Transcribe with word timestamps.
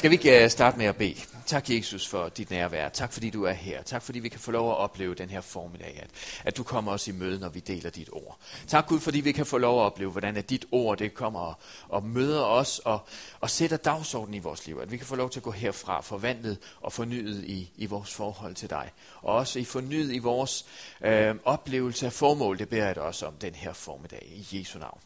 Skal 0.00 0.10
vi 0.10 0.14
ikke 0.14 0.44
øh, 0.44 0.50
starte 0.50 0.78
med 0.78 0.86
at 0.86 0.96
bede? 0.96 1.14
Tak, 1.46 1.70
Jesus, 1.70 2.08
for 2.08 2.28
dit 2.28 2.50
nærvær. 2.50 2.88
Tak, 2.88 3.12
fordi 3.12 3.30
du 3.30 3.44
er 3.44 3.52
her. 3.52 3.82
Tak, 3.82 4.02
fordi 4.02 4.18
vi 4.18 4.28
kan 4.28 4.40
få 4.40 4.50
lov 4.50 4.70
at 4.70 4.76
opleve 4.76 5.14
den 5.14 5.30
her 5.30 5.40
formiddag, 5.40 6.00
at, 6.02 6.10
at 6.44 6.56
du 6.56 6.62
kommer 6.62 6.92
os 6.92 7.08
i 7.08 7.12
møde, 7.12 7.40
når 7.40 7.48
vi 7.48 7.60
deler 7.60 7.90
dit 7.90 8.08
ord. 8.12 8.38
Tak, 8.66 8.86
Gud, 8.86 9.00
fordi 9.00 9.20
vi 9.20 9.32
kan 9.32 9.46
få 9.46 9.58
lov 9.58 9.80
at 9.80 9.84
opleve, 9.84 10.10
hvordan 10.10 10.36
at 10.36 10.50
dit 10.50 10.64
ord 10.72 10.98
det 10.98 11.14
kommer 11.14 11.40
og, 11.40 11.54
og 11.88 12.04
møder 12.04 12.42
os 12.42 12.78
og, 12.78 13.00
og 13.40 13.50
sætter 13.50 13.76
dagsordenen 13.76 14.34
i 14.34 14.38
vores 14.38 14.66
liv. 14.66 14.78
At 14.82 14.90
vi 14.90 14.96
kan 14.96 15.06
få 15.06 15.16
lov 15.16 15.30
til 15.30 15.38
at 15.38 15.44
gå 15.44 15.50
herfra 15.50 16.00
forvandlet 16.00 16.58
og 16.80 16.92
fornyet 16.92 17.44
i, 17.44 17.70
i 17.76 17.86
vores 17.86 18.14
forhold 18.14 18.54
til 18.54 18.70
dig. 18.70 18.90
Og 19.22 19.34
også 19.34 19.58
i 19.58 19.64
fornyet 19.64 20.14
i 20.14 20.18
vores 20.18 20.66
øh, 21.04 21.34
oplevelse 21.44 22.06
af 22.06 22.12
formål. 22.12 22.58
Det 22.58 22.68
beder 22.68 22.86
jeg 22.86 22.94
dig 22.94 23.02
også 23.02 23.26
om 23.26 23.34
den 23.40 23.54
her 23.54 23.72
formiddag 23.72 24.32
i 24.32 24.58
Jesu 24.58 24.78
navn. 24.78 25.00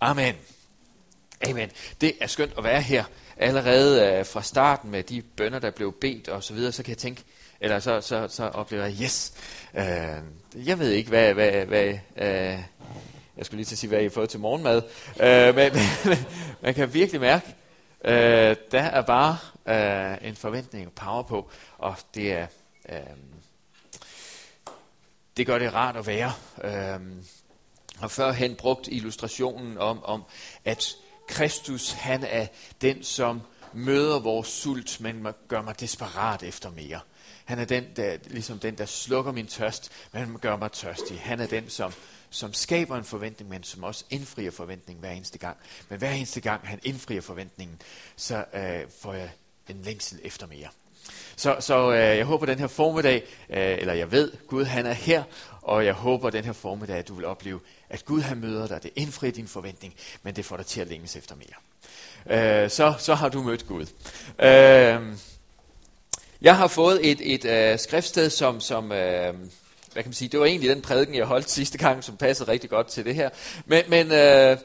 Amen. 0.00 0.34
Amen. 1.48 1.70
Det 2.00 2.12
er 2.20 2.26
skønt 2.26 2.52
at 2.58 2.64
være 2.64 2.82
her 2.82 3.04
allerede 3.36 4.18
øh, 4.18 4.26
fra 4.26 4.42
starten 4.42 4.90
med 4.90 5.02
de 5.02 5.22
bønder, 5.22 5.58
der 5.58 5.70
blev 5.70 5.92
bedt 6.00 6.28
og 6.28 6.42
så 6.42 6.54
videre, 6.54 6.72
så 6.72 6.82
kan 6.82 6.90
jeg 6.90 6.98
tænke, 6.98 7.24
eller 7.60 7.78
så, 7.78 8.00
så, 8.00 8.28
så 8.28 8.44
oplever 8.44 8.84
jeg, 8.84 8.96
yes, 9.02 9.32
øh, 9.74 10.66
jeg 10.66 10.78
ved 10.78 10.90
ikke, 10.90 11.08
hvad, 11.08 11.34
hvad, 11.34 11.66
hvad 11.66 11.98
øh, 12.16 12.58
jeg 13.36 13.46
skulle 13.46 13.56
lige 13.56 13.64
til 13.64 13.74
at 13.74 13.78
sige, 13.78 13.88
hvad 13.88 14.00
I 14.00 14.02
har 14.02 14.10
fået 14.10 14.28
til 14.30 14.40
morgenmad, 14.40 14.82
øh, 15.20 15.54
men, 15.54 15.72
men 16.04 16.18
man 16.62 16.74
kan 16.74 16.94
virkelig 16.94 17.20
mærke, 17.20 17.54
øh, 18.04 18.56
der 18.72 18.82
er 18.82 19.02
bare 19.02 19.38
øh, 19.66 20.28
en 20.28 20.36
forventning 20.36 20.86
og 20.86 20.92
power 20.92 21.22
på, 21.22 21.50
og 21.78 21.96
det 22.14 22.32
er, 22.32 22.46
øh, 22.88 22.98
det 25.36 25.46
gør 25.46 25.58
det 25.58 25.74
rart 25.74 25.96
at 25.96 26.06
være. 26.06 26.32
Øh, 26.64 27.00
og 28.00 28.10
førhen 28.10 28.54
brugt 28.54 28.88
illustrationen 28.88 29.78
om, 29.78 30.04
om 30.04 30.22
at 30.64 30.96
Kristus, 31.28 31.90
han 31.90 32.24
er 32.24 32.46
den, 32.80 33.02
som 33.02 33.40
møder 33.72 34.18
vores 34.18 34.48
sult, 34.48 35.00
men 35.00 35.26
gør 35.48 35.62
mig 35.62 35.80
desperat 35.80 36.42
efter 36.42 36.70
mere. 36.70 37.00
Han 37.44 37.58
er 37.58 37.64
den, 37.64 37.84
der, 37.96 38.16
ligesom 38.26 38.58
den, 38.58 38.78
der 38.78 38.86
slukker 38.86 39.32
min 39.32 39.46
tørst, 39.46 39.92
men 40.12 40.38
gør 40.38 40.56
mig 40.56 40.72
tørstig. 40.72 41.20
Han 41.20 41.40
er 41.40 41.46
den, 41.46 41.70
som, 41.70 41.92
som 42.30 42.52
skaber 42.52 42.96
en 42.96 43.04
forventning, 43.04 43.50
men 43.50 43.62
som 43.62 43.84
også 43.84 44.04
indfrier 44.10 44.50
forventningen 44.50 45.00
hver 45.00 45.10
eneste 45.10 45.38
gang. 45.38 45.56
Men 45.88 45.98
hver 45.98 46.10
eneste 46.10 46.40
gang, 46.40 46.68
han 46.68 46.80
indfrier 46.82 47.20
forventningen, 47.20 47.82
så 48.16 48.44
øh, 48.54 48.90
får 49.00 49.12
jeg 49.12 49.30
en 49.68 49.82
længsel 49.82 50.20
efter 50.22 50.46
mere. 50.46 50.68
Så, 51.36 51.56
så 51.60 51.92
øh, 51.92 51.98
jeg 51.98 52.24
håber 52.24 52.46
den 52.46 52.58
her 52.58 52.66
formiddag, 52.66 53.22
øh, 53.50 53.78
eller 53.78 53.94
jeg 53.94 54.12
ved, 54.12 54.32
Gud 54.46 54.64
han 54.64 54.86
er 54.86 54.92
her, 54.92 55.22
og 55.62 55.84
jeg 55.84 55.94
håber 55.94 56.30
den 56.30 56.44
her 56.44 56.52
formiddag, 56.52 56.96
at 56.96 57.08
du 57.08 57.14
vil 57.14 57.24
opleve, 57.24 57.60
at 57.90 58.04
Gud 58.04 58.20
han 58.20 58.38
møder 58.38 58.66
dig. 58.66 58.82
Det 58.82 58.90
indfrier 58.96 59.32
din 59.32 59.48
forventning, 59.48 59.94
men 60.22 60.36
det 60.36 60.44
får 60.44 60.56
dig 60.56 60.66
til 60.66 60.80
at 60.80 60.88
længes 60.88 61.16
efter 61.16 61.34
mere. 61.34 62.64
Øh, 62.64 62.70
så, 62.70 62.94
så 62.98 63.14
har 63.14 63.28
du 63.28 63.42
mødt 63.42 63.66
Gud. 63.66 63.86
Øh, 64.38 65.16
jeg 66.42 66.56
har 66.56 66.66
fået 66.66 67.10
et, 67.10 67.34
et 67.34 67.44
øh, 67.44 67.78
skriftsted, 67.78 68.30
som, 68.30 68.60
som 68.60 68.92
øh, 68.92 69.34
hvad 69.94 70.02
kan 70.02 70.10
man 70.10 70.12
sige, 70.12 70.28
det 70.28 70.40
var 70.40 70.46
egentlig 70.46 70.70
den 70.70 70.82
prædiken, 70.82 71.14
jeg 71.14 71.24
holdt 71.24 71.50
sidste 71.50 71.78
gang, 71.78 72.04
som 72.04 72.16
passede 72.16 72.50
rigtig 72.50 72.70
godt 72.70 72.86
til 72.86 73.04
det 73.04 73.14
her. 73.14 73.30
Men, 73.66 73.82
men 73.88 74.12
øh, 74.12 74.56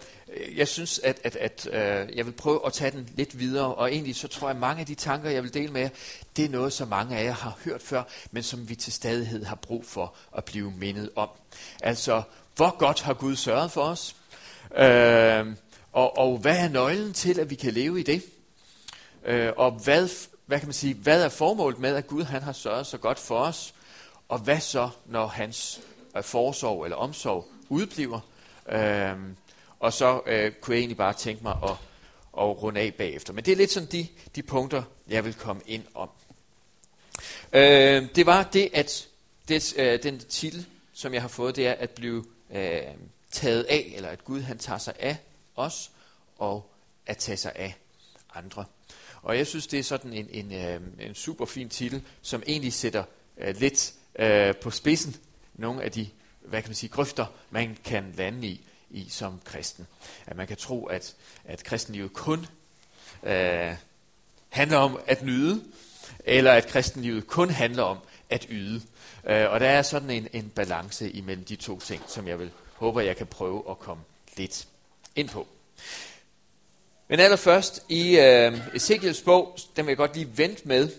jeg 0.56 0.68
synes, 0.68 1.00
at, 1.00 1.20
at, 1.24 1.36
at 1.36 1.68
øh, 1.68 2.18
jeg 2.18 2.26
vil 2.26 2.32
prøve 2.32 2.66
at 2.66 2.74
tage 2.74 2.92
den 2.92 3.10
lidt 3.16 3.40
videre, 3.40 3.76
og 3.76 3.92
egentlig 3.94 4.16
så 4.16 4.28
tror 4.28 4.48
jeg, 4.48 4.56
at 4.56 4.62
mange 4.62 4.80
af 4.80 4.86
de 4.86 4.96
tanker, 4.96 5.30
jeg 5.30 5.44
vil 5.44 5.54
dele 5.54 5.72
med 5.72 5.82
jer, 5.82 5.90
det 6.36 6.46
er 6.46 6.50
noget, 6.50 6.74
som 6.74 6.88
mange 6.88 7.18
af 7.18 7.24
jer 7.24 7.34
har 7.34 7.58
hørt 7.66 7.82
før, 7.82 8.04
men 8.32 8.44
som 8.44 8.70
vi 8.70 8.76
til 8.76 8.94
stadighed 8.94 9.46
har 9.46 9.56
brug 9.56 9.86
for 9.86 10.14
at 10.38 10.46
blive 10.46 10.72
mindet 10.72 11.10
om. 11.16 11.30
Altså, 11.82 12.22
hvor 12.56 12.78
godt 12.78 13.02
har 13.02 13.14
Gud 13.14 13.36
sørget 13.36 13.72
for 13.72 13.82
os? 13.82 14.16
Øh, 14.78 15.48
og, 15.92 16.18
og 16.18 16.38
hvad 16.38 16.58
er 16.58 16.70
nøglen 16.70 17.14
til, 17.14 17.40
at 17.40 17.50
vi 17.50 17.56
kan 17.56 17.74
leve 17.74 18.00
i 18.00 18.04
det? 18.04 18.24
Øh, 19.26 19.52
og 19.58 19.72
hvad, 19.72 20.10
hvad 20.46 20.60
kan 20.60 20.68
man 20.68 20.74
sige, 20.74 20.94
hvad 20.94 21.24
er 21.24 21.30
formålet 21.30 21.80
med, 21.80 21.96
at 21.96 22.08
Gud 22.08 22.24
han 22.24 22.44
har 22.44 22.54
sørget 22.54 22.88
så 22.88 22.98
godt 22.98 23.20
for 23.20 23.40
os? 23.40 23.74
Og 24.30 24.40
hvad 24.40 24.60
så, 24.60 24.90
når 25.06 25.28
hans 25.28 25.82
øh, 26.18 26.24
forsorg 26.24 26.84
eller 26.84 26.98
omsorg 26.98 27.48
udbliver? 27.70 28.20
Øh, 28.72 29.16
og 29.80 29.94
så 29.94 30.22
øh, 30.26 30.52
kunne 30.62 30.76
jeg 30.76 30.80
egentlig 30.80 30.98
bare 30.98 31.14
tænke 31.14 31.44
mig 31.44 31.58
at, 31.64 31.70
at 32.38 32.64
runde 32.64 32.82
af 32.82 32.94
bagefter. 32.94 33.34
Men 33.34 33.46
det 33.46 33.52
er 33.52 33.56
lidt 33.56 33.72
sådan 33.72 33.90
de, 33.92 34.08
de 34.36 34.44
punkter, 34.44 34.84
jeg 35.08 35.26
vil 35.26 35.34
komme 35.34 35.62
ind 35.66 35.84
om. 35.94 36.10
Øh, 37.54 38.16
det 38.16 38.26
var 38.26 38.44
det, 38.44 38.70
at 38.74 39.08
det, 39.48 39.74
øh, 39.78 40.04
den 40.04 40.20
titel, 40.20 40.66
som 40.94 41.14
jeg 41.14 41.22
har 41.22 41.28
fået, 41.28 41.56
det 41.56 41.68
er 41.68 41.74
at 41.74 41.90
blive 41.90 42.26
øh, 42.52 42.82
taget 43.32 43.64
af, 43.64 43.94
eller 43.96 44.10
at 44.10 44.26
Gud 44.26 44.42
han 44.42 44.58
tager 44.58 44.78
sig 44.78 44.94
af 45.00 45.18
os, 45.56 45.92
og 46.38 46.70
at 47.06 47.18
tage 47.18 47.38
sig 47.38 47.52
af 47.56 47.76
andre. 48.36 48.66
Og 49.22 49.38
jeg 49.38 49.48
synes, 49.48 49.68
det 49.68 49.80
er 49.80 49.84
sådan 49.84 50.14
en, 50.14 50.28
en, 50.32 50.54
øh, 50.54 50.82
en 51.00 51.16
super 51.16 51.46
fin 51.46 51.70
titel, 51.70 52.02
som 52.22 52.44
egentlig 52.48 52.74
sætter 52.74 53.04
øh, 53.38 53.56
lidt 53.56 53.94
øh, 54.20 54.56
på 54.56 54.72
spidsen 54.72 55.16
nogle 55.54 55.84
af 55.84 55.92
de 55.92 56.10
hvad 56.42 56.62
kan 56.62 56.70
man 56.70 56.76
sige, 56.76 56.90
grøfter, 56.90 57.26
man 57.50 57.78
kan 57.86 58.14
lande 58.18 58.48
i 58.48 58.62
i 58.92 59.10
som 59.10 59.42
kristen. 59.46 59.88
At 60.26 60.38
man 60.38 60.48
kan 60.48 60.58
tro, 60.58 60.86
at, 60.86 61.16
at 61.46 61.64
kristenlivet 61.64 62.14
kun 62.14 62.46
øh, 63.24 63.76
handler 64.50 64.78
om 64.78 65.00
at 65.08 65.24
nyde, 65.24 65.64
eller 66.26 66.52
at 66.52 66.68
kristenlivet 66.68 67.28
kun 67.28 67.50
handler 67.50 67.84
om 67.84 67.98
at 68.30 68.46
yde. 68.50 68.82
Øh, 69.24 69.52
og 69.52 69.60
der 69.60 69.70
er 69.70 69.82
sådan 69.82 70.10
en, 70.10 70.28
en 70.34 70.50
balance 70.50 71.12
imellem 71.12 71.46
de 71.46 71.56
to 71.56 71.80
ting, 71.80 72.04
som 72.08 72.28
jeg 72.28 72.40
vil 72.40 72.52
håber, 72.76 73.02
jeg 73.02 73.18
kan 73.18 73.28
prøve 73.28 73.64
at 73.70 73.80
komme 73.80 74.04
lidt 74.38 74.68
ind 75.16 75.30
på. 75.30 75.48
Men 77.08 77.20
allerførst 77.20 77.84
i 77.90 78.20
øh, 78.20 78.76
Ezekiels 78.76 79.22
bog, 79.22 79.58
den 79.76 79.86
vil 79.86 79.92
jeg 79.92 79.98
godt 79.98 80.16
lige 80.16 80.38
vente 80.38 80.68
med. 80.68 80.90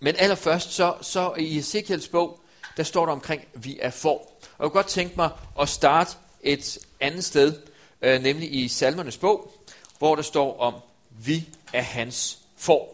Men 0.00 0.14
allerførst 0.18 0.72
så, 0.72 0.94
så 1.00 1.34
i 1.38 1.58
Ezekiels 1.58 2.08
bog, 2.08 2.40
der 2.76 2.82
står 2.82 3.06
der 3.06 3.12
omkring, 3.12 3.44
vi 3.54 3.78
er 3.82 3.90
for. 3.90 4.14
Og 4.14 4.64
jeg 4.64 4.70
kunne 4.70 4.70
godt 4.70 4.86
tænke 4.86 5.16
mig 5.16 5.30
at 5.60 5.68
starte 5.68 6.16
et 6.42 6.78
andet 7.00 7.24
sted, 7.24 7.54
øh, 8.02 8.22
nemlig 8.22 8.54
i 8.54 8.68
Salmernes 8.68 9.16
bog, 9.16 9.52
hvor 9.98 10.14
der 10.14 10.22
står 10.22 10.58
om, 10.58 10.74
vi 11.10 11.48
er 11.72 11.82
hans 11.82 12.38
for. 12.56 12.88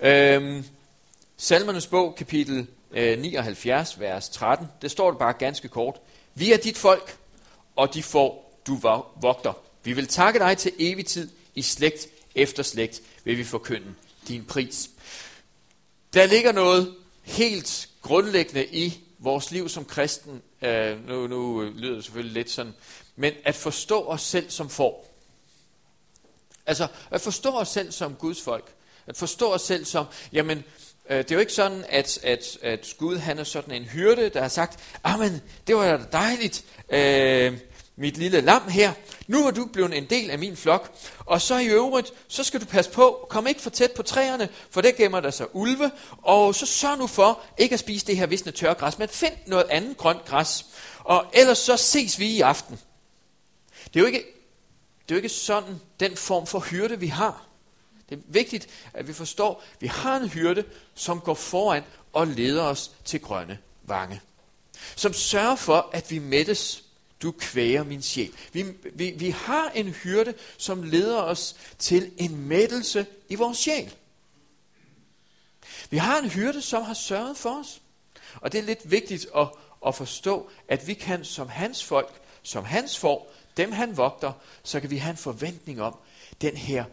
Øhm, 0.00 0.64
Salmernes 1.36 1.86
bog, 1.86 2.14
kapitel 2.14 2.66
øh, 2.90 3.18
79, 3.18 4.00
vers 4.00 4.28
13, 4.28 4.66
det 4.82 4.90
står 4.90 5.10
det 5.10 5.18
bare 5.18 5.32
ganske 5.32 5.68
kort. 5.68 6.00
Vi 6.34 6.52
er 6.52 6.56
dit 6.56 6.76
folk, 6.76 7.16
og 7.76 7.94
de 7.94 8.02
får 8.02 8.60
du 8.66 8.76
vogter. 9.20 9.52
Vi 9.84 9.92
vil 9.92 10.06
takke 10.06 10.38
dig 10.38 10.58
til 10.58 10.72
evig 10.78 11.06
tid, 11.06 11.30
i 11.54 11.62
slægt 11.62 12.08
efter 12.34 12.62
slægt 12.62 13.02
vil 13.24 13.38
vi 13.38 13.44
forkynde 13.44 13.94
din 14.28 14.44
pris. 14.44 14.90
Der 16.14 16.26
ligger 16.26 16.52
noget 16.52 16.94
helt 17.22 17.88
grundlæggende 18.02 18.66
i 18.66 19.00
vores 19.18 19.50
liv 19.50 19.68
som 19.68 19.84
kristen, 19.84 20.42
øh, 20.62 21.08
nu, 21.08 21.26
nu 21.26 21.62
lyder 21.62 21.94
det 21.94 22.04
selvfølgelig 22.04 22.34
lidt 22.34 22.50
sådan, 22.50 22.74
men 23.16 23.32
at 23.44 23.54
forstå 23.54 24.06
os 24.06 24.22
selv 24.22 24.50
som 24.50 24.70
får. 24.70 25.08
Altså 26.66 26.86
at 27.10 27.20
forstå 27.20 27.50
os 27.50 27.68
selv 27.68 27.92
som 27.92 28.14
Guds 28.14 28.42
folk. 28.42 28.72
At 29.06 29.16
forstå 29.16 29.52
os 29.52 29.62
selv 29.62 29.84
som, 29.84 30.06
jamen, 30.32 30.64
øh, 31.10 31.18
det 31.18 31.30
er 31.30 31.34
jo 31.34 31.40
ikke 31.40 31.52
sådan, 31.52 31.84
at, 31.88 32.18
at, 32.22 32.58
at 32.62 32.94
Gud 32.98 33.16
han 33.16 33.38
er 33.38 33.44
sådan 33.44 33.74
en 33.74 33.84
hyrde, 33.84 34.28
der 34.28 34.40
har 34.40 34.48
sagt, 34.48 34.80
ah, 35.04 35.18
men 35.18 35.42
det 35.66 35.76
var 35.76 35.96
da 35.96 36.04
dejligt, 36.12 36.64
øh, 36.88 37.58
mit 37.96 38.16
lille 38.16 38.40
lam 38.40 38.68
her. 38.68 38.92
Nu 39.26 39.46
er 39.46 39.50
du 39.50 39.66
blevet 39.66 39.96
en 39.96 40.10
del 40.10 40.30
af 40.30 40.38
min 40.38 40.56
flok. 40.56 40.96
Og 41.18 41.40
så 41.40 41.58
i 41.58 41.66
øvrigt, 41.66 42.12
så 42.28 42.44
skal 42.44 42.60
du 42.60 42.66
passe 42.66 42.90
på, 42.90 43.26
kom 43.30 43.46
ikke 43.46 43.60
for 43.60 43.70
tæt 43.70 43.92
på 43.92 44.02
træerne, 44.02 44.48
for 44.70 44.80
der 44.80 44.92
gemmer 44.92 45.20
der 45.20 45.30
sig 45.30 45.56
ulve. 45.56 45.90
Og 46.22 46.54
så 46.54 46.66
sørg 46.66 46.98
nu 46.98 47.06
for 47.06 47.40
ikke 47.58 47.72
at 47.72 47.80
spise 47.80 48.06
det 48.06 48.16
her 48.16 48.26
visne 48.26 48.52
tørre 48.52 48.74
græs, 48.74 48.98
men 48.98 49.08
find 49.08 49.32
noget 49.46 49.66
andet 49.70 49.96
grønt 49.96 50.24
græs. 50.24 50.66
Og 50.98 51.26
ellers 51.32 51.58
så 51.58 51.76
ses 51.76 52.18
vi 52.18 52.26
i 52.26 52.40
aften. 52.40 52.80
Det 53.84 53.96
er 53.96 54.00
jo 54.00 54.06
ikke, 54.06 54.24
det 55.08 55.10
er 55.10 55.14
jo 55.14 55.16
ikke 55.16 55.28
sådan 55.28 55.80
den 56.00 56.16
form 56.16 56.46
for 56.46 56.58
hyrde, 56.58 57.00
vi 57.00 57.06
har. 57.06 57.46
Det 58.08 58.18
er 58.18 58.22
vigtigt, 58.28 58.68
at 58.94 59.08
vi 59.08 59.12
forstår, 59.12 59.62
at 59.74 59.82
vi 59.82 59.86
har 59.86 60.16
en 60.16 60.28
hyrde, 60.28 60.64
som 60.94 61.20
går 61.20 61.34
foran 61.34 61.82
og 62.12 62.26
leder 62.26 62.62
os 62.62 62.90
til 63.04 63.20
grønne 63.20 63.58
vange. 63.82 64.20
Som 64.96 65.12
sørger 65.12 65.56
for, 65.56 65.90
at 65.92 66.10
vi 66.10 66.18
mættes 66.18 66.84
du 67.22 67.32
kvæger 67.32 67.84
min 67.84 68.02
sjæl. 68.02 68.32
Vi, 68.52 68.64
vi, 68.94 69.10
vi 69.10 69.30
har 69.30 69.70
en 69.70 69.88
hyrde, 69.88 70.34
som 70.58 70.82
leder 70.82 71.22
os 71.22 71.56
til 71.78 72.12
en 72.16 72.36
mættelse 72.36 73.06
i 73.28 73.34
vores 73.34 73.58
sjæl. 73.58 73.94
Vi 75.90 75.96
har 75.96 76.18
en 76.18 76.30
hyrde, 76.30 76.62
som 76.62 76.82
har 76.82 76.94
sørget 76.94 77.36
for 77.36 77.60
os. 77.60 77.82
Og 78.34 78.52
det 78.52 78.58
er 78.58 78.62
lidt 78.62 78.90
vigtigt 78.90 79.26
at, 79.36 79.48
at 79.86 79.94
forstå, 79.94 80.50
at 80.68 80.86
vi 80.86 80.94
kan 80.94 81.24
som 81.24 81.48
hans 81.48 81.84
folk, 81.84 82.20
som 82.42 82.64
hans 82.64 82.98
får, 82.98 83.32
dem 83.56 83.72
han 83.72 83.96
vogter, 83.96 84.32
så 84.62 84.80
kan 84.80 84.90
vi 84.90 84.96
have 84.96 85.10
en 85.10 85.16
forventning 85.16 85.82
om 85.82 85.96
den 86.40 86.56
her 86.56 86.84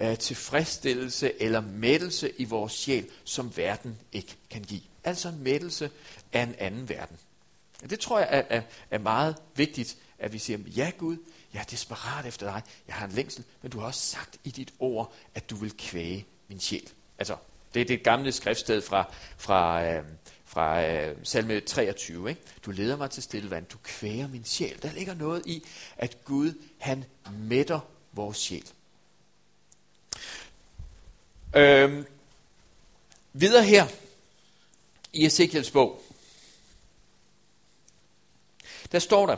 øh, 0.00 0.18
tilfredsstillelse 0.18 1.42
eller 1.42 1.60
mættelse 1.60 2.32
i 2.38 2.44
vores 2.44 2.72
sjæl, 2.72 3.06
som 3.24 3.56
verden 3.56 3.98
ikke 4.12 4.36
kan 4.50 4.62
give. 4.62 4.80
Altså 5.04 5.28
en 5.28 5.42
mættelse 5.42 5.90
af 6.32 6.42
en 6.42 6.54
anden 6.58 6.88
verden. 6.88 7.16
Det 7.80 8.00
tror 8.00 8.18
jeg 8.18 8.28
er, 8.30 8.42
er, 8.58 8.62
er 8.90 8.98
meget 8.98 9.36
vigtigt, 9.54 9.96
at 10.18 10.32
vi 10.32 10.38
siger, 10.38 10.58
ja 10.58 10.90
Gud, 10.98 11.16
jeg 11.52 11.60
er 11.60 11.64
desperat 11.64 12.26
efter 12.26 12.46
dig, 12.46 12.62
jeg 12.86 12.94
har 12.94 13.06
en 13.06 13.12
længsel, 13.12 13.44
men 13.62 13.70
du 13.70 13.78
har 13.78 13.86
også 13.86 14.00
sagt 14.00 14.38
i 14.44 14.50
dit 14.50 14.72
ord, 14.78 15.12
at 15.34 15.50
du 15.50 15.56
vil 15.56 15.76
kvæge 15.78 16.26
min 16.48 16.60
sjæl. 16.60 16.88
Altså, 17.18 17.36
det 17.74 17.82
er 17.82 17.84
det 17.84 18.02
gamle 18.02 18.32
skriftsted 18.32 18.82
fra, 18.82 19.12
fra, 19.36 19.84
øh, 19.84 20.04
fra 20.44 20.84
øh, 20.84 21.16
salme 21.22 21.60
23. 21.60 22.28
Ikke? 22.28 22.42
Du 22.64 22.70
leder 22.70 22.96
mig 22.96 23.10
til 23.10 23.22
stille 23.22 23.50
vand, 23.50 23.66
du 23.66 23.78
kvæger 23.82 24.28
min 24.28 24.44
sjæl. 24.44 24.82
Der 24.82 24.92
ligger 24.92 25.14
noget 25.14 25.46
i, 25.46 25.64
at 25.96 26.24
Gud, 26.24 26.52
han 26.78 27.04
mætter 27.32 27.80
vores 28.12 28.36
sjæl. 28.36 28.64
Øhm, 31.56 32.06
videre 33.32 33.64
her 33.64 33.86
i 35.12 35.26
Ezekiels 35.26 35.70
bog, 35.70 36.02
der 38.92 38.98
står 38.98 39.26
der 39.26 39.36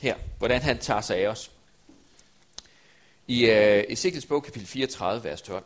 her, 0.00 0.16
hvordan 0.38 0.62
han 0.62 0.78
tager 0.78 1.00
sig 1.00 1.16
af 1.16 1.28
os. 1.28 1.50
I 3.26 3.46
øh, 3.46 3.78
uh, 3.78 3.92
Ezekiels 3.92 4.26
bog, 4.26 4.42
kapitel 4.42 4.68
34, 4.68 5.24
vers 5.24 5.42
12. 5.42 5.64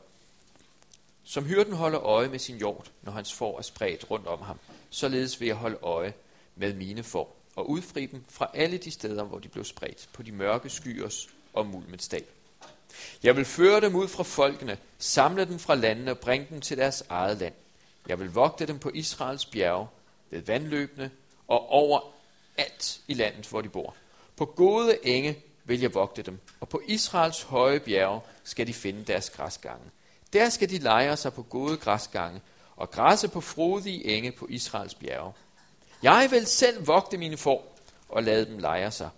Som 1.25 1.45
hyrden 1.45 1.73
holder 1.73 2.01
øje 2.01 2.29
med 2.29 2.39
sin 2.39 2.57
hjort, 2.57 2.91
når 3.03 3.13
hans 3.13 3.33
får 3.33 3.59
er 3.59 3.63
spredt 3.63 4.11
rundt 4.11 4.27
om 4.27 4.43
ham, 4.43 4.59
således 4.91 5.41
vil 5.41 5.47
jeg 5.47 5.57
holde 5.57 5.79
øje 5.83 6.13
med 6.57 6.75
mine 6.75 7.03
får, 7.03 7.37
og 7.57 7.71
udfri 7.71 8.07
dem 8.07 8.25
fra 8.29 8.51
alle 8.55 8.79
de 8.79 8.91
steder, 8.91 9.25
hvor 9.25 9.39
de 9.39 9.49
blev 9.49 9.65
spredt, 9.65 10.09
på 10.13 10.23
de 10.23 10.33
mørke 10.33 10.71
skyers 10.71 11.29
og 11.53 11.67
mulmets 11.67 12.09
dag. 12.09 12.25
Jeg 13.23 13.37
vil 13.37 13.45
føre 13.45 13.81
dem 13.81 13.95
ud 13.95 14.09
fra 14.09 14.23
folkene, 14.23 14.79
samle 14.99 15.45
dem 15.45 15.59
fra 15.59 15.75
landene 15.75 16.11
og 16.11 16.19
bringe 16.19 16.47
dem 16.51 16.61
til 16.61 16.77
deres 16.77 17.05
eget 17.09 17.39
land. 17.39 17.55
Jeg 18.09 18.21
vil 18.21 18.33
vogte 18.33 18.67
dem 18.67 18.79
på 18.79 18.91
Israels 18.95 19.47
bjerge, 19.47 19.87
ved 20.31 20.41
vandløbene 20.41 21.11
og 21.49 21.69
over 21.69 22.01
alt 22.57 23.01
i 23.09 23.15
landet, 23.15 23.47
hvor 23.47 23.61
de 23.61 23.69
bor. 23.69 23.95
På 24.37 24.45
gode 24.45 25.07
enge 25.07 25.39
vil 25.65 25.81
jeg 25.81 25.95
vogte 25.95 26.23
dem, 26.23 26.41
og 26.61 26.69
på 26.69 26.83
Israels 26.87 27.43
høje 27.43 27.81
bjerge 27.81 28.21
skal 28.45 28.67
de 28.67 28.75
finde 28.75 29.05
deres 29.05 29.31
græsgange. 29.31 29.91
Der 30.33 30.49
skal 30.49 30.71
de 30.71 30.79
lejre 30.79 31.17
sig 31.17 31.33
på 31.33 31.43
gode 31.43 31.77
græsgange 31.77 32.41
og 32.77 32.91
græsse 32.91 33.29
på 33.29 33.41
frodige 33.41 34.05
enge 34.05 34.33
på 34.33 34.47
Israels 34.51 34.95
bjerge. 34.95 35.33
Jeg 36.03 36.29
vil 36.31 36.47
selv 36.47 36.87
vogte 36.87 37.19
mine 37.19 37.37
får 37.37 37.79
og 38.09 38.23
lade 38.23 38.47
dem 38.47 38.59
lejre 38.59 38.91
sig, 38.91 39.11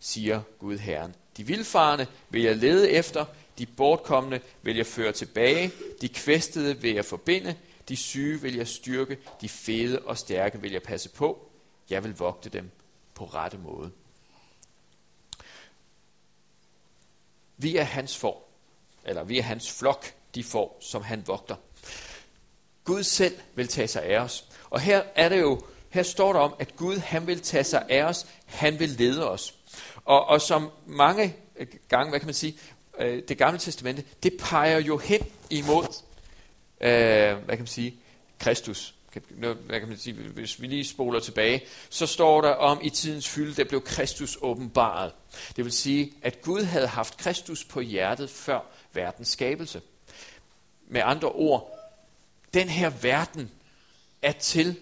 siger 0.00 0.40
Gud 0.58 0.78
Herren. 0.78 1.14
De 1.36 1.46
vilfarne 1.46 2.06
vil 2.30 2.42
jeg 2.42 2.56
lede 2.56 2.90
efter, 2.90 3.24
de 3.58 3.66
bortkommende 3.66 4.40
vil 4.62 4.76
jeg 4.76 4.86
føre 4.86 5.12
tilbage, 5.12 5.72
de 6.00 6.08
kvæstede 6.08 6.80
vil 6.80 6.94
jeg 6.94 7.04
forbinde, 7.04 7.56
de 7.88 7.96
syge 7.96 8.40
vil 8.40 8.56
jeg 8.56 8.68
styrke, 8.68 9.18
de 9.40 9.48
fede 9.48 9.98
og 9.98 10.18
stærke 10.18 10.60
vil 10.60 10.72
jeg 10.72 10.82
passe 10.82 11.08
på. 11.08 11.50
Jeg 11.90 12.04
vil 12.04 12.16
vogte 12.16 12.48
dem 12.48 12.70
på 13.18 13.24
rette 13.24 13.58
måde. 13.58 13.90
Vi 17.56 17.76
er 17.76 17.82
hans 17.82 18.16
får, 18.16 18.50
eller 19.04 19.24
vi 19.24 19.38
er 19.38 19.42
hans 19.42 19.72
flok, 19.72 20.14
de 20.34 20.44
får, 20.44 20.78
som 20.80 21.02
han 21.02 21.26
vogter. 21.26 21.56
Gud 22.84 23.02
selv 23.02 23.38
vil 23.54 23.68
tage 23.68 23.88
sig 23.88 24.02
af 24.02 24.18
os. 24.18 24.44
Og 24.70 24.80
her 24.80 25.02
er 25.14 25.28
det 25.28 25.40
jo, 25.40 25.60
her 25.90 26.02
står 26.02 26.32
der 26.32 26.40
om, 26.40 26.54
at 26.58 26.76
Gud 26.76 26.96
han 26.96 27.26
vil 27.26 27.40
tage 27.40 27.64
sig 27.64 27.86
af 27.90 28.02
os, 28.02 28.26
han 28.46 28.78
vil 28.78 28.88
lede 28.88 29.30
os. 29.30 29.54
Og, 30.04 30.26
og 30.26 30.40
som 30.40 30.70
mange 30.86 31.36
øh, 31.56 31.66
gange, 31.88 32.10
hvad 32.10 32.20
kan 32.20 32.26
man 32.26 32.34
sige, 32.34 32.58
øh, 32.98 33.22
det 33.28 33.38
gamle 33.38 33.58
testamente, 33.58 34.04
det 34.22 34.32
peger 34.40 34.78
jo 34.78 34.98
hen 34.98 35.20
imod, 35.50 35.86
øh, 36.80 37.36
hvad 37.36 37.56
kan 37.56 37.58
man 37.58 37.66
sige, 37.66 37.96
Kristus. 38.38 38.94
Hvad 39.30 39.80
kan 39.80 39.88
man 39.88 39.98
sige, 39.98 40.14
hvis 40.14 40.60
vi 40.60 40.66
lige 40.66 40.84
spoler 40.84 41.20
tilbage, 41.20 41.64
så 41.90 42.06
står 42.06 42.40
der 42.40 42.50
om 42.50 42.80
i 42.82 42.90
tidens 42.90 43.28
fylde, 43.28 43.54
der 43.54 43.64
blev 43.64 43.82
Kristus 43.82 44.38
åbenbaret. 44.40 45.12
Det 45.56 45.64
vil 45.64 45.72
sige, 45.72 46.12
at 46.22 46.42
Gud 46.42 46.62
havde 46.62 46.86
haft 46.86 47.16
Kristus 47.16 47.64
på 47.64 47.80
hjertet 47.80 48.30
før 48.30 48.60
verdens 48.92 49.28
skabelse. 49.28 49.82
Med 50.86 51.00
andre 51.04 51.28
ord, 51.28 51.78
den 52.54 52.68
her 52.68 52.90
verden 52.90 53.50
er 54.22 54.32
til 54.32 54.76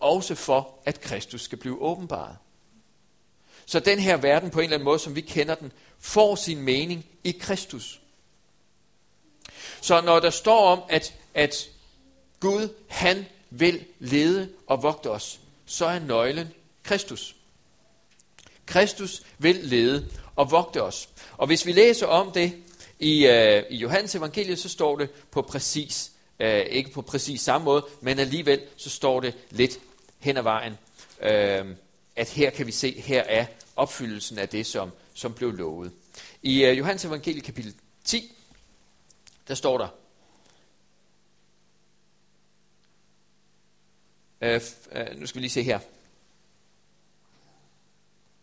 også 0.00 0.34
for, 0.34 0.78
at 0.84 1.00
Kristus 1.00 1.42
skal 1.42 1.58
blive 1.58 1.82
åbenbaret. 1.82 2.36
Så 3.66 3.80
den 3.80 3.98
her 3.98 4.16
verden 4.16 4.50
på 4.50 4.58
en 4.58 4.64
eller 4.64 4.76
anden 4.76 4.84
måde, 4.84 4.98
som 4.98 5.14
vi 5.14 5.20
kender 5.20 5.54
den, 5.54 5.72
får 5.98 6.34
sin 6.34 6.62
mening 6.62 7.06
i 7.24 7.30
Kristus. 7.30 8.00
Så 9.80 10.00
når 10.00 10.20
der 10.20 10.30
står 10.30 10.68
om, 10.68 10.82
at, 10.88 11.14
at 11.34 11.68
Gud, 12.40 12.68
han 12.88 13.26
vil 13.58 13.84
lede 13.98 14.48
og 14.66 14.82
vogte 14.82 15.10
os, 15.10 15.40
så 15.66 15.86
er 15.86 15.98
nøglen 15.98 16.48
Kristus. 16.82 17.36
Kristus 18.66 19.22
vil 19.38 19.56
lede 19.62 20.08
og 20.36 20.50
vogte 20.50 20.82
os. 20.82 21.08
Og 21.36 21.46
hvis 21.46 21.66
vi 21.66 21.72
læser 21.72 22.06
om 22.06 22.32
det 22.32 22.52
i, 22.98 23.26
øh, 23.26 23.62
i 23.70 23.76
Johannes 23.76 24.14
evangeliet, 24.14 24.58
så 24.58 24.68
står 24.68 24.96
det 24.98 25.10
på 25.30 25.42
præcis, 25.42 26.12
øh, 26.40 26.60
ikke 26.60 26.90
på 26.90 27.02
præcis 27.02 27.40
samme 27.40 27.64
måde, 27.64 27.86
men 28.00 28.18
alligevel 28.18 28.60
så 28.76 28.90
står 28.90 29.20
det 29.20 29.34
lidt 29.50 29.78
hen 30.18 30.36
ad 30.36 30.42
vejen, 30.42 30.78
øh, 31.22 31.66
at 32.16 32.30
her 32.30 32.50
kan 32.50 32.66
vi 32.66 32.72
se, 32.72 33.00
her 33.00 33.22
er 33.22 33.46
opfyldelsen 33.76 34.38
af 34.38 34.48
det, 34.48 34.66
som, 34.66 34.90
som 35.14 35.32
blev 35.32 35.52
lovet. 35.52 35.92
I 36.42 36.64
øh, 36.64 36.78
Johannes 36.78 37.04
evangeliet 37.04 37.44
kapitel 37.44 37.74
10, 38.04 38.32
der 39.48 39.54
står 39.54 39.78
der, 39.78 39.88
Øh, 44.44 44.60
øh, 44.92 45.20
nu 45.20 45.26
skal 45.26 45.38
vi 45.38 45.40
lige 45.40 45.50
se 45.50 45.62
her, 45.62 45.78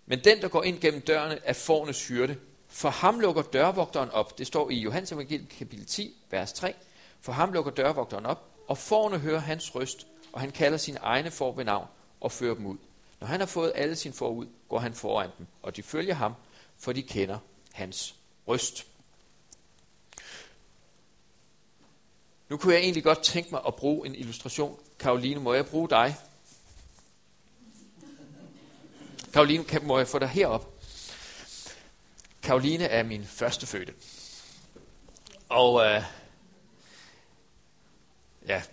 men 0.06 0.24
den, 0.24 0.42
der 0.42 0.48
går 0.48 0.64
ind 0.64 0.80
gennem 0.80 1.02
dørene, 1.02 1.40
er 1.44 1.54
fornes 1.54 2.08
hyrde. 2.08 2.38
For 2.68 2.90
ham 2.90 3.20
lukker 3.20 3.42
dørvogteren 3.42 4.10
op. 4.10 4.38
Det 4.38 4.48
står 4.48 4.70
i 4.70 4.76
Johannes 4.76 5.12
evangeliet 5.12 5.50
kapitel 5.50 5.86
10, 5.86 6.16
vers 6.30 6.54
3. 6.54 6.74
For 7.22 7.32
ham 7.32 7.54
lukker 7.54 7.72
dørvogteren 7.72 8.26
op, 8.26 8.50
og 8.68 8.78
forne 8.78 9.20
hører 9.20 9.40
hans 9.40 9.76
røst, 9.76 10.08
og 10.34 10.42
han 10.42 10.52
kalder 10.52 10.78
sine 10.78 10.98
egne 10.98 11.32
for 11.32 11.52
ved 11.52 11.66
navn 11.66 11.88
og 12.20 12.32
fører 12.32 12.56
dem 12.56 12.66
ud. 12.66 12.78
Når 13.20 13.28
han 13.28 13.40
har 13.40 13.48
fået 13.48 13.72
alle 13.76 13.96
sine 13.96 14.14
for 14.14 14.30
ud, 14.30 14.48
går 14.70 14.80
han 14.80 14.94
foran 14.94 15.30
dem, 15.38 15.48
og 15.62 15.76
de 15.76 15.84
følger 15.84 16.14
ham, 16.14 16.34
for 16.78 16.92
de 16.92 17.02
kender 17.02 17.38
hans 17.72 18.16
røst. 18.48 18.88
Nu 22.52 22.58
kunne 22.58 22.74
jeg 22.74 22.82
egentlig 22.82 23.04
godt 23.04 23.24
tænke 23.24 23.52
mig 23.52 23.62
at 23.68 23.76
bruge 23.76 24.08
en 24.08 24.16
illustration. 24.16 24.80
Karoline, 25.00 25.40
må 25.40 25.54
jeg 25.54 25.66
bruge 25.66 25.90
dig? 25.90 26.16
Karoline, 29.34 29.66
må 29.82 29.98
jeg 29.98 30.08
få 30.08 30.20
dig 30.20 30.30
herop? 30.30 30.74
Karoline 32.44 32.84
er 32.84 33.04
min 33.04 33.26
første 33.26 33.68
fødte. 33.68 33.94
Og 35.50 35.86
øh, 35.86 36.04
ja, 38.48 38.64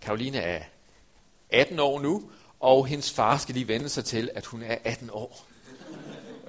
Karoline 0.00 0.38
er 0.38 0.62
18 1.50 1.78
år 1.78 2.00
nu, 2.00 2.30
og 2.60 2.86
hendes 2.86 3.12
far 3.12 3.38
skal 3.38 3.54
lige 3.54 3.68
vende 3.68 3.88
sig 3.88 4.04
til, 4.04 4.30
at 4.34 4.46
hun 4.46 4.62
er 4.62 4.78
18 4.84 5.10
år. 5.12 5.46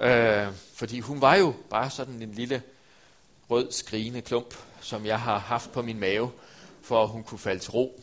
øh, 0.00 0.48
fordi 0.74 1.00
hun 1.00 1.20
var 1.20 1.34
jo 1.34 1.54
bare 1.70 1.90
sådan 1.90 2.22
en 2.22 2.32
lille 2.32 2.62
rød 3.50 3.72
skrigende 3.72 4.22
klump, 4.22 4.54
som 4.80 5.06
jeg 5.06 5.20
har 5.20 5.38
haft 5.38 5.72
på 5.72 5.82
min 5.82 5.98
mave, 5.98 6.30
for 6.82 7.02
at 7.02 7.08
hun 7.08 7.24
kunne 7.24 7.38
falde 7.38 7.60
til 7.60 7.70
ro. 7.70 8.02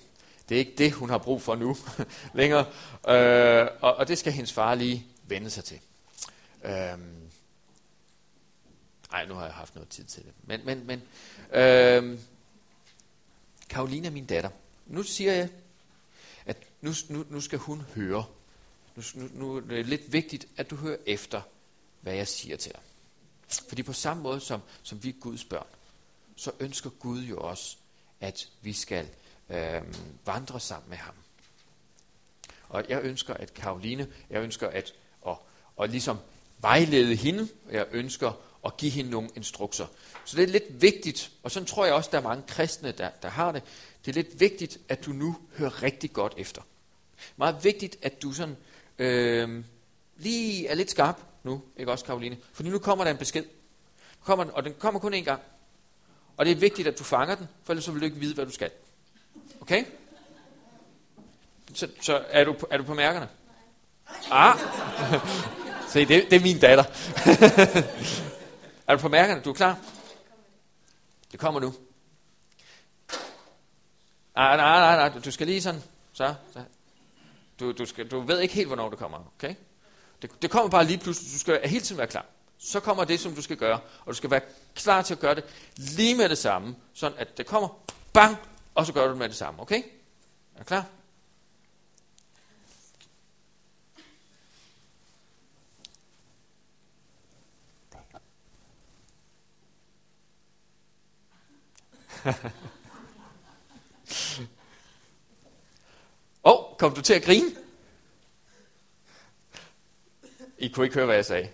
Det 0.50 0.56
er 0.56 0.60
ikke 0.60 0.76
det, 0.78 0.92
hun 0.92 1.10
har 1.10 1.18
brug 1.18 1.42
for 1.42 1.56
nu 1.56 1.78
længere. 2.34 2.66
Øh, 3.08 3.68
og, 3.82 3.96
og 3.96 4.08
det 4.08 4.18
skal 4.18 4.34
hendes 4.34 4.54
far 4.54 4.76
lige 4.76 5.06
vende 5.28 5.50
sig 5.50 5.64
til. 5.64 5.80
Øh, 6.64 6.98
Nej, 9.12 9.26
nu 9.26 9.34
har 9.34 9.46
jeg 9.46 9.54
haft 9.54 9.76
noget 9.76 9.90
tid 9.90 10.04
til 10.04 10.24
det. 10.24 10.34
Men, 10.44 10.62
men, 10.66 10.88
men 10.88 11.02
øh, 11.54 12.20
Karoline 13.70 14.08
er 14.08 14.12
min 14.12 14.26
datter. 14.26 14.50
Nu 14.86 15.04
siger 15.04 15.34
jeg, 15.34 15.50
at 16.46 16.58
nu, 16.82 16.92
nu, 17.10 17.26
nu 17.30 17.42
skal 17.42 17.60
hun 17.60 17.82
høre. 17.82 18.26
Nu, 18.96 19.04
nu, 19.14 19.30
nu 19.34 19.56
er 19.56 19.62
det 19.62 19.86
lidt 19.86 20.14
vigtigt, 20.14 20.48
at 20.58 20.70
du 20.70 20.76
hører 20.76 20.98
efter, 21.06 21.42
hvad 22.02 22.14
jeg 22.14 22.28
siger 22.28 22.58
til 22.58 22.72
dig. 22.72 22.82
Fordi 23.60 23.84
på 23.84 23.94
samme 23.94 24.24
måde 24.24 24.40
som, 24.40 24.62
som 24.84 25.04
vi 25.04 25.10
er 25.10 25.14
Guds 25.20 25.44
børn, 25.44 25.68
så 26.36 26.52
ønsker 26.60 26.90
Gud 26.90 27.22
jo 27.22 27.38
også, 27.38 27.78
at 28.22 28.48
vi 28.62 28.74
skal 28.74 29.08
øh, 29.50 29.82
vandre 30.26 30.60
sammen 30.60 30.90
med 30.90 30.98
ham. 30.98 31.14
Og 32.70 32.86
jeg 32.90 33.02
ønsker, 33.04 33.34
at 33.34 33.54
Karoline, 33.54 34.08
jeg 34.30 34.42
ønsker 34.42 34.68
at, 34.68 34.94
at, 35.28 35.36
at 35.82 35.90
ligesom 35.90 36.18
vejlede 36.62 37.16
hende, 37.16 37.48
jeg 37.72 37.86
ønsker 37.92 38.32
at 38.66 38.78
give 38.78 38.92
hende 38.92 39.12
nogle 39.12 39.30
instrukser. 39.36 39.88
Så 40.26 40.38
det 40.38 40.44
er 40.44 40.48
lidt 40.48 40.82
vigtigt, 40.82 41.32
og 41.44 41.52
sådan 41.52 41.68
tror 41.68 41.86
jeg 41.86 41.94
også, 41.94 42.10
der 42.12 42.18
er 42.18 42.22
mange 42.22 42.44
kristne, 42.48 42.92
der, 42.92 43.10
der 43.22 43.30
har 43.30 43.52
det. 43.52 43.64
Det 44.06 44.12
er 44.12 44.24
lidt 44.24 44.40
vigtigt, 44.40 44.78
at 44.90 45.06
du 45.06 45.12
nu 45.12 45.38
hører 45.58 45.84
rigtig 45.84 46.14
godt 46.14 46.34
efter. 46.38 46.62
Meget 47.38 47.64
vigtigt, 47.64 47.98
at 48.02 48.22
du 48.22 48.34
sådan 48.34 48.58
øh, 49.00 49.64
lige 50.18 50.68
er 50.68 50.76
lidt 50.76 50.92
skarp 50.92 51.22
nu, 51.44 51.62
ikke 51.78 51.92
også 51.92 52.06
Karoline? 52.06 52.38
Fordi 52.54 52.70
nu 52.70 52.80
kommer 52.80 53.04
der 53.04 53.12
en 53.12 53.18
besked. 53.18 53.46
Kommer 54.24 54.44
den, 54.44 54.54
og 54.54 54.64
den 54.64 54.74
kommer 54.80 55.00
kun 55.00 55.14
én 55.14 55.24
gang. 55.24 55.42
Og 56.38 56.46
det 56.46 56.52
er 56.52 56.56
vigtigt, 56.56 56.88
at 56.88 57.00
du 57.00 57.04
fanger 57.04 57.36
den, 57.36 57.48
for 57.64 57.74
ellers 57.74 57.86
så 57.86 57.92
vil 57.92 58.02
du 58.02 58.06
ikke 58.06 58.18
vide, 58.18 58.36
hvad 58.36 58.46
du 58.46 58.52
skal. 58.52 58.72
Okay? 59.62 59.86
Så, 61.74 61.88
så 62.02 62.24
er, 62.30 62.44
du, 62.44 62.56
er 62.70 62.78
du 62.78 62.84
på 62.84 62.94
mærkerne? 62.94 63.30
Ah! 64.32 64.58
Se, 65.92 66.06
det, 66.06 66.26
det 66.30 66.34
er 66.34 66.42
min 66.42 66.60
datter. 66.60 66.84
er 68.88 68.96
du 68.96 69.02
på 69.02 69.08
mærkerne? 69.08 69.42
Du 69.42 69.50
er 69.50 69.54
klar? 69.54 69.80
Det 71.32 71.40
kommer 71.40 71.60
nu. 71.60 71.74
Nej, 74.36 74.58
nej, 74.58 74.80
nej, 74.80 75.10
nej. 75.10 75.20
Du 75.20 75.32
skal 75.32 75.48
lige 75.48 75.62
sådan. 75.62 75.84
Så, 76.14 76.34
så. 76.54 76.64
Du, 77.60 77.72
du, 77.72 77.86
skal, 77.86 78.08
du 78.08 78.20
ved 78.20 78.40
ikke 78.40 78.54
helt, 78.54 78.68
hvornår 78.68 78.90
det 78.90 79.00
kommer. 79.00 79.34
Okay? 79.38 79.56
Det, 80.22 80.42
det 80.42 80.52
kommer 80.52 80.70
bare 80.70 80.86
lige 80.86 80.98
pludselig. 80.98 81.34
Du 81.34 81.40
skal 81.40 81.70
hele 81.70 81.84
tiden 81.84 81.98
være 81.98 82.08
klar. 82.08 82.26
Så 82.58 82.80
kommer 82.80 83.04
det, 83.04 83.20
som 83.20 83.36
du 83.36 83.42
skal 83.42 83.58
gøre. 83.58 83.80
Og 84.00 84.08
du 84.08 84.14
skal 84.14 84.32
være 84.32 84.42
klar 84.76 85.02
til 85.02 85.14
at 85.14 85.20
gøre 85.20 85.36
det 85.36 85.44
lige 85.78 86.16
med 86.16 86.30
det 86.30 86.38
samme. 86.38 86.76
Sådan 86.94 87.18
at 87.18 87.38
det 87.38 87.46
kommer. 87.46 87.70
Bang! 88.14 88.38
Og 88.76 88.86
så 88.86 88.94
gør 88.94 89.04
du 89.04 89.10
det 89.10 89.18
med 89.18 89.30
det 89.30 89.36
samme. 89.36 89.62
Okay? 89.62 89.84
Er 90.56 90.60
du 90.60 90.64
klar? 90.64 90.86
Åh, 106.44 106.54
oh, 106.54 106.78
kom 106.78 106.94
du 106.94 107.02
til 107.02 107.14
at 107.14 107.24
grine? 107.24 107.61
I 110.62 110.68
kunne 110.68 110.86
ikke 110.86 110.96
høre, 110.96 111.06
hvad 111.06 111.16
jeg 111.16 111.26
sagde. 111.26 111.48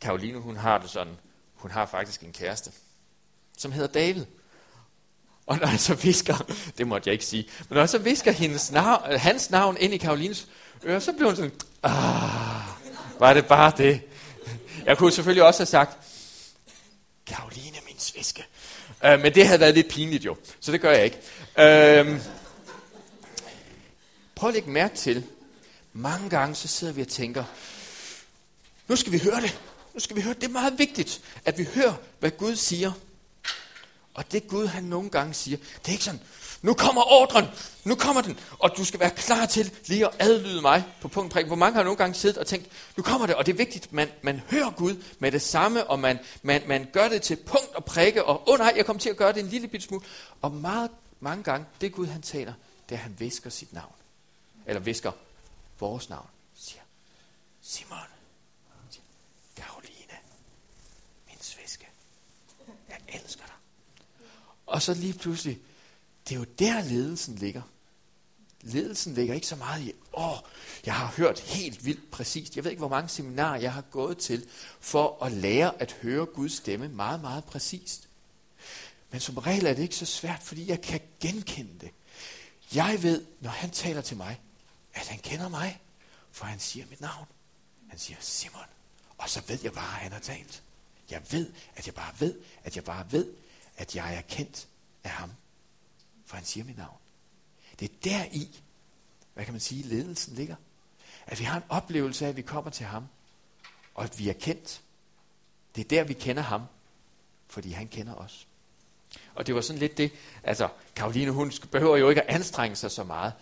Karoline, 0.00 0.38
hun 0.38 0.56
har 0.56 0.78
det 0.78 0.90
sådan. 0.90 1.16
Hun 1.54 1.70
har 1.70 1.86
faktisk 1.86 2.20
en 2.22 2.32
kæreste, 2.32 2.70
som 3.58 3.72
hedder 3.72 3.88
David. 3.88 4.24
Og 5.46 5.58
når 5.58 5.68
jeg 5.68 5.80
så 5.80 5.94
visker, 5.94 6.36
det 6.78 6.86
måtte 6.86 7.08
jeg 7.08 7.12
ikke 7.12 7.24
sige, 7.24 7.48
men 7.68 7.74
når 7.74 7.80
jeg 7.80 7.88
så 7.88 7.98
visker 7.98 8.32
hendes 8.32 8.72
navn, 8.72 9.12
øh, 9.12 9.20
hans 9.20 9.50
navn 9.50 9.76
ind 9.80 9.94
i 9.94 9.96
Karolines 9.96 10.48
øre, 10.84 11.00
så 11.00 11.12
bliver 11.12 11.26
hun 11.26 11.36
sådan, 11.36 11.52
ah, 11.82 12.62
var 13.18 13.34
det 13.34 13.46
bare 13.46 13.72
det? 13.76 14.00
Jeg 14.84 14.98
kunne 14.98 15.12
selvfølgelig 15.12 15.42
også 15.42 15.60
have 15.60 15.66
sagt, 15.66 15.98
Karoline, 17.26 17.76
min 17.86 17.98
sviske. 17.98 18.46
Øh, 19.04 19.20
men 19.20 19.34
det 19.34 19.46
havde 19.46 19.60
været 19.60 19.74
lidt 19.74 19.88
pinligt 19.88 20.24
jo, 20.24 20.36
så 20.60 20.72
det 20.72 20.80
gør 20.80 20.90
jeg 20.90 21.04
ikke. 21.04 21.18
Øh, 21.58 22.20
prøv 24.34 24.48
at 24.48 24.54
lægge 24.54 24.70
mærke 24.70 24.96
til, 24.96 25.24
mange 25.98 26.30
gange 26.30 26.54
så 26.54 26.68
sidder 26.68 26.92
vi 26.92 27.00
og 27.00 27.08
tænker, 27.08 27.44
nu 28.88 28.96
skal 28.96 29.12
vi 29.12 29.18
høre 29.18 29.40
det. 29.40 29.60
Nu 29.94 30.00
skal 30.00 30.16
vi 30.16 30.20
høre 30.20 30.34
det. 30.34 30.40
Det 30.40 30.48
er 30.48 30.52
meget 30.52 30.78
vigtigt, 30.78 31.20
at 31.44 31.58
vi 31.58 31.68
hører, 31.74 31.94
hvad 32.18 32.30
Gud 32.30 32.56
siger. 32.56 32.92
Og 34.14 34.32
det 34.32 34.48
Gud, 34.48 34.66
han 34.66 34.84
nogle 34.84 35.10
gange 35.10 35.34
siger, 35.34 35.56
det 35.56 35.88
er 35.88 35.92
ikke 35.92 36.04
sådan, 36.04 36.20
nu 36.62 36.74
kommer 36.74 37.02
ordren, 37.12 37.46
nu 37.84 37.94
kommer 37.94 38.22
den, 38.22 38.38
og 38.58 38.70
du 38.76 38.84
skal 38.84 39.00
være 39.00 39.10
klar 39.10 39.46
til 39.46 39.72
lige 39.86 40.06
at 40.06 40.14
adlyde 40.18 40.60
mig 40.60 40.84
på 41.00 41.08
punkt 41.08 41.32
prik. 41.32 41.46
Hvor 41.46 41.56
mange 41.56 41.76
har 41.76 41.82
nogle 41.82 41.96
gange 41.96 42.14
siddet 42.14 42.38
og 42.38 42.46
tænkt, 42.46 42.68
nu 42.96 43.02
kommer 43.02 43.26
det, 43.26 43.34
og 43.34 43.46
det 43.46 43.52
er 43.52 43.56
vigtigt, 43.56 43.92
man, 43.92 44.08
man 44.22 44.42
hører 44.50 44.70
Gud 44.70 45.02
med 45.18 45.32
det 45.32 45.42
samme, 45.42 45.84
og 45.84 45.98
man, 45.98 46.18
man, 46.42 46.62
man 46.66 46.88
gør 46.92 47.08
det 47.08 47.22
til 47.22 47.36
punkt 47.36 47.74
og 47.74 47.84
prikke, 47.84 48.24
og 48.24 48.48
åh 48.48 48.54
oh, 48.54 48.58
nej, 48.58 48.72
jeg 48.76 48.86
kommer 48.86 49.00
til 49.00 49.10
at 49.10 49.16
gøre 49.16 49.32
det 49.32 49.40
en 49.40 49.48
lille 49.48 49.68
bit 49.68 49.82
smule. 49.82 50.04
Og 50.42 50.52
meget, 50.52 50.90
mange 51.20 51.42
gange, 51.42 51.66
det 51.80 51.92
Gud 51.92 52.06
han 52.06 52.22
taler, 52.22 52.52
det 52.88 52.94
er, 52.94 52.98
at 52.98 53.02
han 53.02 53.16
visker 53.18 53.50
sit 53.50 53.72
navn. 53.72 53.92
Eller 54.66 54.80
visker 54.80 55.12
vores 55.80 56.08
navn. 56.08 56.28
Siger, 56.54 56.82
Simon, 57.60 57.98
siger, 58.90 59.02
Karoline, 59.56 60.18
min 61.28 61.36
sviske, 61.40 61.88
jeg 62.88 62.98
elsker 63.08 63.44
dig. 63.44 63.54
Og 64.66 64.82
så 64.82 64.94
lige 64.94 65.14
pludselig, 65.14 65.58
det 66.28 66.34
er 66.34 66.38
jo 66.38 66.46
der 66.58 66.82
ledelsen 66.82 67.34
ligger. 67.34 67.62
Ledelsen 68.60 69.14
ligger 69.14 69.34
ikke 69.34 69.46
så 69.46 69.56
meget 69.56 69.82
i, 69.82 69.92
åh, 70.12 70.38
jeg 70.86 70.94
har 70.94 71.14
hørt 71.16 71.40
helt 71.40 71.84
vildt 71.84 72.10
præcist. 72.10 72.56
Jeg 72.56 72.64
ved 72.64 72.70
ikke, 72.70 72.80
hvor 72.80 72.88
mange 72.88 73.08
seminarer 73.08 73.60
jeg 73.60 73.72
har 73.72 73.80
gået 73.80 74.18
til 74.18 74.48
for 74.80 75.24
at 75.24 75.32
lære 75.32 75.82
at 75.82 75.92
høre 75.92 76.26
Guds 76.26 76.52
stemme 76.52 76.88
meget, 76.88 77.20
meget 77.20 77.44
præcist. 77.44 78.08
Men 79.10 79.20
som 79.20 79.38
regel 79.38 79.66
er 79.66 79.74
det 79.74 79.82
ikke 79.82 79.96
så 79.96 80.06
svært, 80.06 80.42
fordi 80.42 80.68
jeg 80.68 80.82
kan 80.82 81.00
genkende 81.20 81.78
det. 81.80 81.90
Jeg 82.74 83.02
ved, 83.02 83.24
når 83.40 83.50
han 83.50 83.70
taler 83.70 84.00
til 84.00 84.16
mig, 84.16 84.40
at 85.00 85.08
han 85.08 85.18
kender 85.18 85.48
mig, 85.48 85.80
for 86.32 86.44
han 86.44 86.58
siger 86.58 86.86
mit 86.90 87.00
navn. 87.00 87.26
Han 87.88 87.98
siger 87.98 88.18
Simon. 88.20 88.62
Og 89.18 89.28
så 89.28 89.42
ved 89.48 89.58
jeg 89.62 89.72
bare, 89.72 89.96
at 89.96 90.02
han 90.02 90.12
har 90.12 90.20
talt. 90.20 90.62
Jeg 91.10 91.22
ved, 91.30 91.52
at 91.76 91.86
jeg 91.86 91.94
bare 91.94 92.14
ved, 92.18 92.40
at 92.64 92.76
jeg 92.76 92.84
bare 92.84 93.12
ved, 93.12 93.34
at 93.76 93.96
jeg 93.96 94.14
er 94.14 94.20
kendt 94.20 94.68
af 95.04 95.10
ham. 95.10 95.32
For 96.26 96.36
han 96.36 96.44
siger 96.44 96.64
mit 96.64 96.76
navn. 96.76 96.98
Det 97.80 97.90
er 97.90 97.94
der 98.04 98.24
i, 98.32 98.60
hvad 99.34 99.44
kan 99.44 99.54
man 99.54 99.60
sige, 99.60 99.82
ledelsen 99.82 100.34
ligger. 100.34 100.56
At 101.26 101.38
vi 101.38 101.44
har 101.44 101.56
en 101.56 101.62
oplevelse 101.68 102.24
af, 102.24 102.28
at 102.28 102.36
vi 102.36 102.42
kommer 102.42 102.70
til 102.70 102.86
ham, 102.86 103.08
og 103.94 104.04
at 104.04 104.18
vi 104.18 104.28
er 104.28 104.32
kendt. 104.32 104.80
Det 105.74 105.84
er 105.84 105.88
der, 105.88 106.04
vi 106.04 106.12
kender 106.12 106.42
ham, 106.42 106.62
fordi 107.48 107.70
han 107.70 107.88
kender 107.88 108.14
os. 108.14 108.46
Og 109.34 109.46
det 109.46 109.54
var 109.54 109.60
sådan 109.60 109.80
lidt 109.80 109.98
det, 109.98 110.12
altså 110.42 110.68
Karoline, 110.96 111.30
hun 111.30 111.52
behøver 111.70 111.96
jo 111.96 112.08
ikke 112.08 112.22
at 112.22 112.34
anstrenge 112.34 112.76
sig 112.76 112.90
så 112.90 113.04
meget. 113.04 113.32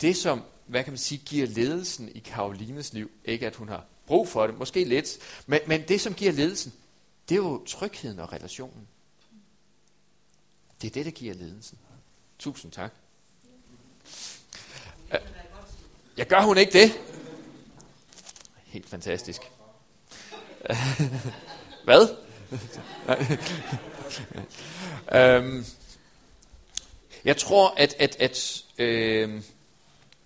Det, 0.00 0.16
som, 0.16 0.44
hvad 0.68 0.84
kan 0.84 0.92
man 0.92 0.98
sige, 0.98 1.22
giver 1.26 1.46
ledelsen 1.46 2.08
i 2.14 2.18
Karolines 2.18 2.92
liv, 2.92 3.10
ikke 3.24 3.46
at 3.46 3.56
hun 3.56 3.68
har 3.68 3.84
brug 4.06 4.28
for 4.28 4.46
det, 4.46 4.58
måske 4.58 4.84
lidt, 4.84 5.18
men, 5.46 5.60
men 5.66 5.88
det, 5.88 6.00
som 6.00 6.14
giver 6.14 6.32
ledelsen, 6.32 6.72
det 7.28 7.34
er 7.34 7.38
jo 7.38 7.64
trygheden 7.66 8.18
og 8.18 8.32
relationen. 8.32 8.88
Det 10.82 10.88
er 10.88 10.92
det, 10.92 11.04
der 11.04 11.10
giver 11.10 11.34
ledelsen. 11.34 11.78
Tusind 12.38 12.72
tak. 12.72 12.94
Jeg 16.16 16.26
gør 16.26 16.40
hun 16.40 16.58
ikke 16.58 16.72
det? 16.72 17.00
Helt 18.64 18.88
fantastisk. 18.88 19.40
Hvad? 21.84 22.16
øhm, 25.18 25.64
jeg 27.24 27.36
tror, 27.36 27.74
at, 27.76 27.94
at, 27.98 28.16
at 28.16 28.64
øhm, 28.78 29.44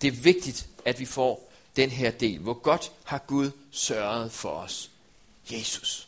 det 0.03 0.13
er 0.13 0.21
vigtigt, 0.21 0.67
at 0.85 0.99
vi 0.99 1.05
får 1.05 1.51
den 1.75 1.89
her 1.89 2.11
del. 2.11 2.39
Hvor 2.39 2.53
godt 2.53 2.91
har 3.03 3.17
Gud 3.17 3.51
sørget 3.71 4.31
for 4.31 4.49
os? 4.49 4.89
Jesus. 5.51 6.07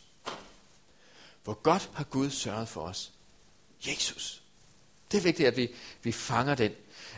Hvor 1.43 1.53
godt 1.53 1.89
har 1.93 2.03
Gud 2.03 2.29
sørget 2.29 2.67
for 2.67 2.81
os? 2.81 3.11
Jesus. 3.87 4.41
Det 5.11 5.17
er 5.17 5.21
vigtigt, 5.21 5.47
at 5.47 5.57
vi, 5.57 5.69
vi 6.03 6.11
fanger 6.11 6.55
den. 6.55 6.71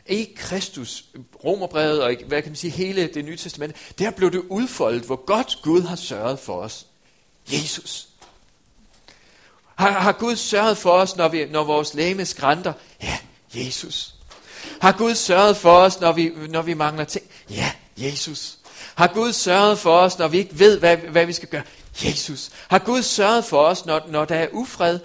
I 0.09 0.33
Kristus, 0.35 1.05
Romerbrevet 1.43 2.03
og 2.03 2.15
hvad 2.27 2.41
kan 2.41 2.51
man 2.51 2.55
sige, 2.55 2.71
hele 2.71 3.07
det 3.07 3.25
nye 3.25 3.37
testament, 3.37 3.75
der 3.99 4.11
blev 4.11 4.31
det 4.31 4.43
udfoldet, 4.49 5.03
hvor 5.03 5.25
godt 5.25 5.59
Gud 5.63 5.81
har 5.81 5.95
sørget 5.95 6.39
for 6.39 6.61
os. 6.61 6.87
Jesus. 7.53 8.09
Har, 9.75 9.91
har 9.91 10.11
Gud 10.11 10.35
sørget 10.35 10.77
for 10.77 10.91
os, 10.91 11.15
når, 11.15 11.27
vi, 11.27 11.45
når 11.45 11.63
vores 11.63 11.93
læme 11.93 12.25
skrænter? 12.25 12.73
Ja, 13.01 13.19
Jesus. 13.53 14.16
Har 14.81 14.91
Gud 14.91 15.15
sørget 15.15 15.57
for 15.57 15.71
os, 15.71 15.99
når 15.99 16.11
vi, 16.11 16.31
når 16.49 16.61
vi 16.61 16.73
mangler 16.73 17.03
ting? 17.03 17.25
Ja, 17.49 17.71
Jesus. 17.97 18.57
Har 18.95 19.07
Gud 19.07 19.33
sørget 19.33 19.79
for 19.79 19.97
os, 19.97 20.17
når 20.17 20.27
vi 20.27 20.37
ikke 20.37 20.59
ved, 20.59 20.79
hvad, 20.79 20.97
hvad 20.97 21.25
vi 21.25 21.33
skal 21.33 21.49
gøre? 21.49 21.63
Jesus. 22.03 22.49
Har 22.67 22.79
Gud 22.79 23.01
sørget 23.01 23.45
for 23.45 23.61
os, 23.61 23.85
når, 23.85 24.01
når 24.07 24.25
der 24.25 24.35
er 24.35 24.47
ufred? 24.51 24.99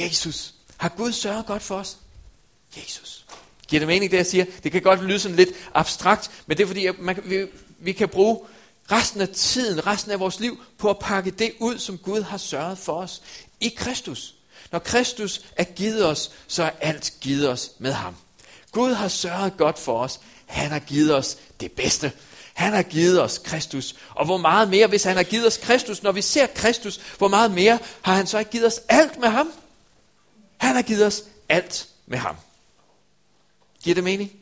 Jesus. 0.00 0.54
Har 0.76 0.88
Gud 0.88 1.12
sørget 1.12 1.46
godt 1.46 1.62
for 1.62 1.76
os? 1.76 1.96
Jesus. 2.76 3.24
Giver 3.68 3.80
det 3.80 3.86
mening, 3.86 4.10
det 4.10 4.16
jeg 4.16 4.26
siger? 4.26 4.44
Det 4.62 4.72
kan 4.72 4.82
godt 4.82 5.04
lyde 5.04 5.18
sådan 5.18 5.36
lidt 5.36 5.48
abstrakt, 5.74 6.30
men 6.46 6.56
det 6.56 6.62
er 6.62 6.66
fordi, 6.66 6.86
at 6.86 6.98
man, 6.98 7.18
vi, 7.24 7.46
vi 7.78 7.92
kan 7.92 8.08
bruge 8.08 8.40
resten 8.92 9.20
af 9.20 9.28
tiden, 9.28 9.86
resten 9.86 10.12
af 10.12 10.20
vores 10.20 10.40
liv, 10.40 10.60
på 10.78 10.90
at 10.90 10.98
pakke 10.98 11.30
det 11.30 11.52
ud, 11.60 11.78
som 11.78 11.98
Gud 11.98 12.22
har 12.22 12.38
sørget 12.38 12.78
for 12.78 12.92
os 12.92 13.22
i 13.60 13.68
Kristus. 13.76 14.34
Når 14.72 14.78
Kristus 14.78 15.40
er 15.56 15.64
givet 15.64 16.06
os, 16.06 16.30
så 16.46 16.62
er 16.62 16.70
alt 16.80 17.12
givet 17.20 17.48
os 17.48 17.70
med 17.78 17.92
ham. 17.92 18.16
Gud 18.76 18.92
har 18.92 19.08
sørget 19.08 19.56
godt 19.56 19.78
for 19.78 19.98
os. 20.02 20.20
Han 20.46 20.70
har 20.70 20.78
givet 20.78 21.14
os 21.14 21.38
det 21.60 21.72
bedste. 21.72 22.12
Han 22.54 22.72
har 22.72 22.82
givet 22.82 23.22
os 23.22 23.38
Kristus. 23.38 23.94
Og 24.10 24.24
hvor 24.24 24.36
meget 24.36 24.68
mere, 24.68 24.86
hvis 24.86 25.04
han 25.04 25.16
har 25.16 25.22
givet 25.22 25.46
os 25.46 25.56
Kristus, 25.56 26.02
når 26.02 26.12
vi 26.12 26.22
ser 26.22 26.46
Kristus, 26.46 27.00
hvor 27.18 27.28
meget 27.28 27.50
mere 27.50 27.78
har 28.02 28.14
han 28.14 28.26
så 28.26 28.38
ikke 28.38 28.50
givet 28.50 28.66
os 28.66 28.80
alt 28.88 29.18
med 29.18 29.28
ham? 29.28 29.52
Han 30.56 30.74
har 30.74 30.82
givet 30.82 31.06
os 31.06 31.22
alt 31.48 31.88
med 32.06 32.18
ham. 32.18 32.36
Giver 33.82 33.94
det 33.94 34.04
mening? 34.04 34.32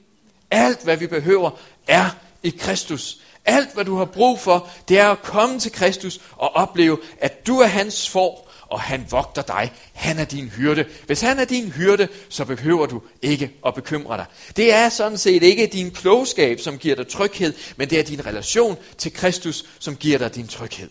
Alt, 0.50 0.84
hvad 0.84 0.96
vi 0.96 1.06
behøver, 1.06 1.50
er 1.86 2.10
i 2.42 2.50
Kristus. 2.50 3.18
Alt, 3.44 3.74
hvad 3.74 3.84
du 3.84 3.96
har 3.96 4.04
brug 4.04 4.40
for, 4.40 4.68
det 4.88 4.98
er 4.98 5.08
at 5.10 5.22
komme 5.22 5.60
til 5.60 5.72
Kristus 5.72 6.20
og 6.36 6.56
opleve, 6.56 6.98
at 7.20 7.46
du 7.46 7.58
er 7.58 7.66
hans 7.66 8.08
for, 8.08 8.43
og 8.70 8.80
han 8.80 9.06
vogter 9.10 9.42
dig. 9.42 9.72
Han 9.92 10.18
er 10.18 10.24
din 10.24 10.48
hyrde. 10.48 10.86
Hvis 11.06 11.20
han 11.20 11.38
er 11.38 11.44
din 11.44 11.68
hyrde, 11.68 12.08
så 12.28 12.44
behøver 12.44 12.86
du 12.86 13.02
ikke 13.22 13.50
at 13.66 13.74
bekymre 13.74 14.16
dig. 14.16 14.26
Det 14.56 14.72
er 14.72 14.88
sådan 14.88 15.18
set 15.18 15.42
ikke 15.42 15.66
din 15.66 15.90
klogskab, 15.90 16.60
som 16.60 16.78
giver 16.78 16.96
dig 16.96 17.08
tryghed, 17.08 17.54
men 17.76 17.90
det 17.90 17.98
er 17.98 18.02
din 18.02 18.26
relation 18.26 18.76
til 18.98 19.12
Kristus, 19.12 19.64
som 19.78 19.96
giver 19.96 20.18
dig 20.18 20.34
din 20.34 20.48
tryghed. 20.48 20.90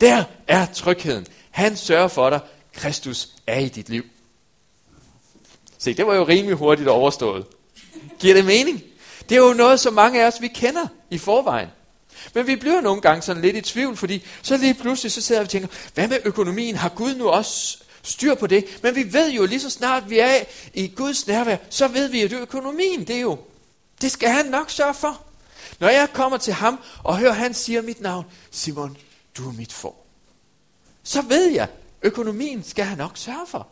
Der 0.00 0.24
er 0.48 0.66
trygheden. 0.74 1.26
Han 1.50 1.76
sørger 1.76 2.08
for 2.08 2.30
dig. 2.30 2.40
Kristus 2.74 3.28
er 3.46 3.58
i 3.58 3.68
dit 3.68 3.88
liv. 3.88 4.04
Se, 5.78 5.94
det 5.94 6.06
var 6.06 6.14
jo 6.14 6.24
rimelig 6.24 6.56
hurtigt 6.56 6.88
overstået. 6.88 7.46
Giver 8.18 8.34
det 8.34 8.44
mening? 8.44 8.82
Det 9.28 9.36
er 9.36 9.40
jo 9.40 9.52
noget, 9.52 9.80
som 9.80 9.94
mange 9.94 10.22
af 10.22 10.26
os 10.26 10.40
vi 10.40 10.48
kender 10.48 10.86
i 11.10 11.18
forvejen. 11.18 11.68
Men 12.36 12.46
vi 12.46 12.56
bliver 12.56 12.80
nogle 12.80 13.00
gange 13.00 13.22
sådan 13.22 13.42
lidt 13.42 13.56
i 13.56 13.60
tvivl, 13.60 13.96
fordi 13.96 14.26
så 14.42 14.56
lige 14.56 14.74
pludselig 14.74 15.12
så 15.12 15.20
sidder 15.20 15.40
vi 15.40 15.44
og 15.44 15.50
tænker, 15.50 15.68
hvad 15.94 16.08
med 16.08 16.18
økonomien? 16.24 16.76
Har 16.76 16.88
Gud 16.88 17.14
nu 17.14 17.28
også 17.28 17.78
styr 18.02 18.34
på 18.34 18.46
det? 18.46 18.78
Men 18.82 18.94
vi 18.94 19.12
ved 19.12 19.30
jo 19.30 19.46
lige 19.46 19.60
så 19.60 19.70
snart 19.70 20.10
vi 20.10 20.18
er 20.18 20.44
i 20.74 20.92
Guds 20.96 21.26
nærvær, 21.26 21.56
så 21.70 21.88
ved 21.88 22.08
vi, 22.08 22.22
at 22.22 22.32
økonomien, 22.32 23.06
det 23.06 23.16
er 23.16 23.20
jo, 23.20 23.38
det 24.00 24.12
skal 24.12 24.28
han 24.28 24.46
nok 24.46 24.70
sørge 24.70 24.94
for. 24.94 25.22
Når 25.80 25.88
jeg 25.88 26.08
kommer 26.12 26.38
til 26.38 26.52
ham 26.52 26.80
og 27.04 27.18
hører, 27.18 27.32
han 27.32 27.54
siger 27.54 27.82
mit 27.82 28.00
navn, 28.00 28.24
Simon, 28.50 28.96
du 29.36 29.48
er 29.48 29.52
mit 29.52 29.72
for. 29.72 29.94
Så 31.04 31.22
ved 31.22 31.50
jeg, 31.50 31.68
økonomien 32.02 32.64
skal 32.64 32.84
han 32.84 32.98
nok 32.98 33.12
sørge 33.14 33.46
for. 33.46 33.68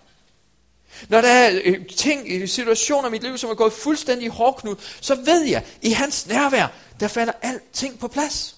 Når 1.08 1.20
der 1.20 1.28
er 1.28 1.60
øh, 1.64 1.86
ting 1.86 2.32
i 2.32 2.46
situationer 2.46 3.08
i 3.08 3.10
mit 3.10 3.22
liv, 3.22 3.38
som 3.38 3.50
er 3.50 3.54
gået 3.54 3.72
fuldstændig 3.72 4.28
hårdknud, 4.28 4.76
så 5.00 5.14
ved 5.14 5.42
jeg, 5.42 5.64
i 5.82 5.90
hans 5.90 6.26
nærvær, 6.26 6.66
der 7.00 7.08
falder 7.08 7.32
alting 7.42 7.98
på 7.98 8.08
plads. 8.08 8.53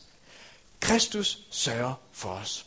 Kristus 0.81 1.39
sørger 1.51 1.95
for 2.13 2.31
os. 2.31 2.67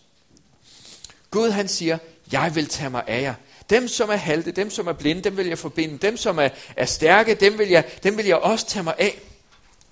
Gud 1.32 1.50
han 1.50 1.68
siger, 1.68 1.98
jeg 2.32 2.56
vil 2.56 2.68
tage 2.68 2.90
mig 2.90 3.04
af 3.08 3.22
jer. 3.22 3.34
Dem, 3.70 3.88
som 3.88 4.10
er 4.10 4.16
halte, 4.16 4.52
dem, 4.52 4.70
som 4.70 4.88
er 4.88 4.94
blinde, 4.94 5.22
dem 5.22 5.38
vil 5.38 5.48
jeg 5.48 5.58
forbinde. 5.58 5.98
Dem, 5.98 6.18
som 6.18 6.40
er, 6.40 6.50
er 6.76 6.86
stærke, 6.86 7.36
dem 7.36 7.58
vil, 7.58 7.70
jeg, 7.70 7.92
dem 8.04 8.18
vil 8.18 8.26
jeg 8.26 8.38
også 8.38 8.68
tage 8.68 8.84
mig 8.84 8.96
af. 8.98 9.22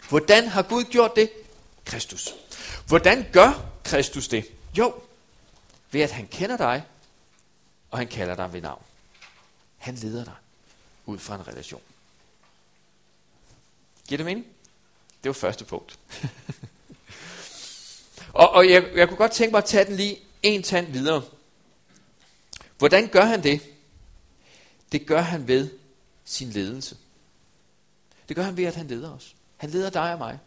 Hvordan 0.09 0.47
har 0.47 0.61
Gud 0.61 0.83
gjort 0.83 1.15
det? 1.15 1.29
Kristus. 1.85 2.35
Hvordan 2.87 3.25
gør 3.33 3.65
Kristus 3.83 4.27
det? 4.27 4.45
Jo, 4.77 4.93
ved 5.91 6.01
at 6.01 6.11
han 6.11 6.27
kender 6.27 6.57
dig, 6.57 6.83
og 7.91 7.97
han 7.97 8.07
kalder 8.07 8.35
dig 8.35 8.53
ved 8.53 8.61
navn. 8.61 8.81
Han 9.77 9.95
leder 9.95 10.23
dig 10.23 10.33
ud 11.05 11.19
fra 11.19 11.35
en 11.35 11.47
relation. 11.47 11.81
Giver 14.07 14.17
det 14.17 14.25
mening? 14.25 14.45
Det 15.23 15.29
var 15.29 15.33
første 15.33 15.65
punkt. 15.65 15.99
og 18.37 18.49
og 18.49 18.69
jeg, 18.69 18.85
jeg 18.95 19.07
kunne 19.07 19.17
godt 19.17 19.31
tænke 19.31 19.51
mig 19.51 19.57
at 19.57 19.65
tage 19.65 19.85
den 19.85 19.95
lige 19.95 20.19
en 20.43 20.63
tand 20.63 20.87
videre. 20.87 21.21
Hvordan 22.77 23.07
gør 23.07 23.25
han 23.25 23.43
det? 23.43 23.61
Det 24.91 25.05
gør 25.05 25.21
han 25.21 25.47
ved 25.47 25.69
sin 26.25 26.49
ledelse. 26.49 26.97
Det 28.27 28.35
gør 28.35 28.43
han 28.43 28.57
ved, 28.57 28.65
at 28.65 28.75
han 28.75 28.87
leder 28.87 29.13
os. 29.15 29.35
Han 29.57 29.69
leder 29.69 29.89
dig 29.89 30.13
og 30.13 30.19
mig. 30.19 30.39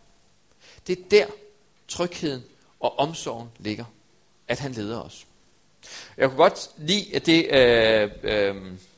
Det 0.86 0.98
er 0.98 1.02
der 1.10 1.26
trygheden 1.88 2.42
og 2.80 2.98
omsorgen 2.98 3.48
ligger. 3.58 3.84
At 4.48 4.58
han 4.58 4.72
leder 4.72 5.00
os. 5.00 5.26
Jeg 6.16 6.28
kunne 6.28 6.36
godt 6.36 6.70
lide, 6.76 7.16
at 7.16 7.26
det, 7.26 7.46
øh, 7.46 8.10
øh, 8.22 8.54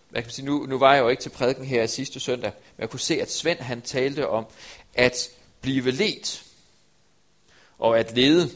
hvad 0.08 0.22
kan 0.22 0.26
man 0.26 0.30
sige, 0.30 0.46
nu, 0.46 0.66
nu 0.66 0.78
var 0.78 0.94
jeg 0.94 1.02
jo 1.02 1.08
ikke 1.08 1.22
til 1.22 1.30
prædiken 1.30 1.64
her 1.64 1.87
sidste 1.87 2.20
søndag, 2.20 2.52
men 2.76 2.80
jeg 2.80 2.90
kunne 2.90 3.00
se, 3.00 3.22
at 3.22 3.32
Svend 3.32 3.58
han 3.58 3.82
talte 3.82 4.28
om 4.28 4.46
at 4.94 5.30
blive 5.61 5.90
ledt 5.90 6.44
og 7.78 7.99
at 7.99 8.16
lede. 8.16 8.50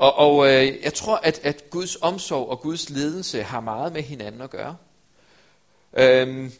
Og, 0.00 0.14
og 0.14 0.48
øh, 0.48 0.82
jeg 0.82 0.94
tror, 0.94 1.16
at, 1.16 1.40
at 1.42 1.70
Guds 1.70 1.96
omsorg 2.00 2.48
og 2.48 2.60
Guds 2.60 2.90
ledelse 2.90 3.42
har 3.42 3.60
meget 3.60 3.92
med 3.92 4.02
hinanden 4.02 4.40
at 4.40 4.50
gøre. 4.50 4.76
Øhm, 5.92 6.52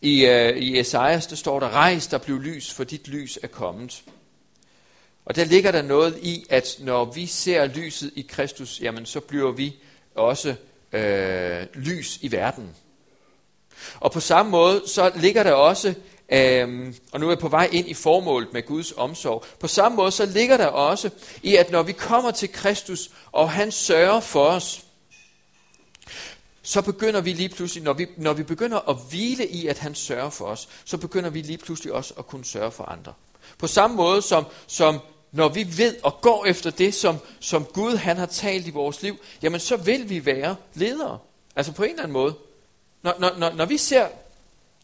i, 0.00 0.26
øh, 0.26 0.56
I 0.56 0.78
Esajas, 0.78 1.26
der 1.26 1.36
står 1.36 1.60
der, 1.60 1.68
rejs 1.68 2.06
der 2.06 2.18
blev 2.18 2.38
lys, 2.38 2.72
for 2.72 2.84
dit 2.84 3.08
lys 3.08 3.38
er 3.42 3.46
kommet. 3.46 4.02
Og 5.24 5.36
der 5.36 5.44
ligger 5.44 5.72
der 5.72 5.82
noget 5.82 6.18
i, 6.22 6.46
at 6.50 6.76
når 6.80 7.04
vi 7.04 7.26
ser 7.26 7.66
lyset 7.66 8.12
i 8.16 8.22
Kristus, 8.28 8.80
jamen 8.80 9.06
så 9.06 9.20
bliver 9.20 9.52
vi 9.52 9.76
også 10.14 10.54
øh, 10.92 11.66
lys 11.74 12.18
i 12.22 12.32
verden. 12.32 12.70
Og 14.00 14.12
på 14.12 14.20
samme 14.20 14.50
måde, 14.50 14.82
så 14.86 15.12
ligger 15.16 15.42
der 15.42 15.52
også, 15.52 15.94
Øhm, 16.32 16.94
og 17.12 17.20
nu 17.20 17.26
er 17.26 17.30
jeg 17.30 17.38
på 17.38 17.48
vej 17.48 17.68
ind 17.72 17.88
i 17.88 17.94
formålet 17.94 18.52
med 18.52 18.66
Guds 18.66 18.92
omsorg, 18.96 19.44
på 19.60 19.68
samme 19.68 19.96
måde, 19.96 20.10
så 20.10 20.26
ligger 20.26 20.56
der 20.56 20.66
også 20.66 21.10
i, 21.42 21.56
at 21.56 21.70
når 21.70 21.82
vi 21.82 21.92
kommer 21.92 22.30
til 22.30 22.52
Kristus, 22.52 23.10
og 23.32 23.50
han 23.50 23.72
sørger 23.72 24.20
for 24.20 24.44
os, 24.44 24.84
så 26.62 26.82
begynder 26.82 27.20
vi 27.20 27.32
lige 27.32 27.48
pludselig, 27.48 27.84
når 27.84 27.92
vi, 27.92 28.06
når 28.16 28.32
vi 28.32 28.42
begynder 28.42 28.90
at 28.90 28.96
hvile 29.10 29.48
i, 29.48 29.66
at 29.66 29.78
han 29.78 29.94
sørger 29.94 30.30
for 30.30 30.44
os, 30.44 30.68
så 30.84 30.96
begynder 30.96 31.30
vi 31.30 31.42
lige 31.42 31.58
pludselig 31.58 31.92
også 31.92 32.14
at 32.18 32.26
kunne 32.26 32.44
sørge 32.44 32.70
for 32.70 32.84
andre. 32.84 33.12
På 33.58 33.66
samme 33.66 33.96
måde 33.96 34.22
som, 34.22 34.46
som 34.66 34.98
når 35.32 35.48
vi 35.48 35.66
ved 35.76 35.96
og 36.02 36.20
går 36.20 36.44
efter 36.46 36.70
det, 36.70 36.94
som, 36.94 37.16
som 37.40 37.64
Gud 37.64 37.96
han 37.96 38.16
har 38.16 38.26
talt 38.26 38.66
i 38.66 38.70
vores 38.70 39.02
liv, 39.02 39.16
jamen 39.42 39.60
så 39.60 39.76
vil 39.76 40.10
vi 40.10 40.26
være 40.26 40.56
ledere. 40.74 41.18
Altså 41.56 41.72
på 41.72 41.82
en 41.82 41.90
eller 41.90 42.02
anden 42.02 42.12
måde. 42.12 42.34
Når, 43.02 43.14
når, 43.18 43.34
når, 43.38 43.52
når 43.52 43.64
vi 43.64 43.76
ser 43.76 44.06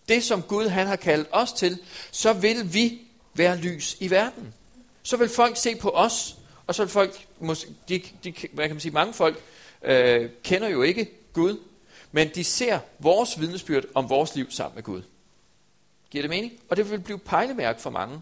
det, 0.09 0.25
som 0.25 0.43
Gud 0.43 0.69
han 0.69 0.87
har 0.87 0.97
kaldt 0.97 1.29
os 1.33 1.53
til, 1.53 1.79
så 2.11 2.33
vil 2.33 2.75
vi 2.75 3.01
være 3.35 3.57
lys 3.57 3.97
i 4.01 4.11
verden. 4.11 4.55
Så 5.03 5.17
vil 5.17 5.29
folk 5.29 5.57
se 5.57 5.77
på 5.77 5.91
os, 5.91 6.37
og 6.67 6.75
så 6.75 6.83
vil 6.85 6.91
folk, 6.91 7.27
de, 7.89 8.03
de, 8.25 8.35
hvad 8.53 8.67
kan 8.67 8.75
man 8.75 8.81
sige, 8.81 8.93
mange 8.93 9.15
folk 9.15 9.43
øh, 9.83 10.31
kender 10.43 10.69
jo 10.69 10.83
ikke 10.83 11.11
Gud, 11.33 11.59
men 12.13 12.29
de 12.35 12.45
ser 12.45 12.79
vores 12.99 13.41
vidnesbyrd 13.41 13.85
om 13.95 14.11
vores 14.11 14.35
liv 14.35 14.51
sammen 14.51 14.75
med 14.75 14.83
Gud. 14.83 15.03
Giver 16.11 16.23
det 16.23 16.31
mening? 16.31 16.53
Og 16.69 16.77
det 16.77 16.91
vil 16.91 17.01
blive 17.01 17.19
pejlemærke 17.19 17.81
for 17.81 17.91
mange. 17.91 18.21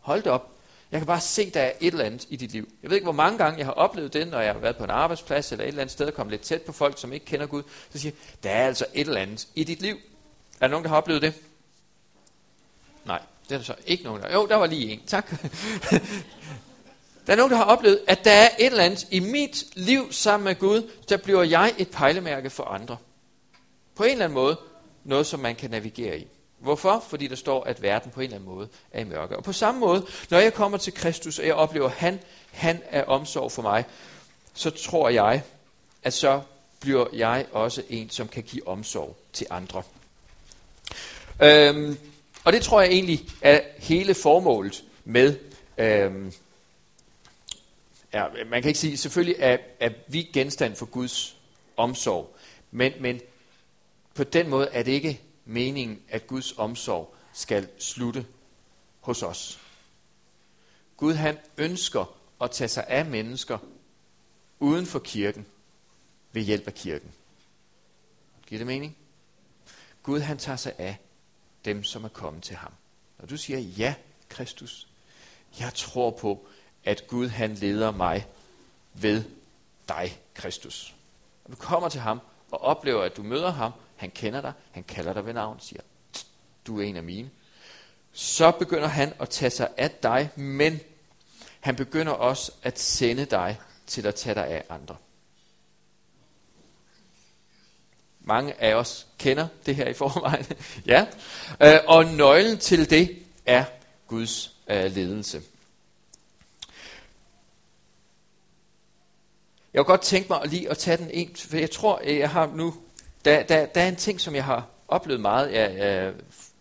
Hold 0.00 0.22
det 0.22 0.32
op. 0.32 0.52
Jeg 0.90 1.00
kan 1.00 1.06
bare 1.06 1.20
se, 1.20 1.50
der 1.50 1.60
er 1.60 1.72
et 1.80 1.92
eller 1.92 2.04
andet 2.04 2.26
i 2.30 2.36
dit 2.36 2.52
liv. 2.52 2.68
Jeg 2.82 2.90
ved 2.90 2.96
ikke, 2.96 3.04
hvor 3.04 3.12
mange 3.12 3.38
gange 3.38 3.58
jeg 3.58 3.66
har 3.66 3.72
oplevet 3.72 4.12
det, 4.12 4.28
når 4.28 4.40
jeg 4.40 4.52
har 4.52 4.60
været 4.60 4.76
på 4.76 4.84
en 4.84 4.90
arbejdsplads 4.90 5.52
eller 5.52 5.64
et 5.64 5.68
eller 5.68 5.80
andet 5.80 5.92
sted 5.92 6.06
og 6.06 6.14
kommet 6.14 6.30
lidt 6.30 6.42
tæt 6.42 6.62
på 6.62 6.72
folk, 6.72 7.00
som 7.00 7.12
ikke 7.12 7.26
kender 7.26 7.46
Gud. 7.46 7.62
Så 7.92 7.98
siger 7.98 8.12
jeg, 8.12 8.42
der 8.42 8.50
er 8.50 8.66
altså 8.66 8.86
et 8.94 9.08
eller 9.08 9.20
andet 9.20 9.48
i 9.54 9.64
dit 9.64 9.82
liv. 9.82 9.96
Er 10.60 10.66
der 10.66 10.68
nogen, 10.68 10.84
der 10.84 10.88
har 10.90 10.96
oplevet 10.96 11.22
det? 11.22 11.34
Nej, 13.04 13.22
det 13.48 13.54
er 13.54 13.58
der 13.58 13.64
så 13.64 13.74
ikke 13.86 14.04
nogen, 14.04 14.22
der 14.22 14.32
Jo, 14.32 14.46
der 14.46 14.56
var 14.56 14.66
lige 14.66 14.92
en. 14.92 15.00
Tak. 15.06 15.30
der 17.26 17.32
er 17.32 17.36
nogen, 17.36 17.50
der 17.50 17.56
har 17.56 17.64
oplevet, 17.64 18.00
at 18.08 18.24
der 18.24 18.30
er 18.30 18.48
et 18.58 18.66
eller 18.66 18.84
andet 18.84 19.06
i 19.10 19.20
mit 19.20 19.64
liv 19.74 20.12
sammen 20.12 20.44
med 20.44 20.54
Gud, 20.54 20.90
der 21.08 21.16
bliver 21.16 21.42
jeg 21.42 21.74
et 21.78 21.90
pejlemærke 21.90 22.50
for 22.50 22.64
andre. 22.64 22.96
På 23.94 24.04
en 24.04 24.10
eller 24.10 24.24
anden 24.24 24.34
måde, 24.34 24.56
noget 25.04 25.26
som 25.26 25.40
man 25.40 25.56
kan 25.56 25.70
navigere 25.70 26.18
i. 26.18 26.26
Hvorfor? 26.58 27.04
Fordi 27.08 27.26
der 27.26 27.36
står, 27.36 27.64
at 27.64 27.82
verden 27.82 28.10
på 28.10 28.20
en 28.20 28.24
eller 28.24 28.36
anden 28.36 28.54
måde 28.54 28.68
er 28.92 29.00
i 29.00 29.04
mørke. 29.04 29.36
Og 29.36 29.44
på 29.44 29.52
samme 29.52 29.80
måde, 29.80 30.06
når 30.30 30.38
jeg 30.38 30.54
kommer 30.54 30.78
til 30.78 30.94
Kristus, 30.94 31.38
og 31.38 31.46
jeg 31.46 31.54
oplever, 31.54 31.86
at 31.86 31.92
han, 31.92 32.20
han 32.50 32.82
er 32.90 33.04
omsorg 33.04 33.52
for 33.52 33.62
mig, 33.62 33.84
så 34.54 34.70
tror 34.70 35.08
jeg, 35.08 35.42
at 36.02 36.12
så 36.12 36.40
bliver 36.80 37.06
jeg 37.12 37.46
også 37.52 37.82
en, 37.88 38.10
som 38.10 38.28
kan 38.28 38.42
give 38.42 38.68
omsorg 38.68 39.16
til 39.32 39.46
andre. 39.50 39.82
Øhm, 41.42 41.98
og 42.44 42.52
det 42.52 42.62
tror 42.62 42.80
jeg 42.80 42.90
egentlig 42.90 43.28
er 43.42 43.60
hele 43.78 44.14
formålet 44.14 44.84
med, 45.04 45.38
øhm, 45.78 46.32
ja, 48.12 48.26
man 48.46 48.62
kan 48.62 48.68
ikke 48.68 48.80
sige, 48.80 48.96
selvfølgelig 48.96 49.36
er, 49.38 49.58
er 49.80 49.90
vi 50.06 50.30
genstand 50.32 50.76
for 50.76 50.86
Guds 50.86 51.36
omsorg, 51.76 52.36
men, 52.70 52.92
men 53.00 53.20
på 54.14 54.24
den 54.24 54.48
måde 54.48 54.68
er 54.72 54.82
det 54.82 54.92
ikke 54.92 55.20
meningen, 55.44 56.02
at 56.08 56.26
Guds 56.26 56.52
omsorg 56.58 57.14
skal 57.32 57.68
slutte 57.78 58.26
hos 59.00 59.22
os. 59.22 59.60
Gud 60.96 61.14
han 61.14 61.38
ønsker 61.56 62.18
at 62.40 62.50
tage 62.50 62.68
sig 62.68 62.84
af 62.88 63.06
mennesker 63.06 63.58
uden 64.58 64.86
for 64.86 64.98
kirken 64.98 65.46
ved 66.32 66.42
hjælp 66.42 66.66
af 66.66 66.74
kirken. 66.74 67.12
Giver 68.46 68.58
det 68.58 68.66
mening? 68.66 68.96
Gud 70.02 70.20
han 70.20 70.38
tager 70.38 70.56
sig 70.56 70.74
af 70.78 70.96
dem, 71.64 71.84
som 71.84 72.04
er 72.04 72.08
kommet 72.08 72.42
til 72.42 72.56
ham. 72.56 72.72
Når 73.18 73.26
du 73.26 73.36
siger, 73.36 73.58
ja, 73.58 73.94
Kristus, 74.28 74.88
jeg 75.60 75.74
tror 75.74 76.10
på, 76.10 76.46
at 76.84 77.06
Gud 77.06 77.28
han 77.28 77.54
leder 77.54 77.90
mig 77.90 78.26
ved 78.94 79.24
dig, 79.88 80.20
Kristus. 80.34 80.94
Når 81.46 81.54
du 81.54 81.60
kommer 81.60 81.88
til 81.88 82.00
ham 82.00 82.20
og 82.50 82.60
oplever, 82.60 83.02
at 83.02 83.16
du 83.16 83.22
møder 83.22 83.50
ham, 83.50 83.72
han 83.96 84.10
kender 84.10 84.40
dig, 84.40 84.52
han 84.70 84.84
kalder 84.84 85.12
dig 85.12 85.26
ved 85.26 85.32
navn, 85.32 85.60
siger, 85.60 85.82
du 86.66 86.80
er 86.80 86.84
en 86.84 86.96
af 86.96 87.02
mine. 87.02 87.30
Så 88.12 88.50
begynder 88.50 88.88
han 88.88 89.12
at 89.20 89.30
tage 89.30 89.50
sig 89.50 89.68
af 89.76 89.90
dig, 89.90 90.30
men 90.36 90.80
han 91.60 91.76
begynder 91.76 92.12
også 92.12 92.52
at 92.62 92.78
sende 92.78 93.24
dig 93.24 93.60
til 93.86 94.06
at 94.06 94.14
tage 94.14 94.34
dig 94.34 94.46
af 94.46 94.64
andre. 94.68 94.96
Mange 98.28 98.62
af 98.62 98.74
os 98.74 99.06
kender 99.18 99.48
det 99.66 99.76
her 99.76 99.88
i 99.88 99.92
forvejen. 99.92 100.46
ja. 100.86 101.06
Øh, 101.62 101.78
og 101.86 102.04
nøglen 102.04 102.58
til 102.58 102.90
det 102.90 103.18
er 103.46 103.64
Guds 104.06 104.54
øh, 104.70 104.94
ledelse. 104.94 105.42
Jeg 109.72 109.84
kunne 109.84 109.84
godt 109.84 110.02
tænke 110.02 110.28
mig 110.28 110.40
lige 110.46 110.70
at 110.70 110.78
tage 110.78 110.96
den 110.96 111.10
en, 111.10 111.36
for 111.36 111.56
jeg 111.56 111.70
tror, 111.70 112.00
øh, 112.04 112.18
jeg 112.18 112.30
har 112.30 112.46
nu 112.46 112.74
der, 113.24 113.42
der, 113.42 113.66
der 113.66 113.80
er 113.80 113.88
en 113.88 113.96
ting, 113.96 114.20
som 114.20 114.34
jeg 114.34 114.44
har 114.44 114.66
oplevet 114.88 115.20
meget 115.20 115.52
ja, 115.52 116.10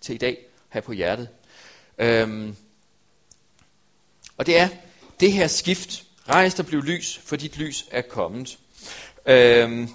til 0.01 0.15
i 0.15 0.17
dag 0.17 0.38
her 0.69 0.82
på 0.82 0.91
hjertet. 0.91 1.30
Øhm, 1.97 2.56
og 4.38 4.45
det 4.45 4.60
er 4.60 4.67
det 5.19 5.32
her 5.32 5.47
skift. 5.47 6.03
Rejs 6.30 6.53
der 6.53 6.63
blev 6.63 6.82
lys, 6.82 7.21
for 7.23 7.36
dit 7.36 7.58
lys 7.58 7.86
er 7.91 8.01
kommet. 8.01 8.58
Øhm, 9.25 9.89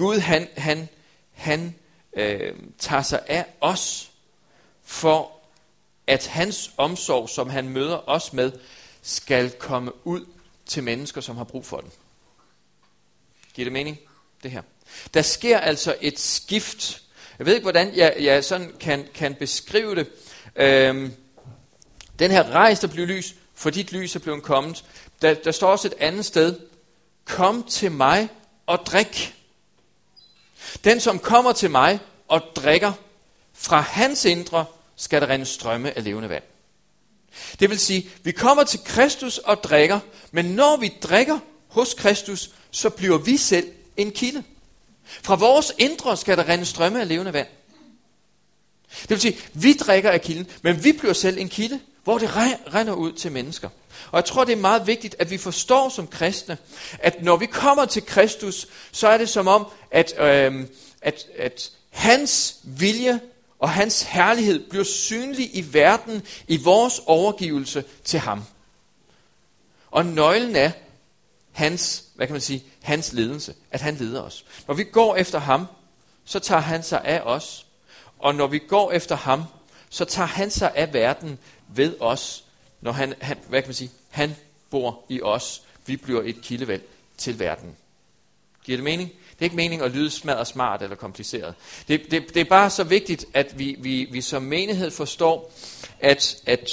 Gud 0.00 0.18
han, 0.18 0.48
han, 0.56 0.88
han 1.32 1.74
øh, 2.12 2.52
tager 2.78 3.02
sig 3.02 3.20
af 3.26 3.46
os 3.60 4.10
for 4.82 5.32
at 6.06 6.26
hans 6.26 6.70
omsorg, 6.76 7.28
som 7.28 7.50
han 7.50 7.68
møder 7.68 8.08
os 8.08 8.32
med, 8.32 8.52
skal 9.02 9.50
komme 9.50 10.06
ud 10.06 10.26
til 10.66 10.82
mennesker, 10.82 11.20
som 11.20 11.36
har 11.36 11.44
brug 11.44 11.66
for 11.66 11.80
den. 11.80 11.90
Giver 13.54 13.64
det 13.64 13.72
mening? 13.72 13.98
Det 14.42 14.50
her. 14.50 14.62
Der 15.14 15.22
sker 15.22 15.58
altså 15.58 15.96
et 16.00 16.18
skift. 16.18 17.02
Jeg 17.38 17.46
ved 17.46 17.54
ikke, 17.54 17.64
hvordan 17.64 17.96
jeg, 17.96 18.16
jeg 18.20 18.44
sådan 18.44 18.72
kan, 18.80 19.06
kan 19.14 19.34
beskrive 19.34 19.94
det. 19.94 20.10
Øhm, 20.56 21.14
den 22.18 22.30
her 22.30 22.50
rejs, 22.50 22.80
der 22.80 22.88
blev 22.88 23.06
lys, 23.06 23.34
for 23.54 23.70
dit 23.70 23.92
lys 23.92 24.16
er 24.16 24.20
blevet 24.20 24.42
kommet. 24.42 24.84
Der, 25.22 25.34
der 25.34 25.52
står 25.52 25.70
også 25.70 25.88
et 25.88 25.94
andet 25.98 26.24
sted. 26.24 26.60
Kom 27.24 27.62
til 27.62 27.92
mig 27.92 28.28
og 28.66 28.78
drik. 28.86 29.34
Den, 30.84 31.00
som 31.00 31.18
kommer 31.18 31.52
til 31.52 31.70
mig 31.70 31.98
og 32.28 32.42
drikker, 32.56 32.92
fra 33.52 33.80
hans 33.80 34.24
indre 34.24 34.64
skal 34.96 35.20
der 35.20 35.28
rende 35.28 35.46
strømme 35.46 35.96
af 35.96 36.04
levende 36.04 36.28
vand. 36.28 36.42
Det 37.60 37.70
vil 37.70 37.78
sige, 37.78 38.10
vi 38.22 38.32
kommer 38.32 38.64
til 38.64 38.80
Kristus 38.84 39.38
og 39.38 39.62
drikker, 39.62 40.00
men 40.30 40.44
når 40.44 40.76
vi 40.76 40.92
drikker 41.02 41.38
hos 41.68 41.94
Kristus, 41.94 42.50
så 42.70 42.90
bliver 42.90 43.18
vi 43.18 43.36
selv 43.36 43.68
en 43.96 44.10
kilde. 44.12 44.42
Fra 45.04 45.34
vores 45.34 45.72
indre 45.78 46.16
skal 46.16 46.36
der 46.36 46.48
rende 46.48 46.66
strømme 46.66 47.00
af 47.00 47.08
levende 47.08 47.32
vand. 47.32 47.48
Det 49.00 49.10
vil 49.10 49.20
sige, 49.20 49.38
vi 49.54 49.72
drikker 49.72 50.10
af 50.10 50.22
kilden, 50.22 50.46
men 50.62 50.84
vi 50.84 50.92
bliver 50.92 51.12
selv 51.12 51.38
en 51.38 51.48
kilde, 51.48 51.80
hvor 52.04 52.18
det 52.18 52.36
regner 52.74 52.92
ud 52.92 53.12
til 53.12 53.32
mennesker. 53.32 53.68
Og 54.10 54.16
jeg 54.16 54.24
tror, 54.24 54.44
det 54.44 54.52
er 54.52 54.56
meget 54.56 54.86
vigtigt, 54.86 55.16
at 55.18 55.30
vi 55.30 55.38
forstår 55.38 55.88
som 55.88 56.06
kristne, 56.06 56.58
at 56.98 57.22
når 57.22 57.36
vi 57.36 57.46
kommer 57.46 57.84
til 57.84 58.06
Kristus, 58.06 58.66
så 58.92 59.08
er 59.08 59.18
det 59.18 59.28
som 59.28 59.48
om, 59.48 59.66
at, 59.90 60.14
øh, 60.18 60.66
at, 61.02 61.26
at 61.38 61.70
hans 61.90 62.56
vilje 62.62 63.20
og 63.58 63.70
hans 63.70 64.02
herlighed 64.02 64.68
bliver 64.68 64.84
synlig 64.84 65.56
i 65.56 65.64
verden 65.72 66.22
i 66.48 66.56
vores 66.56 67.00
overgivelse 67.06 67.84
til 68.04 68.18
ham. 68.20 68.44
Og 69.90 70.06
nøglen 70.06 70.56
er 70.56 70.70
hans, 71.52 72.04
hvad 72.14 72.26
kan 72.26 72.34
man 72.34 72.40
sige, 72.40 72.64
hans 72.82 73.12
ledelse, 73.12 73.54
at 73.70 73.80
han 73.80 73.94
leder 73.94 74.22
os. 74.22 74.44
Når 74.66 74.74
vi 74.74 74.84
går 74.84 75.16
efter 75.16 75.38
ham, 75.38 75.66
så 76.24 76.38
tager 76.38 76.60
han 76.60 76.82
sig 76.82 77.04
af 77.04 77.20
os. 77.20 77.66
Og 78.18 78.34
når 78.34 78.46
vi 78.46 78.58
går 78.58 78.92
efter 78.92 79.16
ham, 79.16 79.44
så 79.90 80.04
tager 80.04 80.26
han 80.26 80.50
sig 80.50 80.72
af 80.74 80.92
verden 80.92 81.38
ved 81.68 81.96
os, 82.00 82.44
når 82.80 82.92
han, 82.92 83.14
han 83.20 83.38
hvad 83.48 83.62
kan 83.62 83.68
man 83.68 83.74
sige, 83.74 83.90
han 84.10 84.36
bor 84.70 85.04
i 85.08 85.22
os. 85.22 85.62
Vi 85.86 85.96
bliver 85.96 86.22
et 86.24 86.42
kildevæld 86.42 86.82
til 87.16 87.38
verden. 87.38 87.76
Giver 88.64 88.78
det 88.78 88.84
mening? 88.84 89.08
Det 89.08 89.38
er 89.38 89.44
ikke 89.44 89.56
meningen 89.56 89.86
at 89.86 89.92
lyde 89.92 90.10
smadret 90.10 90.46
smart 90.46 90.82
eller 90.82 90.96
kompliceret. 90.96 91.54
Det, 91.88 92.10
det, 92.10 92.34
det 92.34 92.40
er 92.40 92.44
bare 92.44 92.70
så 92.70 92.84
vigtigt, 92.84 93.24
at 93.34 93.58
vi, 93.58 93.76
vi, 93.78 94.08
vi 94.12 94.20
som 94.20 94.42
menighed 94.42 94.90
forstår, 94.90 95.52
at, 96.00 96.36
at 96.46 96.70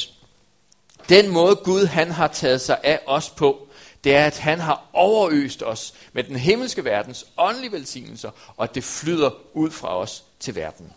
den 1.09 1.29
måde 1.29 1.55
Gud 1.55 1.85
han 1.85 2.11
har 2.11 2.27
taget 2.27 2.61
sig 2.61 2.77
af 2.83 2.99
os 3.05 3.29
på, 3.29 3.67
det 4.03 4.15
er, 4.15 4.25
at 4.25 4.37
han 4.37 4.59
har 4.59 4.89
overøst 4.93 5.63
os 5.63 5.93
med 6.13 6.23
den 6.23 6.35
himmelske 6.35 6.85
verdens 6.85 7.25
åndelige 7.37 7.71
velsignelser, 7.71 8.31
og 8.57 8.63
at 8.63 8.75
det 8.75 8.83
flyder 8.83 9.31
ud 9.53 9.71
fra 9.71 9.97
os 9.97 10.23
til 10.39 10.55
verden. 10.55 10.93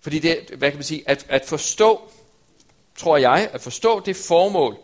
Fordi 0.00 0.18
det, 0.18 0.50
hvad 0.58 0.70
kan 0.70 0.78
man 0.78 0.84
sige, 0.84 1.02
at, 1.06 1.26
at 1.28 1.44
forstå, 1.46 2.10
tror 2.96 3.16
jeg, 3.16 3.50
at 3.52 3.60
forstå 3.60 4.00
det 4.00 4.16
formål, 4.16 4.76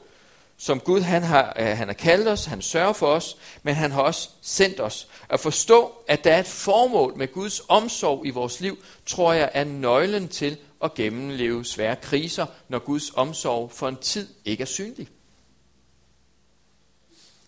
som 0.57 0.81
Gud 0.81 1.00
han 1.00 1.22
har, 1.22 1.57
øh, 1.59 1.66
han 1.66 1.88
har 1.88 1.94
kaldt 1.94 2.29
os, 2.29 2.44
han 2.44 2.62
sørger 2.62 2.92
for 2.92 3.07
os, 3.07 3.37
men 3.62 3.74
han 3.74 3.92
har 3.92 4.02
også 4.02 4.29
sendt 4.42 4.81
os. 4.81 5.09
At 5.29 5.40
forstå, 5.40 5.92
at 6.09 6.24
der 6.24 6.33
er 6.33 6.40
et 6.40 6.46
formål 6.46 7.16
med 7.16 7.33
Guds 7.33 7.62
omsorg 7.68 8.26
i 8.26 8.31
vores 8.31 8.61
liv, 8.61 8.79
tror 9.07 9.33
jeg 9.33 9.50
er 9.52 9.64
nøglen 9.64 10.29
til 10.29 10.57
at 10.85 10.94
gennemleve 10.94 11.64
svære 11.64 11.96
kriser, 11.96 12.46
når 12.68 12.79
Guds 12.79 13.11
omsorg 13.14 13.72
for 13.72 13.88
en 13.88 13.96
tid 13.96 14.29
ikke 14.44 14.62
er 14.62 14.66
synlig. 14.66 15.09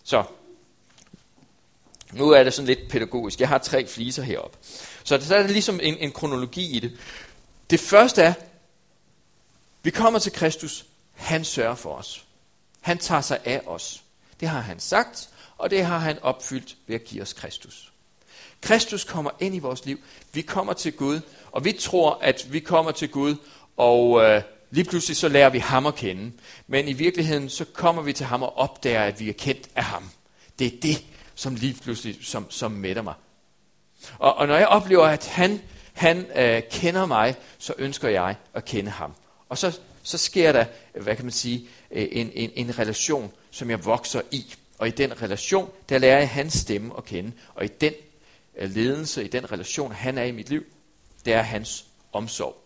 Så, 0.04 0.24
nu 2.12 2.30
er 2.30 2.42
det 2.42 2.54
sådan 2.54 2.66
lidt 2.66 2.88
pædagogisk. 2.90 3.40
Jeg 3.40 3.48
har 3.48 3.58
tre 3.58 3.86
fliser 3.86 4.22
heroppe. 4.22 4.58
Så 5.04 5.18
der 5.18 5.36
er 5.36 5.46
ligesom 5.46 5.80
en, 5.82 5.96
en 5.98 6.12
kronologi 6.12 6.76
i 6.76 6.80
det. 6.80 6.92
Det 7.70 7.80
første 7.80 8.22
er, 8.22 8.32
vi 9.82 9.90
kommer 9.90 10.18
til 10.18 10.32
Kristus, 10.32 10.86
han 11.14 11.44
sørger 11.44 11.74
for 11.74 11.94
os. 11.94 12.24
Han 12.80 12.98
tager 12.98 13.20
sig 13.20 13.38
af 13.44 13.62
os. 13.66 14.02
Det 14.40 14.48
har 14.48 14.60
han 14.60 14.80
sagt, 14.80 15.30
og 15.58 15.70
det 15.70 15.84
har 15.84 15.98
han 15.98 16.18
opfyldt 16.22 16.76
ved 16.86 16.94
at 16.94 17.04
give 17.04 17.22
os 17.22 17.32
Kristus. 17.32 17.92
Kristus 18.60 19.04
kommer 19.04 19.30
ind 19.40 19.54
i 19.54 19.58
vores 19.58 19.84
liv. 19.84 20.00
Vi 20.32 20.42
kommer 20.42 20.72
til 20.72 20.92
Gud, 20.92 21.20
og 21.52 21.64
vi 21.64 21.72
tror, 21.72 22.18
at 22.22 22.46
vi 22.52 22.60
kommer 22.60 22.92
til 22.92 23.08
Gud, 23.08 23.36
og 23.76 24.22
øh, 24.22 24.42
lige 24.70 24.84
pludselig 24.84 25.16
så 25.16 25.28
lærer 25.28 25.50
vi 25.50 25.58
ham 25.58 25.86
at 25.86 25.94
kende. 25.94 26.32
Men 26.66 26.88
i 26.88 26.92
virkeligheden 26.92 27.48
så 27.48 27.64
kommer 27.64 28.02
vi 28.02 28.12
til 28.12 28.26
ham 28.26 28.42
og 28.42 28.58
opdager, 28.58 29.02
at 29.02 29.20
vi 29.20 29.28
er 29.28 29.32
kendt 29.32 29.68
af 29.76 29.84
ham. 29.84 30.10
Det 30.58 30.66
er 30.66 30.80
det, 30.82 31.04
som 31.34 31.54
lige 31.54 31.74
pludselig 31.82 32.18
som, 32.22 32.50
som 32.50 32.72
mætter 32.72 33.02
mig. 33.02 33.14
Og, 34.18 34.34
og 34.34 34.46
når 34.46 34.56
jeg 34.56 34.68
oplever, 34.68 35.04
at 35.04 35.26
han, 35.26 35.62
han 35.98 36.26
øh, 36.36 36.62
kender 36.70 37.06
mig, 37.06 37.34
så 37.58 37.74
ønsker 37.78 38.08
jeg 38.08 38.34
at 38.54 38.64
kende 38.64 38.90
ham. 38.90 39.14
Og 39.48 39.58
så, 39.58 39.78
så 40.02 40.18
sker 40.18 40.52
der, 40.52 40.64
hvad 41.00 41.16
kan 41.16 41.24
man 41.24 41.32
sige, 41.32 41.68
øh, 41.90 42.08
en, 42.12 42.30
en, 42.34 42.50
en 42.54 42.78
relation, 42.78 43.32
som 43.50 43.70
jeg 43.70 43.84
vokser 43.84 44.20
i. 44.30 44.54
Og 44.78 44.88
i 44.88 44.90
den 44.90 45.22
relation, 45.22 45.70
der 45.88 45.98
lærer 45.98 46.18
jeg 46.18 46.28
hans 46.28 46.54
stemme 46.54 46.92
at 46.96 47.04
kende. 47.04 47.32
Og 47.54 47.64
i 47.64 47.68
den 47.68 47.92
øh, 48.58 48.70
ledelse, 48.70 49.24
i 49.24 49.28
den 49.28 49.52
relation, 49.52 49.92
han 49.92 50.18
er 50.18 50.24
i 50.24 50.30
mit 50.30 50.48
liv, 50.50 50.64
det 51.24 51.32
er 51.32 51.42
hans 51.42 51.84
omsorg. 52.12 52.56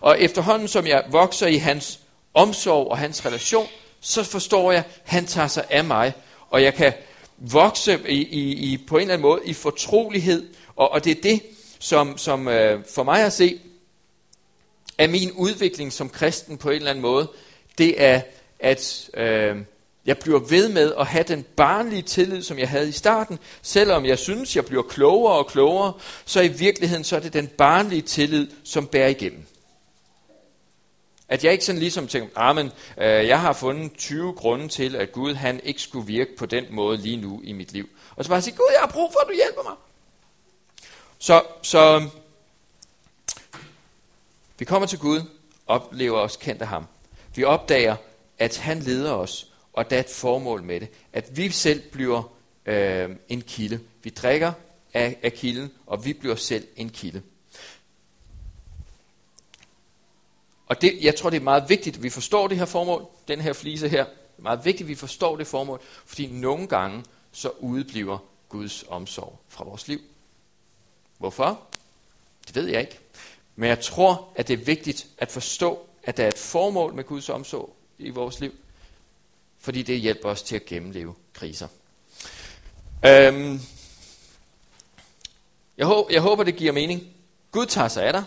Og 0.00 0.20
efterhånden, 0.20 0.68
som 0.68 0.86
jeg 0.86 1.04
vokser 1.10 1.46
i 1.46 1.56
hans 1.56 2.00
omsorg 2.34 2.90
og 2.90 2.98
hans 2.98 3.26
relation, 3.26 3.66
så 4.00 4.24
forstår 4.24 4.72
jeg, 4.72 4.84
at 4.86 5.00
han 5.04 5.26
tager 5.26 5.48
sig 5.48 5.64
af 5.70 5.84
mig. 5.84 6.12
Og 6.50 6.62
jeg 6.62 6.74
kan 6.74 6.92
vokse 7.36 8.00
i, 8.08 8.22
i, 8.22 8.72
i, 8.72 8.76
på 8.88 8.96
en 8.96 9.00
eller 9.00 9.14
anden 9.14 9.22
måde 9.22 9.40
i 9.44 9.52
fortrolighed. 9.52 10.54
Og, 10.76 10.92
og 10.92 11.04
det 11.04 11.18
er 11.18 11.22
det, 11.22 11.42
som, 11.82 12.18
som 12.18 12.48
øh, 12.48 12.84
for 12.94 13.02
mig 13.02 13.24
at 13.24 13.32
se, 13.32 13.60
er 14.98 15.06
min 15.06 15.32
udvikling 15.32 15.92
som 15.92 16.08
kristen 16.08 16.58
på 16.58 16.70
en 16.70 16.76
eller 16.76 16.90
anden 16.90 17.02
måde. 17.02 17.30
Det 17.78 18.02
er, 18.02 18.20
at 18.58 19.10
øh, 19.14 19.56
jeg 20.06 20.18
bliver 20.18 20.38
ved 20.38 20.68
med 20.68 20.94
at 21.00 21.06
have 21.06 21.24
den 21.24 21.42
barnlige 21.56 22.02
tillid, 22.02 22.42
som 22.42 22.58
jeg 22.58 22.68
havde 22.68 22.88
i 22.88 22.92
starten. 22.92 23.38
Selvom 23.62 24.06
jeg 24.06 24.18
synes, 24.18 24.56
jeg 24.56 24.64
bliver 24.64 24.82
klogere 24.82 25.38
og 25.38 25.46
klogere, 25.46 25.92
så 26.24 26.40
i 26.40 26.48
virkeligheden 26.48 27.04
så 27.04 27.16
er 27.16 27.20
det 27.20 27.32
den 27.32 27.46
barnlige 27.46 28.02
tillid, 28.02 28.48
som 28.64 28.86
bærer 28.86 29.08
igennem. 29.08 29.46
At 31.28 31.44
jeg 31.44 31.52
ikke 31.52 31.64
sådan 31.64 31.78
ligesom 31.78 32.08
tænker, 32.08 32.28
ah, 32.36 32.56
men, 32.56 32.70
øh, 32.98 33.28
jeg 33.28 33.40
har 33.40 33.52
fundet 33.52 33.92
20 33.98 34.32
grunde 34.32 34.68
til, 34.68 34.96
at 34.96 35.12
Gud 35.12 35.34
han 35.34 35.60
ikke 35.64 35.82
skulle 35.82 36.06
virke 36.06 36.36
på 36.38 36.46
den 36.46 36.64
måde 36.70 36.96
lige 36.96 37.16
nu 37.16 37.40
i 37.44 37.52
mit 37.52 37.72
liv. 37.72 37.88
Og 38.16 38.24
så 38.24 38.30
bare 38.30 38.42
sige, 38.42 38.56
Gud, 38.56 38.70
jeg 38.72 38.80
har 38.80 38.92
brug 38.92 39.12
for, 39.12 39.20
at 39.20 39.26
du 39.28 39.34
hjælper 39.34 39.62
mig. 39.62 39.76
Så, 41.22 41.42
så 41.62 42.08
vi 44.58 44.64
kommer 44.64 44.86
til 44.86 44.98
Gud, 44.98 45.20
oplever 45.66 46.18
os 46.18 46.36
kendt 46.36 46.62
af 46.62 46.68
ham. 46.68 46.86
Vi 47.34 47.44
opdager, 47.44 47.96
at 48.38 48.58
han 48.58 48.78
leder 48.78 49.12
os, 49.12 49.52
og 49.72 49.90
der 49.90 49.96
er 49.96 50.00
et 50.00 50.08
formål 50.08 50.62
med 50.62 50.80
det. 50.80 50.88
At 51.12 51.36
vi 51.36 51.50
selv 51.50 51.90
bliver 51.90 52.32
øh, 52.66 53.10
en 53.28 53.42
kilde. 53.42 53.80
Vi 54.02 54.10
drikker 54.10 54.52
af, 54.94 55.18
af 55.22 55.32
kilden, 55.32 55.72
og 55.86 56.04
vi 56.04 56.12
bliver 56.12 56.36
selv 56.36 56.68
en 56.76 56.90
kilde. 56.90 57.22
Og 60.66 60.82
det, 60.82 60.98
jeg 61.02 61.16
tror, 61.16 61.30
det 61.30 61.36
er 61.36 61.44
meget 61.44 61.68
vigtigt, 61.68 61.96
at 61.96 62.02
vi 62.02 62.10
forstår 62.10 62.48
det 62.48 62.58
her 62.58 62.64
formål, 62.64 63.06
den 63.28 63.40
her 63.40 63.52
flise 63.52 63.88
her. 63.88 64.04
Det 64.04 64.38
er 64.38 64.42
meget 64.42 64.64
vigtigt, 64.64 64.86
at 64.86 64.88
vi 64.88 64.94
forstår 64.94 65.36
det 65.36 65.46
formål, 65.46 65.80
fordi 66.06 66.26
nogle 66.26 66.66
gange 66.66 67.04
så 67.32 67.50
udebliver 67.58 68.18
Guds 68.48 68.84
omsorg 68.88 69.38
fra 69.48 69.64
vores 69.64 69.88
liv. 69.88 70.00
Hvorfor? 71.22 71.60
Det 72.46 72.54
ved 72.54 72.66
jeg 72.66 72.80
ikke. 72.80 72.98
Men 73.56 73.68
jeg 73.68 73.80
tror, 73.80 74.28
at 74.36 74.48
det 74.48 74.60
er 74.60 74.64
vigtigt 74.64 75.06
at 75.18 75.30
forstå, 75.30 75.86
at 76.02 76.16
der 76.16 76.24
er 76.24 76.28
et 76.28 76.38
formål 76.38 76.94
med 76.94 77.04
Guds 77.04 77.28
omsorg 77.28 77.76
i 77.98 78.10
vores 78.10 78.40
liv, 78.40 78.54
fordi 79.58 79.82
det 79.82 80.00
hjælper 80.00 80.28
os 80.28 80.42
til 80.42 80.56
at 80.56 80.64
gennemleve 80.64 81.14
kriser. 81.32 81.68
Øhm, 83.06 83.60
jeg, 85.76 85.86
håber, 85.86 86.12
jeg 86.12 86.20
håber, 86.20 86.44
det 86.44 86.56
giver 86.56 86.72
mening. 86.72 87.02
Gud 87.50 87.66
tager 87.66 87.88
sig 87.88 88.04
af 88.04 88.12
dig, 88.12 88.24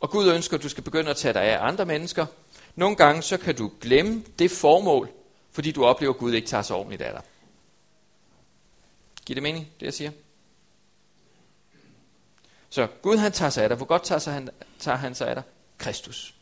og 0.00 0.10
Gud 0.10 0.32
ønsker, 0.32 0.56
at 0.56 0.62
du 0.62 0.68
skal 0.68 0.84
begynde 0.84 1.10
at 1.10 1.16
tage 1.16 1.34
dig 1.34 1.42
af 1.42 1.66
andre 1.66 1.86
mennesker. 1.86 2.26
Nogle 2.74 2.96
gange 2.96 3.22
så 3.22 3.36
kan 3.36 3.56
du 3.56 3.70
glemme 3.80 4.24
det 4.38 4.50
formål, 4.50 5.08
fordi 5.52 5.72
du 5.72 5.84
oplever, 5.84 6.12
at 6.12 6.18
Gud 6.18 6.32
ikke 6.32 6.48
tager 6.48 6.62
sig 6.62 6.76
ordentligt 6.76 7.02
af 7.02 7.12
dig. 7.12 7.22
Giver 9.26 9.34
det 9.34 9.42
mening, 9.42 9.68
det 9.80 9.86
jeg 9.86 9.94
siger? 9.94 10.10
Så 12.72 12.86
Gud 13.02 13.16
han 13.16 13.32
tager 13.32 13.50
sig 13.50 13.62
af 13.62 13.68
dig. 13.68 13.76
Hvor 13.76 13.86
godt 13.86 14.04
tager, 14.04 14.18
sig 14.18 14.32
han, 14.32 14.48
tager 14.78 14.96
han 14.96 15.14
sig 15.14 15.28
af 15.28 15.34
dig? 15.34 15.42
Kristus. 15.78 16.34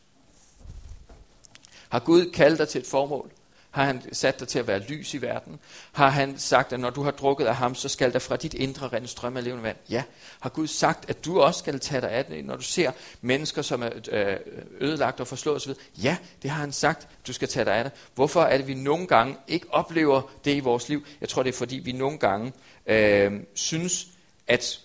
Har 1.89 1.99
Gud 1.99 2.31
kaldt 2.31 2.59
dig 2.59 2.67
til 2.67 2.81
et 2.81 2.87
formål? 2.87 3.31
Har 3.71 3.85
han 3.85 4.13
sat 4.13 4.39
dig 4.39 4.47
til 4.47 4.59
at 4.59 4.67
være 4.67 4.79
lys 4.79 5.13
i 5.13 5.21
verden? 5.21 5.59
Har 5.91 6.09
han 6.09 6.39
sagt, 6.39 6.73
at 6.73 6.79
når 6.79 6.89
du 6.89 7.03
har 7.03 7.11
drukket 7.11 7.45
af 7.45 7.55
ham, 7.55 7.75
så 7.75 7.89
skal 7.89 8.13
der 8.13 8.19
fra 8.19 8.35
dit 8.35 8.53
indre 8.53 8.87
rende 8.87 9.07
strømme 9.07 9.39
af 9.39 9.45
levende 9.45 9.63
vand? 9.63 9.77
Ja. 9.89 10.03
Har 10.39 10.49
Gud 10.49 10.67
sagt, 10.67 11.09
at 11.09 11.25
du 11.25 11.41
også 11.41 11.59
skal 11.59 11.79
tage 11.79 12.01
dig 12.01 12.11
af 12.11 12.25
det, 12.25 12.45
når 12.45 12.55
du 12.55 12.63
ser 12.63 12.91
mennesker, 13.21 13.61
som 13.61 13.83
er 13.83 13.89
øh, 14.11 14.31
øh, 14.31 14.37
ødelagt 14.79 15.19
og 15.19 15.27
forslået 15.27 15.55
osv.? 15.55 15.73
Ja, 16.03 16.17
det 16.41 16.49
har 16.49 16.59
han 16.59 16.71
sagt, 16.71 17.07
du 17.27 17.33
skal 17.33 17.47
tage 17.47 17.65
dig 17.65 17.75
af 17.75 17.83
det. 17.83 17.93
Hvorfor 18.15 18.41
er 18.41 18.57
det, 18.57 18.67
vi 18.67 18.73
nogle 18.73 19.07
gange 19.07 19.37
ikke 19.47 19.65
oplever 19.69 20.21
det 20.45 20.55
i 20.55 20.59
vores 20.59 20.89
liv? 20.89 21.05
Jeg 21.21 21.29
tror, 21.29 21.43
det 21.43 21.53
er 21.53 21.57
fordi, 21.57 21.75
vi 21.75 21.91
nogle 21.91 22.17
gange 22.17 22.53
øh, 22.85 23.31
synes, 23.53 24.07
at 24.47 24.79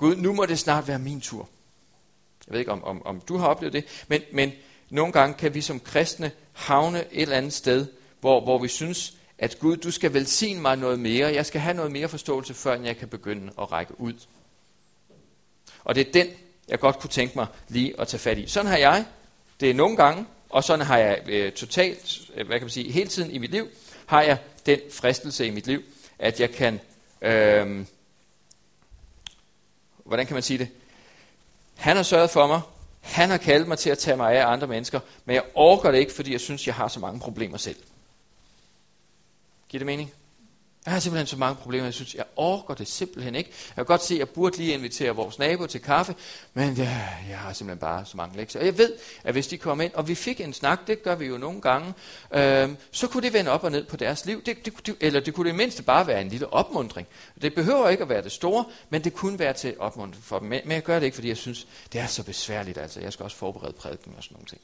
Gud, 0.00 0.16
nu 0.16 0.32
må 0.32 0.46
det 0.46 0.58
snart 0.58 0.88
være 0.88 0.98
min 0.98 1.20
tur. 1.20 1.48
Jeg 2.46 2.52
ved 2.52 2.58
ikke, 2.60 2.72
om, 2.72 2.84
om, 2.84 3.06
om 3.06 3.20
du 3.20 3.36
har 3.36 3.46
oplevet 3.46 3.72
det, 3.72 4.04
men, 4.08 4.22
men 4.32 4.52
nogle 4.90 5.12
gange 5.12 5.34
kan 5.34 5.54
vi 5.54 5.60
som 5.60 5.80
kristne 5.80 6.30
havne 6.52 6.98
et 6.98 7.22
eller 7.22 7.36
andet 7.36 7.52
sted, 7.52 7.86
hvor, 8.20 8.40
hvor 8.40 8.58
vi 8.58 8.68
synes, 8.68 9.14
at 9.38 9.58
Gud, 9.58 9.76
du 9.76 9.90
skal 9.90 10.14
velsigne 10.14 10.60
mig 10.60 10.76
noget 10.76 10.98
mere. 10.98 11.34
Jeg 11.34 11.46
skal 11.46 11.60
have 11.60 11.76
noget 11.76 11.92
mere 11.92 12.08
forståelse, 12.08 12.54
før 12.54 12.82
jeg 12.82 12.96
kan 12.96 13.08
begynde 13.08 13.52
at 13.60 13.72
række 13.72 14.00
ud. 14.00 14.14
Og 15.84 15.94
det 15.94 16.08
er 16.08 16.12
den, 16.12 16.26
jeg 16.68 16.78
godt 16.78 16.98
kunne 16.98 17.10
tænke 17.10 17.38
mig 17.38 17.46
lige 17.68 18.00
at 18.00 18.08
tage 18.08 18.20
fat 18.20 18.38
i. 18.38 18.46
Sådan 18.46 18.70
har 18.70 18.78
jeg. 18.78 19.04
Det 19.60 19.70
er 19.70 19.74
nogle 19.74 19.96
gange, 19.96 20.26
og 20.50 20.64
sådan 20.64 20.86
har 20.86 20.98
jeg 20.98 21.22
øh, 21.28 21.52
totalt, 21.52 22.20
øh, 22.34 22.46
hvad 22.46 22.58
kan 22.58 22.64
man 22.64 22.70
sige, 22.70 22.92
hele 22.92 23.08
tiden 23.08 23.30
i 23.30 23.38
mit 23.38 23.50
liv, 23.50 23.68
har 24.06 24.22
jeg 24.22 24.38
den 24.66 24.78
fristelse 24.92 25.46
i 25.46 25.50
mit 25.50 25.66
liv, 25.66 25.82
at 26.18 26.40
jeg 26.40 26.50
kan, 26.50 26.80
øh, 27.22 27.84
hvordan 30.10 30.26
kan 30.26 30.34
man 30.34 30.42
sige 30.42 30.58
det? 30.58 30.68
Han 31.76 31.96
har 31.96 32.02
sørget 32.02 32.30
for 32.30 32.46
mig, 32.46 32.60
han 33.00 33.30
har 33.30 33.36
kaldt 33.36 33.68
mig 33.68 33.78
til 33.78 33.90
at 33.90 33.98
tage 33.98 34.16
mig 34.16 34.34
af 34.34 34.46
andre 34.46 34.66
mennesker, 34.66 35.00
men 35.24 35.34
jeg 35.34 35.42
orker 35.54 35.90
det 35.90 35.98
ikke, 35.98 36.12
fordi 36.12 36.32
jeg 36.32 36.40
synes, 36.40 36.66
jeg 36.66 36.74
har 36.74 36.88
så 36.88 37.00
mange 37.00 37.20
problemer 37.20 37.58
selv. 37.58 37.76
Giver 39.68 39.78
det 39.78 39.86
mening? 39.86 40.12
Jeg 40.84 40.92
har 40.92 41.00
simpelthen 41.00 41.26
så 41.26 41.36
mange 41.36 41.56
problemer, 41.56 41.84
jeg 41.84 41.94
synes, 41.94 42.14
jeg 42.14 42.24
orker 42.36 42.74
det 42.74 42.88
simpelthen 42.88 43.34
ikke. 43.34 43.50
Jeg 43.68 43.74
kan 43.74 43.84
godt 43.84 44.04
se, 44.04 44.14
at 44.14 44.18
jeg 44.18 44.28
burde 44.28 44.56
lige 44.56 44.74
invitere 44.74 45.10
vores 45.10 45.38
nabo 45.38 45.66
til 45.66 45.80
kaffe, 45.80 46.14
men 46.54 46.74
ja, 46.74 47.08
jeg 47.28 47.38
har 47.38 47.52
simpelthen 47.52 47.78
bare 47.78 48.06
så 48.06 48.16
mange 48.16 48.36
lektier. 48.36 48.60
Og 48.60 48.66
jeg 48.66 48.78
ved, 48.78 48.92
at 49.24 49.34
hvis 49.34 49.46
de 49.46 49.58
kommer 49.58 49.84
ind, 49.84 49.92
og 49.94 50.08
vi 50.08 50.14
fik 50.14 50.40
en 50.40 50.52
snak, 50.52 50.86
det 50.86 51.02
gør 51.02 51.14
vi 51.14 51.26
jo 51.26 51.38
nogle 51.38 51.60
gange, 51.60 51.94
øh, 52.34 52.68
så 52.90 53.08
kunne 53.08 53.22
det 53.22 53.32
vende 53.32 53.50
op 53.50 53.64
og 53.64 53.70
ned 53.70 53.84
på 53.84 53.96
deres 53.96 54.26
liv. 54.26 54.42
Det, 54.42 54.64
det, 54.64 54.86
det, 54.86 54.96
eller 55.00 55.20
det 55.20 55.34
kunne 55.34 55.48
det 55.48 55.56
mindste 55.56 55.82
bare 55.82 56.06
være 56.06 56.20
en 56.20 56.28
lille 56.28 56.52
opmundring. 56.52 57.08
Det 57.42 57.54
behøver 57.54 57.88
ikke 57.88 58.02
at 58.02 58.08
være 58.08 58.22
det 58.22 58.32
store, 58.32 58.64
men 58.90 59.04
det 59.04 59.14
kunne 59.14 59.38
være 59.38 59.52
til 59.52 59.74
opmuntring 59.78 60.24
for 60.24 60.38
dem. 60.38 60.48
Men 60.48 60.70
jeg 60.70 60.82
gør 60.82 60.98
det 60.98 61.06
ikke, 61.06 61.14
fordi 61.14 61.28
jeg 61.28 61.36
synes, 61.36 61.66
det 61.92 62.00
er 62.00 62.06
så 62.06 62.22
besværligt. 62.22 62.78
Altså, 62.78 63.00
jeg 63.00 63.12
skal 63.12 63.24
også 63.24 63.36
forberede 63.36 63.72
prædiken 63.72 64.14
og 64.16 64.22
sådan 64.22 64.34
nogle 64.34 64.46
ting. 64.46 64.60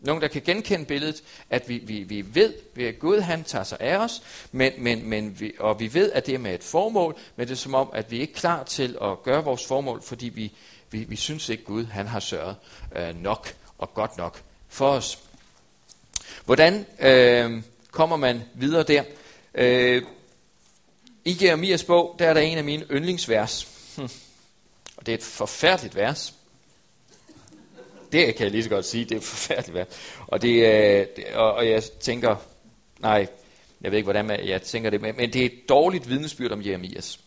Nogen, 0.00 0.22
der 0.22 0.28
kan 0.28 0.42
genkende 0.42 0.84
billedet, 0.84 1.22
at 1.50 1.68
vi, 1.68 1.78
vi, 1.78 2.02
vi 2.02 2.34
ved, 2.34 2.54
at 2.80 2.98
Gud 2.98 3.20
han 3.20 3.44
tager 3.44 3.64
sig 3.64 3.80
af 3.80 3.96
os, 3.96 4.22
men, 4.52 4.72
men, 4.78 5.08
men 5.08 5.40
vi, 5.40 5.52
og 5.58 5.80
vi 5.80 5.94
ved, 5.94 6.12
at 6.12 6.26
det 6.26 6.34
er 6.34 6.38
med 6.38 6.54
et 6.54 6.64
formål, 6.64 7.16
men 7.36 7.48
det 7.48 7.52
er 7.52 7.56
som 7.56 7.74
om, 7.74 7.90
at 7.94 8.10
vi 8.10 8.20
ikke 8.20 8.32
er 8.32 8.38
klar 8.38 8.64
til 8.64 8.98
at 9.02 9.22
gøre 9.22 9.44
vores 9.44 9.66
formål, 9.66 10.02
fordi 10.02 10.28
vi, 10.28 10.52
vi, 10.90 10.98
vi 10.98 11.16
synes 11.16 11.48
ikke, 11.48 11.64
Gud 11.64 11.84
han 11.84 12.06
har 12.06 12.20
sørget 12.20 12.56
øh, 12.96 13.22
nok 13.22 13.54
og 13.78 13.94
godt 13.94 14.16
nok 14.16 14.42
for 14.68 14.88
os. 14.88 15.18
Hvordan 16.44 16.86
øh, 17.00 17.62
kommer 17.90 18.16
man 18.16 18.42
videre 18.54 18.82
der? 18.82 19.04
Øh, 19.54 20.02
I 21.24 21.36
Jeremias 21.42 21.84
bog, 21.84 22.16
der 22.18 22.28
er 22.28 22.34
der 22.34 22.40
en 22.40 22.58
af 22.58 22.64
mine 22.64 22.84
yndlingsvers. 22.90 23.68
Hm. 23.96 24.02
Og 24.96 25.06
det 25.06 25.12
er 25.12 25.16
et 25.16 25.24
forfærdeligt 25.24 25.96
vers 25.96 26.37
det 28.12 28.34
kan 28.34 28.44
jeg 28.44 28.50
lige 28.50 28.62
så 28.62 28.70
godt 28.70 28.84
sige, 28.84 29.04
det 29.04 29.16
er 29.16 29.20
forfærdeligt 29.20 29.74
værd. 29.74 29.88
Og, 30.26 30.42
det, 30.42 30.66
øh, 30.66 31.06
og, 31.34 31.52
og 31.52 31.68
jeg 31.68 31.82
tænker, 31.82 32.36
nej, 32.98 33.26
jeg 33.80 33.90
ved 33.90 33.98
ikke, 33.98 34.06
hvordan 34.06 34.24
man, 34.24 34.48
jeg 34.48 34.62
tænker 34.62 34.90
det, 34.90 35.00
men, 35.00 35.16
men 35.16 35.32
det 35.32 35.42
er 35.42 35.46
et 35.46 35.68
dårligt 35.68 36.08
vidnesbyrd 36.08 36.52
om 36.52 36.66
Jeremias. 36.66 37.20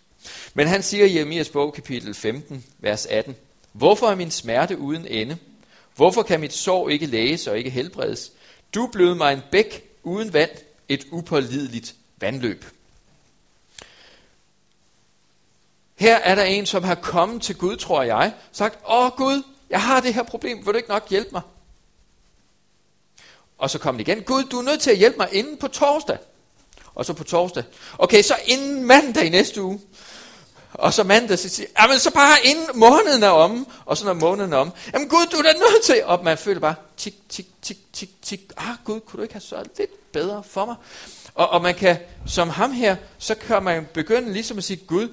Men 0.53 0.67
han 0.67 0.83
siger 0.83 1.05
i 1.05 1.15
Jeremias 1.15 1.49
bog, 1.49 1.73
kapitel 1.73 2.13
15, 2.13 2.65
vers 2.79 3.05
18, 3.05 3.35
Hvorfor 3.71 4.07
er 4.07 4.15
min 4.15 4.31
smerte 4.31 4.77
uden 4.77 5.07
ende? 5.07 5.37
Hvorfor 5.95 6.23
kan 6.23 6.39
mit 6.39 6.53
sår 6.53 6.89
ikke 6.89 7.05
læges 7.05 7.47
og 7.47 7.57
ikke 7.57 7.69
helbredes? 7.69 8.31
Du 8.75 8.87
blev 8.87 9.15
mig 9.15 9.33
en 9.33 9.41
bæk 9.51 9.89
uden 10.03 10.33
vand, 10.33 10.49
et 10.89 11.05
upålideligt 11.11 11.95
vandløb. 12.17 12.65
Her 15.95 16.15
er 16.15 16.35
der 16.35 16.43
en, 16.43 16.65
som 16.65 16.83
har 16.83 16.95
kommet 16.95 17.41
til 17.41 17.55
Gud, 17.55 17.77
tror 17.77 18.03
jeg, 18.03 18.33
sagt, 18.51 18.79
åh 18.89 19.11
Gud, 19.17 19.43
jeg 19.71 19.81
har 19.81 19.99
det 19.99 20.13
her 20.13 20.23
problem, 20.23 20.57
vil 20.57 20.65
du 20.65 20.77
ikke 20.77 20.89
nok 20.89 21.09
hjælpe 21.09 21.29
mig? 21.31 21.41
Og 23.57 23.69
så 23.69 23.79
kom 23.79 23.97
det 23.97 24.07
igen, 24.07 24.23
Gud, 24.23 24.43
du 24.43 24.59
er 24.59 24.63
nødt 24.63 24.81
til 24.81 24.91
at 24.91 24.97
hjælpe 24.97 25.17
mig 25.17 25.27
inden 25.31 25.57
på 25.57 25.67
torsdag. 25.67 26.17
Og 26.95 27.05
så 27.05 27.13
på 27.13 27.23
torsdag. 27.23 27.63
Okay, 27.97 28.21
så 28.21 28.35
inden 28.45 28.83
mandag 28.83 29.25
i 29.25 29.29
næste 29.29 29.61
uge. 29.61 29.79
Og 30.73 30.93
så 30.93 31.03
mandag, 31.03 31.39
så 31.39 31.49
siger 31.49 31.67
jamen 31.81 31.99
så 31.99 32.11
bare 32.11 32.37
inden 32.43 32.67
måneden 32.73 33.23
er 33.23 33.29
om. 33.29 33.67
Og 33.85 33.97
så 33.97 34.05
når 34.05 34.13
måneden 34.13 34.53
er 34.53 34.57
om, 34.57 34.71
jamen 34.93 35.09
Gud, 35.09 35.25
du 35.31 35.37
er 35.37 35.41
da 35.41 35.53
nødt 35.53 35.83
til. 35.83 36.03
Og 36.05 36.23
man 36.23 36.37
føler 36.37 36.59
bare, 36.59 36.75
tik, 36.97 37.29
tik, 37.29 37.47
tik, 37.61 37.77
tik, 37.93 38.21
tik. 38.21 38.51
Ah 38.57 38.75
Gud, 38.83 38.99
kunne 38.99 39.17
du 39.17 39.21
ikke 39.21 39.33
have 39.33 39.41
sørget 39.41 39.67
lidt 39.77 40.11
bedre 40.11 40.43
for 40.43 40.65
mig? 40.65 40.75
Og, 41.35 41.49
og 41.49 41.61
man 41.61 41.75
kan, 41.75 41.97
som 42.27 42.49
ham 42.49 42.71
her, 42.71 42.95
så 43.17 43.35
kan 43.35 43.63
man 43.63 43.87
begynde 43.93 44.33
ligesom 44.33 44.57
at 44.57 44.63
sige, 44.63 44.77
Gud, 44.87 45.09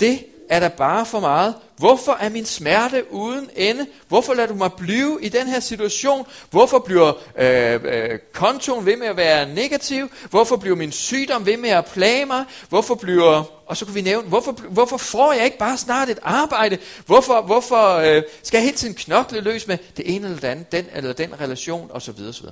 det 0.00 0.24
er 0.48 0.60
der 0.60 0.68
bare 0.68 1.06
for 1.06 1.20
meget. 1.20 1.54
Hvorfor 1.76 2.12
er 2.20 2.28
min 2.28 2.44
smerte 2.44 3.12
uden 3.12 3.50
ende? 3.56 3.86
Hvorfor 4.08 4.34
lader 4.34 4.48
du 4.48 4.54
mig 4.54 4.72
blive 4.72 5.18
i 5.22 5.28
den 5.28 5.46
her 5.46 5.60
situation? 5.60 6.26
Hvorfor 6.50 6.78
bliver 6.78 7.12
øh, 7.38 7.80
øh, 7.84 8.18
kontoen 8.32 8.86
ved 8.86 8.96
med 8.96 9.06
at 9.06 9.16
være 9.16 9.54
negativ? 9.54 10.10
Hvorfor 10.30 10.56
bliver 10.56 10.76
min 10.76 10.92
sygdom 10.92 11.46
ved 11.46 11.56
med 11.56 11.70
at 11.70 11.84
plage 11.84 12.26
mig? 12.26 12.44
Hvorfor 12.68 12.94
bliver, 12.94 13.42
og 13.66 13.76
så 13.76 13.84
kan 13.84 13.94
vi 13.94 14.00
nævne, 14.00 14.28
hvorfor, 14.28 14.52
hvorfor 14.52 14.96
får 14.96 15.32
jeg 15.32 15.44
ikke 15.44 15.58
bare 15.58 15.76
snart 15.76 16.08
et 16.08 16.18
arbejde? 16.22 16.78
Hvorfor, 17.06 17.42
hvorfor 17.42 17.94
øh, 17.96 18.22
skal 18.42 18.58
jeg 18.58 18.64
hele 18.64 18.76
tiden 18.76 18.94
knokle 18.94 19.40
løs 19.40 19.66
med 19.66 19.78
det 19.96 20.14
ene 20.14 20.26
eller 20.26 20.40
det 20.40 20.48
andet, 20.48 20.72
den 20.72 20.86
eller 20.94 21.12
den 21.12 21.40
relation 21.40 21.90
osv. 21.92 22.14
osv. 22.28 22.46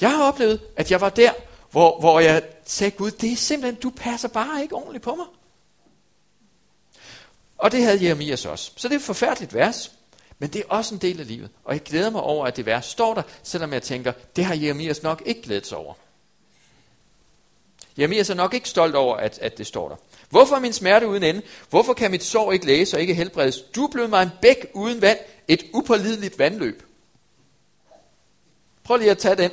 Jeg 0.00 0.10
har 0.10 0.22
oplevet, 0.22 0.60
at 0.76 0.90
jeg 0.90 1.00
var 1.00 1.08
der, 1.08 1.30
hvor, 1.70 2.00
hvor 2.00 2.20
jeg 2.20 2.42
sagde, 2.64 2.90
Gud, 2.90 3.10
det 3.10 3.32
er 3.32 3.36
simpelthen, 3.36 3.80
du 3.82 3.90
passer 3.90 4.28
bare 4.28 4.62
ikke 4.62 4.74
ordentligt 4.74 5.04
på 5.04 5.14
mig. 5.14 5.26
Og 7.58 7.72
det 7.72 7.82
havde 7.82 8.04
Jeremias 8.04 8.46
også. 8.46 8.72
Så 8.76 8.88
det 8.88 8.94
er 8.94 8.98
et 8.98 9.04
forfærdeligt 9.04 9.54
vers, 9.54 9.92
men 10.38 10.50
det 10.50 10.60
er 10.60 10.64
også 10.68 10.94
en 10.94 11.00
del 11.00 11.20
af 11.20 11.26
livet. 11.26 11.50
Og 11.64 11.72
jeg 11.72 11.82
glæder 11.82 12.10
mig 12.10 12.20
over, 12.20 12.46
at 12.46 12.56
det 12.56 12.66
vers 12.66 12.86
står 12.86 13.14
der, 13.14 13.22
selvom 13.42 13.72
jeg 13.72 13.82
tænker, 13.82 14.12
det 14.36 14.44
har 14.44 14.54
Jeremias 14.54 15.02
nok 15.02 15.22
ikke 15.26 15.42
glædet 15.42 15.66
sig 15.66 15.78
over. 15.78 15.94
Jeremias 17.98 18.30
er 18.30 18.34
nok 18.34 18.54
ikke 18.54 18.68
stolt 18.68 18.94
over, 18.94 19.16
at, 19.16 19.38
at 19.38 19.58
det 19.58 19.66
står 19.66 19.88
der. 19.88 19.96
Hvorfor 20.30 20.56
er 20.56 20.60
min 20.60 20.72
smerte 20.72 21.08
uden 21.08 21.22
ende? 21.22 21.42
Hvorfor 21.70 21.94
kan 21.94 22.10
mit 22.10 22.24
sår 22.24 22.52
ikke 22.52 22.66
læse 22.66 22.96
og 22.96 23.00
ikke 23.00 23.14
helbredes? 23.14 23.60
Du 23.60 23.86
blev 23.86 24.08
mig 24.08 24.22
en 24.22 24.30
bæk 24.42 24.70
uden 24.74 25.02
vand, 25.02 25.18
et 25.48 25.62
upålideligt 25.74 26.38
vandløb. 26.38 26.82
Prøv 28.84 28.96
lige 28.96 29.10
at 29.10 29.18
tage 29.18 29.36
den. 29.36 29.50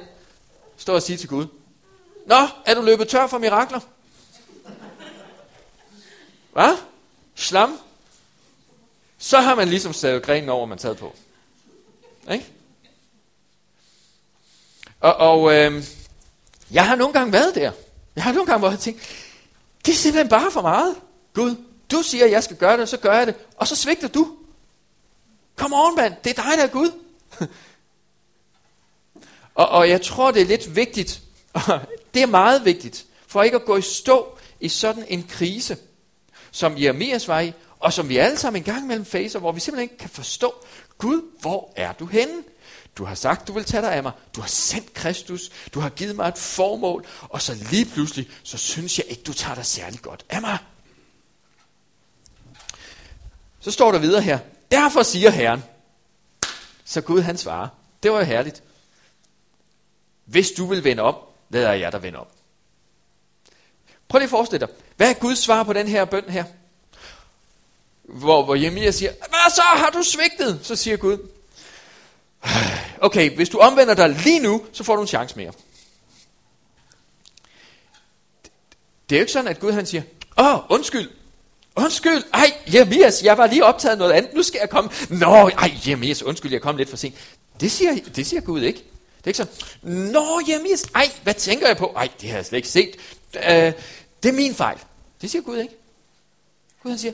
Stå 0.78 0.96
og 0.96 1.02
sige 1.02 1.18
til 1.18 1.30
Gud. 1.30 1.48
Nå, 2.26 2.48
er 2.66 2.74
du 2.74 2.82
løbet 2.82 3.08
tør 3.08 3.28
for 3.28 3.38
mirakler? 3.38 3.80
Hvad? 6.54 6.78
Slam? 7.36 7.80
Så 9.26 9.40
har 9.40 9.56
man 9.56 9.68
ligesom 9.68 9.94
stavet 9.94 10.24
grenen 10.24 10.50
over, 10.50 10.66
man 10.66 10.78
taget 10.78 10.98
på. 10.98 11.16
Ikke? 12.32 12.46
Og, 15.00 15.16
og 15.16 15.54
øh, 15.56 15.84
jeg 16.72 16.88
har 16.88 16.96
nogle 16.96 17.14
gange 17.14 17.34
været 17.34 17.56
der. 17.56 17.72
Jeg 18.16 18.24
har 18.24 18.32
nogle 18.32 18.46
gange 18.46 18.64
været 18.64 18.80
tænkt, 18.80 19.02
det 19.86 19.92
er 19.92 19.96
simpelthen 19.96 20.30
bare 20.30 20.52
for 20.52 20.62
meget. 20.62 20.96
Gud, 21.34 21.56
du 21.92 22.02
siger, 22.02 22.26
at 22.26 22.32
jeg 22.32 22.44
skal 22.44 22.58
gøre 22.58 22.78
det, 22.78 22.90
så 22.90 22.98
gør 22.98 23.14
jeg 23.14 23.28
det. 23.28 23.36
Og 23.58 23.68
så 23.68 23.76
svigter 23.76 24.08
du. 24.08 24.38
Kom 25.56 25.74
on, 25.74 25.96
mand. 25.96 26.14
Det 26.24 26.30
er 26.40 26.44
dig, 26.44 26.58
der 26.58 26.64
er 26.64 26.68
Gud. 26.68 26.92
og, 29.56 29.70
og 29.70 29.90
jeg 29.90 30.02
tror, 30.02 30.32
det 30.32 30.42
er 30.42 30.46
lidt 30.46 30.76
vigtigt. 30.76 31.22
det 32.14 32.22
er 32.22 32.28
meget 32.28 32.66
vigtigt. 32.66 33.06
For 33.28 33.44
ikke 33.44 33.56
at 33.56 33.66
gå 33.66 33.78
i 33.78 33.82
stå 33.82 34.38
i 34.60 34.70
sådan 34.70 35.06
en 35.08 35.24
krise, 35.30 35.78
som 36.52 36.78
Jeremias 36.78 37.28
var 37.28 37.40
i, 37.40 37.54
og 37.80 37.94
som 37.94 38.10
vi 38.10 38.18
alle 38.18 38.38
sammen 38.38 38.60
en 38.60 38.64
gang 38.64 38.84
imellem 38.84 39.06
facer, 39.06 39.40
hvor 39.40 39.52
vi 39.52 39.60
simpelthen 39.60 39.92
ikke 39.92 39.98
kan 39.98 40.10
forstå, 40.10 40.54
Gud, 40.98 41.22
hvor 41.42 41.74
er 41.76 41.94
du 41.94 42.06
henne? 42.06 42.44
Du 42.98 43.06
har 43.06 43.16
sagt, 43.16 43.48
du 43.48 43.54
vil 43.54 43.64
tage 43.64 43.82
dig 43.82 43.94
af 43.94 44.04
mig. 44.04 44.12
Du 44.36 44.42
har 44.42 44.48
sendt 44.48 44.94
Kristus. 44.94 45.52
Du 45.74 45.80
har 45.80 45.90
givet 45.90 46.16
mig 46.16 46.28
et 46.28 46.38
formål. 46.38 47.06
Og 47.22 47.42
så 47.42 47.54
lige 47.72 47.86
pludselig, 47.86 48.30
så 48.44 48.58
synes 48.58 48.98
jeg 48.98 49.06
ikke, 49.10 49.24
du 49.24 49.34
tager 49.34 49.56
dig 49.56 49.66
særlig 49.66 50.02
godt 50.02 50.26
af 50.30 50.42
mig. 50.42 50.58
Så 53.60 53.72
står 53.72 53.92
der 53.92 54.00
videre 54.00 54.22
her. 54.22 54.40
Derfor 54.72 55.04
siger 55.04 55.30
Herren. 55.30 55.64
Så 56.86 57.02
Gud 57.02 57.22
han 57.22 57.38
svarer. 57.38 57.68
Det 58.04 58.12
var 58.12 58.18
jo 58.18 58.26
herligt. 58.26 58.64
Hvis 60.26 60.52
du 60.52 60.66
vil 60.66 60.84
vende 60.84 61.04
om, 61.04 61.16
lader 61.50 61.74
jeg 61.74 61.92
dig 61.92 62.04
vende 62.04 62.20
om. 62.20 62.28
Prøv 64.08 64.20
lige 64.20 64.26
at 64.26 64.30
forestille 64.30 64.68
dig. 64.68 64.76
Hvad 64.98 65.10
er 65.10 65.14
Guds 65.14 65.40
svar 65.40 65.64
på 65.64 65.74
den 65.74 65.88
her 65.88 66.06
bøn 66.06 66.30
her? 66.30 66.44
Hvor, 68.08 68.44
hvor 68.44 68.56
Jeremia 68.56 68.92
siger, 68.92 69.12
hvad 69.12 69.56
så 69.56 69.62
har 69.62 69.90
du 69.90 70.04
svigtet? 70.04 70.60
Så 70.64 70.76
siger 70.76 70.98
Gud, 70.98 71.18
okay, 73.02 73.36
hvis 73.36 73.50
du 73.50 73.58
omvender 73.58 73.94
dig 73.94 74.10
lige 74.10 74.40
nu, 74.40 74.66
så 74.72 74.84
får 74.84 74.96
du 74.96 75.02
en 75.02 75.08
chance 75.08 75.36
mere. 75.38 75.52
Det 79.10 79.16
er 79.16 79.20
jo 79.20 79.24
ikke 79.24 79.32
sådan, 79.32 79.48
at 79.48 79.60
Gud 79.60 79.72
han 79.72 79.86
siger, 79.86 80.04
åh, 80.38 80.56
oh, 80.56 80.62
undskyld, 80.70 81.10
undskyld, 81.76 82.24
ej, 82.34 82.54
Jeremias, 82.74 83.24
jeg 83.24 83.38
var 83.38 83.48
lige 83.48 83.66
optaget 83.66 83.98
noget 83.98 84.12
andet, 84.12 84.34
nu 84.34 84.44
skal 84.44 84.60
jeg 84.60 84.70
komme. 84.70 84.90
Nå, 85.10 85.50
ej, 85.50 85.72
Jeremias, 85.88 86.24
undskyld, 86.24 86.52
jeg 86.52 86.62
kom 86.62 86.78
lidt 86.78 86.90
for 86.90 86.98
sent. 86.98 87.16
Det 87.60 87.72
siger, 87.72 87.96
det 88.16 88.28
siger 88.28 88.42
Gud 88.42 88.62
ikke. 88.62 88.80
Det 89.18 89.24
er 89.24 89.28
ikke 89.28 89.38
sådan, 89.38 89.54
nå, 90.12 90.42
Jeremias, 90.48 90.84
ej, 90.96 91.12
hvad 91.24 91.34
tænker 91.34 91.68
jeg 91.68 91.78
på? 91.78 91.94
Ej, 91.96 92.10
det 92.22 92.30
har 92.30 92.38
jeg 92.38 92.46
slet 92.46 92.58
ikke 92.58 92.70
set. 92.70 92.96
Øh, 93.36 93.74
det 94.24 94.30
er 94.30 94.34
min 94.34 94.56
fejl. 94.56 94.78
Det 95.22 95.32
siger 95.32 95.42
Gud 95.42 95.58
ikke. 95.58 95.74
Gud 96.84 96.92
han 96.92 97.00
siger, 97.00 97.14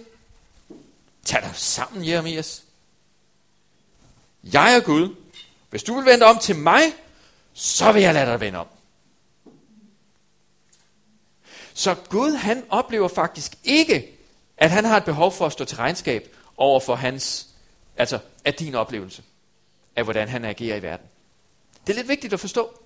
tag 1.26 1.42
dig 1.42 1.52
sammen, 1.54 2.08
Jeremias. 2.08 2.64
Jeg 4.44 4.76
er 4.76 4.80
Gud. 4.80 5.16
Hvis 5.70 5.84
du 5.84 5.96
vil 5.96 6.06
vende 6.06 6.26
om 6.26 6.38
til 6.38 6.56
mig, 6.56 6.82
så 7.54 7.92
vil 7.92 8.02
jeg 8.02 8.14
lade 8.14 8.26
dig 8.26 8.40
vende 8.40 8.60
om. 8.60 8.68
Så 11.74 11.96
Gud 12.10 12.32
han 12.32 12.64
oplever 12.70 13.08
faktisk 13.08 13.56
ikke, 13.64 14.18
at 14.58 14.72
han 14.72 14.86
har 14.86 14.98
et 14.98 15.06
behov 15.06 15.32
for 15.32 15.46
at 15.46 15.52
stå 15.52 15.66
til 15.66 15.78
regnskab 15.78 16.36
over 16.58 16.80
for 16.80 16.96
hans, 16.96 17.48
altså 17.98 18.20
af 18.46 18.54
din 18.54 18.76
oplevelse 18.76 19.24
af, 19.96 20.04
hvordan 20.04 20.28
han 20.28 20.46
agerer 20.46 20.78
i 20.78 20.82
verden. 20.82 21.08
Det 21.88 21.94
er 21.94 21.98
lidt 21.98 22.08
vigtigt 22.08 22.34
at 22.34 22.40
forstå. 22.40 22.80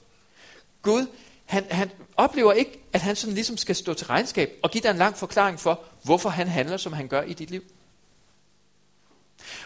Gud, 0.82 1.08
han, 1.46 1.66
han 1.72 1.92
oplever 2.18 2.54
ikke, 2.54 2.80
at 2.94 3.02
han 3.02 3.16
sådan 3.16 3.34
ligesom 3.34 3.58
skal 3.58 3.76
stå 3.76 3.94
til 3.94 4.08
regnskab 4.08 4.52
og 4.64 4.72
give 4.72 4.82
dig 4.82 4.90
en 4.90 4.98
lang 4.98 5.18
forklaring 5.18 5.60
for, 5.60 5.84
hvorfor 6.04 6.30
han 6.30 6.48
handler, 6.48 6.78
som 6.78 6.94
han 6.94 7.08
gør 7.08 7.22
i 7.22 7.34
dit 7.34 7.50
liv. 7.50 7.64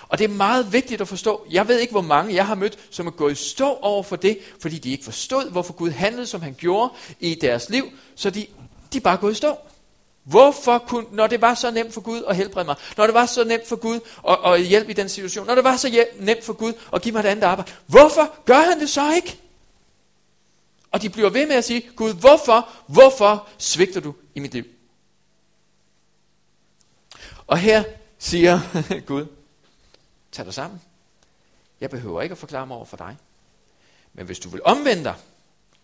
Og 0.07 0.17
det 0.17 0.23
er 0.23 0.29
meget 0.29 0.73
vigtigt 0.73 1.01
at 1.01 1.07
forstå. 1.07 1.45
Jeg 1.51 1.67
ved 1.67 1.79
ikke, 1.79 1.91
hvor 1.91 2.01
mange 2.01 2.35
jeg 2.35 2.47
har 2.47 2.55
mødt, 2.55 2.79
som 2.91 3.07
er 3.07 3.11
gået 3.11 3.31
i 3.31 3.35
stå 3.35 3.73
over 3.73 4.03
for 4.03 4.15
det, 4.15 4.39
fordi 4.61 4.77
de 4.77 4.91
ikke 4.91 5.03
forstod, 5.03 5.51
hvorfor 5.51 5.73
Gud 5.73 5.89
handlede, 5.89 6.27
som 6.27 6.41
han 6.41 6.55
gjorde 6.57 6.93
i 7.19 7.35
deres 7.35 7.69
liv, 7.69 7.85
så 8.15 8.29
de, 8.29 8.47
de 8.93 8.99
bare 8.99 9.17
gået 9.17 9.31
i 9.31 9.35
stå. 9.35 9.57
Hvorfor 10.23 10.77
kunne, 10.77 11.05
når 11.11 11.27
det 11.27 11.41
var 11.41 11.53
så 11.53 11.71
nemt 11.71 11.93
for 11.93 12.01
Gud 12.01 12.23
at 12.27 12.35
helbrede 12.35 12.65
mig, 12.65 12.75
når 12.97 13.05
det 13.05 13.13
var 13.13 13.25
så 13.25 13.43
nemt 13.43 13.67
for 13.67 13.75
Gud 13.75 13.99
at, 14.29 14.53
at 14.53 14.61
hjælpe 14.61 14.91
i 14.91 14.93
den 14.93 15.09
situation, 15.09 15.47
når 15.47 15.55
det 15.55 15.63
var 15.63 15.77
så 15.77 16.05
nemt 16.19 16.43
for 16.43 16.53
Gud 16.53 16.73
at 16.93 17.01
give 17.01 17.13
mig 17.13 17.19
et 17.19 17.25
andet 17.25 17.43
arbejde, 17.43 17.71
hvorfor 17.85 18.45
gør 18.45 18.59
han 18.59 18.79
det 18.79 18.89
så 18.89 19.13
ikke? 19.13 19.37
Og 20.91 21.01
de 21.01 21.09
bliver 21.09 21.29
ved 21.29 21.47
med 21.47 21.55
at 21.55 21.65
sige, 21.65 21.81
Gud, 21.95 22.13
hvorfor, 22.13 22.69
hvorfor 22.87 23.47
svigter 23.57 23.99
du 23.99 24.13
i 24.35 24.39
mit 24.39 24.53
liv? 24.53 24.63
Og 27.47 27.57
her 27.57 27.83
siger 28.19 28.59
Gud, 29.07 29.25
tag 30.31 30.45
dig 30.45 30.53
sammen. 30.53 30.81
Jeg 31.81 31.89
behøver 31.89 32.21
ikke 32.21 32.33
at 32.33 32.37
forklare 32.37 32.67
mig 32.67 32.77
over 32.77 32.85
for 32.85 32.97
dig. 32.97 33.17
Men 34.13 34.25
hvis 34.25 34.39
du 34.39 34.49
vil 34.49 34.61
omvende 34.65 35.03
dig, 35.03 35.15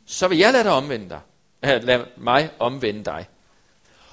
så 0.05 0.27
vil 0.27 0.37
jeg 0.37 0.53
lade 0.53 0.63
dig 0.63 0.71
omvende 0.71 1.09
dig. 1.09 1.19
Lad 1.83 2.05
mig 2.17 2.49
omvende 2.59 3.03
dig. 3.05 3.27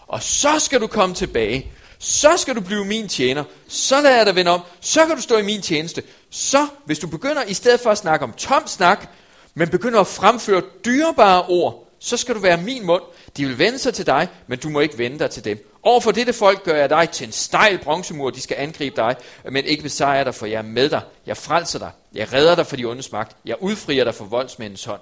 Og 0.06 0.22
så 0.22 0.58
skal 0.58 0.80
du 0.80 0.86
komme 0.86 1.14
tilbage. 1.14 1.72
Så 1.98 2.36
skal 2.36 2.56
du 2.56 2.60
blive 2.60 2.84
min 2.84 3.08
tjener. 3.08 3.44
Så 3.68 4.00
lader 4.00 4.16
jeg 4.16 4.26
dig 4.26 4.34
vende 4.34 4.50
om. 4.50 4.60
Så 4.80 5.06
kan 5.06 5.16
du 5.16 5.22
stå 5.22 5.36
i 5.36 5.42
min 5.42 5.62
tjeneste. 5.62 6.02
Så, 6.30 6.68
hvis 6.84 6.98
du 6.98 7.06
begynder 7.06 7.42
i 7.42 7.54
stedet 7.54 7.80
for 7.80 7.90
at 7.90 7.98
snakke 7.98 8.24
om 8.24 8.32
tom 8.32 8.66
snak, 8.66 9.08
men 9.54 9.68
begynder 9.68 10.00
at 10.00 10.06
fremføre 10.06 10.62
dyrebare 10.84 11.42
ord, 11.42 11.88
så 11.98 12.16
skal 12.16 12.34
du 12.34 12.40
være 12.40 12.56
min 12.56 12.86
mund. 12.86 13.02
De 13.36 13.46
vil 13.46 13.58
vende 13.58 13.78
sig 13.78 13.94
til 13.94 14.06
dig, 14.06 14.28
men 14.46 14.58
du 14.58 14.68
må 14.68 14.80
ikke 14.80 14.98
vende 14.98 15.18
dig 15.18 15.30
til 15.30 15.44
dem. 15.44 15.68
Overfor 15.82 16.12
dette 16.12 16.32
folk 16.32 16.64
gør 16.64 16.76
jeg 16.76 16.90
dig 16.90 17.10
til 17.10 17.26
en 17.26 17.32
stejl 17.32 17.78
bronzemur. 17.78 18.30
De 18.30 18.40
skal 18.40 18.56
angribe 18.60 18.96
dig, 18.96 19.16
men 19.50 19.64
ikke 19.64 19.82
besejre 19.82 20.24
dig, 20.24 20.34
for 20.34 20.46
jeg 20.46 20.58
er 20.58 20.62
med 20.62 20.88
dig. 20.88 21.02
Jeg 21.26 21.36
frelser 21.36 21.78
dig. 21.78 21.90
Jeg 22.14 22.32
redder 22.32 22.54
dig 22.54 22.66
for 22.66 22.76
de 22.76 22.84
ondes 22.84 23.12
magt. 23.12 23.36
Jeg 23.44 23.62
udfrier 23.62 24.04
dig 24.04 24.14
for 24.14 24.24
voldsmændens 24.24 24.84
hånd. 24.84 25.00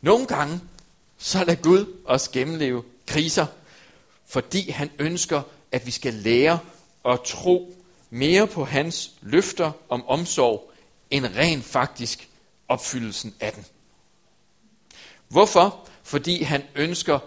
Nogle 0.00 0.26
gange, 0.26 0.60
så 1.18 1.38
lader 1.38 1.62
Gud 1.62 1.86
os 2.04 2.28
gennemleve 2.28 2.84
kriser, 3.06 3.46
fordi 4.26 4.70
han 4.70 4.90
ønsker, 4.98 5.42
at 5.72 5.86
vi 5.86 5.90
skal 5.90 6.14
lære 6.14 6.58
at 7.04 7.20
tro 7.20 7.74
mere 8.10 8.46
på 8.46 8.64
hans 8.64 9.10
løfter 9.22 9.72
om 9.88 10.08
omsorg, 10.08 10.72
end 11.10 11.26
rent 11.26 11.64
faktisk 11.64 12.28
opfyldelsen 12.68 13.34
af 13.40 13.52
den. 13.52 13.64
Hvorfor? 15.28 15.88
Fordi 16.02 16.42
han 16.42 16.62
ønsker, 16.74 17.18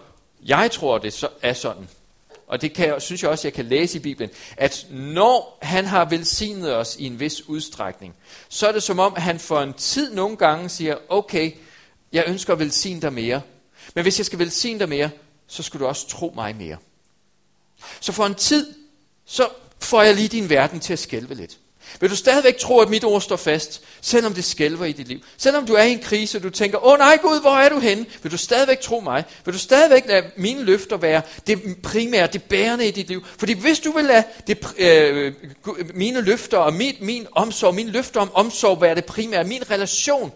jeg 0.42 0.70
tror 0.70 0.98
det 0.98 1.24
er 1.42 1.52
sådan, 1.52 1.88
og 2.46 2.62
det 2.62 2.72
kan 2.72 2.86
jeg, 2.86 3.02
synes 3.02 3.22
jeg 3.22 3.30
også, 3.30 3.48
jeg 3.48 3.52
kan 3.52 3.64
læse 3.64 3.98
i 3.98 4.00
Bibelen, 4.00 4.30
at 4.56 4.86
når 4.90 5.58
han 5.62 5.84
har 5.84 6.04
velsignet 6.04 6.76
os 6.76 6.96
i 6.98 7.06
en 7.06 7.20
vis 7.20 7.48
udstrækning, 7.48 8.14
så 8.48 8.68
er 8.68 8.72
det 8.72 8.82
som 8.82 8.98
om, 8.98 9.14
han 9.16 9.38
for 9.38 9.60
en 9.60 9.72
tid 9.72 10.14
nogle 10.14 10.36
gange 10.36 10.68
siger, 10.68 10.96
okay, 11.08 11.52
jeg 12.12 12.24
ønsker 12.26 12.52
at 12.52 12.58
velsigne 12.58 13.00
dig 13.00 13.12
mere, 13.12 13.42
men 13.94 14.02
hvis 14.02 14.18
jeg 14.18 14.26
skal 14.26 14.38
velsigne 14.38 14.80
dig 14.80 14.88
mere, 14.88 15.10
så 15.46 15.62
skal 15.62 15.80
du 15.80 15.86
også 15.86 16.08
tro 16.08 16.32
mig 16.34 16.56
mere. 16.56 16.76
Så 18.00 18.12
for 18.12 18.26
en 18.26 18.34
tid, 18.34 18.74
så 19.24 19.48
får 19.80 20.02
jeg 20.02 20.14
lige 20.14 20.28
din 20.28 20.48
verden 20.48 20.80
til 20.80 20.92
at 20.92 20.98
skælve 20.98 21.34
lidt. 21.34 21.58
Vil 22.00 22.10
du 22.10 22.16
stadigvæk 22.16 22.58
tro, 22.58 22.80
at 22.80 22.88
mit 22.88 23.04
ord 23.04 23.20
står 23.20 23.36
fast, 23.36 23.82
selvom 24.00 24.34
det 24.34 24.44
skælver 24.44 24.84
i 24.84 24.92
dit 24.92 25.08
liv? 25.08 25.20
Selvom 25.36 25.66
du 25.66 25.74
er 25.74 25.82
i 25.82 25.92
en 25.92 25.98
krise, 25.98 26.38
og 26.38 26.42
du 26.42 26.50
tænker, 26.50 26.86
åh 26.86 26.98
nej 26.98 27.18
Gud, 27.22 27.40
hvor 27.40 27.56
er 27.56 27.68
du 27.68 27.78
henne? 27.78 28.06
Vil 28.22 28.32
du 28.32 28.36
stadigvæk 28.36 28.80
tro 28.80 29.00
mig? 29.00 29.24
Vil 29.44 29.54
du 29.54 29.58
stadigvæk 29.58 30.06
lade 30.06 30.30
mine 30.36 30.62
løfter 30.62 30.96
være 30.96 31.22
det 31.46 31.76
primære, 31.82 32.26
det 32.26 32.42
bærende 32.42 32.88
i 32.88 32.90
dit 32.90 33.08
liv? 33.08 33.24
Fordi 33.38 33.52
hvis 33.52 33.80
du 33.80 33.92
vil 33.92 34.04
lade 34.04 34.24
det, 34.46 34.66
øh, 34.78 35.34
mine 35.94 36.20
løfter 36.20 36.58
og 36.58 36.72
mit, 36.74 37.00
min 37.00 37.26
omsorg, 37.32 37.74
mine 37.74 37.90
løfter 37.90 38.20
om 38.20 38.30
omsorg 38.34 38.80
være 38.80 38.94
det 38.94 39.04
primære, 39.04 39.44
min 39.44 39.70
relation, 39.70 40.32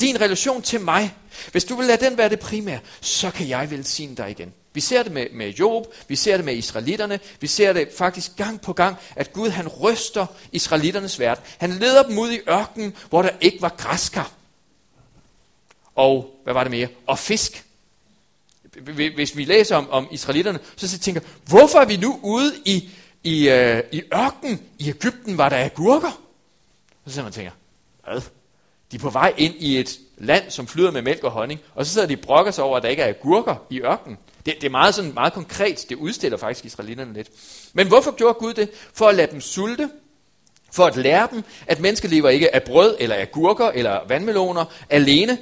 din 0.00 0.20
relation 0.20 0.62
til 0.62 0.80
mig, 0.80 1.14
hvis 1.52 1.64
du 1.64 1.76
vil 1.76 1.86
lade 1.86 2.04
den 2.04 2.18
være 2.18 2.28
det 2.28 2.40
primære, 2.40 2.78
så 3.00 3.30
kan 3.30 3.48
jeg 3.48 3.70
velsigne 3.70 4.16
dig 4.16 4.30
igen. 4.30 4.52
Vi 4.78 4.82
ser 4.82 5.02
det 5.02 5.12
med, 5.12 5.26
med 5.32 5.50
Job, 5.50 5.94
vi 6.08 6.16
ser 6.16 6.36
det 6.36 6.44
med 6.44 6.54
israelitterne, 6.54 7.20
vi 7.40 7.46
ser 7.46 7.72
det 7.72 7.88
faktisk 7.96 8.36
gang 8.36 8.60
på 8.60 8.72
gang, 8.72 8.96
at 9.16 9.32
Gud 9.32 9.48
han 9.48 9.68
ryster 9.68 10.26
israelitternes 10.52 11.18
verden. 11.18 11.44
Han 11.58 11.70
leder 11.70 12.02
dem 12.02 12.18
ud 12.18 12.30
i 12.30 12.40
ørkenen, 12.48 12.96
hvor 13.08 13.22
der 13.22 13.30
ikke 13.40 13.62
var 13.62 13.68
græskar. 13.68 14.32
Og, 15.94 16.40
hvad 16.44 16.54
var 16.54 16.64
det 16.64 16.70
mere? 16.70 16.88
Og 17.06 17.18
fisk. 17.18 17.64
Hvis 19.14 19.36
vi 19.36 19.44
læser 19.44 19.76
om, 19.76 19.90
om 19.90 20.08
israelitterne, 20.10 20.58
så 20.76 20.98
tænker 20.98 21.20
hvorfor 21.46 21.78
er 21.78 21.86
vi 21.86 21.96
nu 21.96 22.20
ude 22.22 22.54
i, 22.64 22.90
i, 23.24 23.48
øh, 23.48 23.82
i 23.92 24.02
ørkenen? 24.14 24.62
I 24.78 24.88
Ægypten 24.88 25.38
var 25.38 25.48
der 25.48 25.64
agurker. 25.64 26.20
Så 27.06 27.12
sidder 27.12 27.22
man 27.22 27.28
og 27.28 27.34
tænker, 27.34 27.52
hvad? 28.04 28.20
De 28.90 28.96
er 28.96 29.00
på 29.00 29.10
vej 29.10 29.34
ind 29.36 29.54
i 29.58 29.78
et 29.78 29.98
land, 30.18 30.50
som 30.50 30.66
flyder 30.66 30.90
med 30.90 31.02
mælk 31.02 31.24
og 31.24 31.30
honning, 31.30 31.60
og 31.74 31.86
så 31.86 31.92
sidder 31.92 32.06
de 32.06 32.14
og 32.14 32.20
brokker 32.20 32.52
sig 32.52 32.64
over, 32.64 32.76
at 32.76 32.82
der 32.82 32.88
ikke 32.88 33.02
er 33.02 33.08
agurker 33.08 33.66
i 33.70 33.80
ørkenen. 33.80 34.18
Det, 34.48 34.56
det 34.60 34.66
er 34.66 34.70
meget, 34.70 34.94
sådan, 34.94 35.14
meget 35.14 35.32
konkret. 35.32 35.86
Det 35.88 35.94
udstiller 35.96 36.38
faktisk 36.38 36.64
israelitterne 36.64 37.12
lidt. 37.12 37.28
Men 37.72 37.88
hvorfor 37.88 38.10
gjorde 38.10 38.34
Gud 38.34 38.54
det? 38.54 38.70
For 38.94 39.08
at 39.08 39.14
lade 39.14 39.30
dem 39.32 39.40
sulte. 39.40 39.90
For 40.72 40.86
at 40.86 40.96
lære 40.96 41.28
dem, 41.30 41.42
at 41.66 41.80
mennesker 41.80 42.08
lever 42.08 42.28
ikke 42.28 42.54
af 42.54 42.62
brød, 42.62 42.96
eller 43.00 43.16
af 43.16 43.32
gurker, 43.32 43.68
eller 43.68 44.00
vandmeloner 44.08 44.64
alene, 44.90 45.38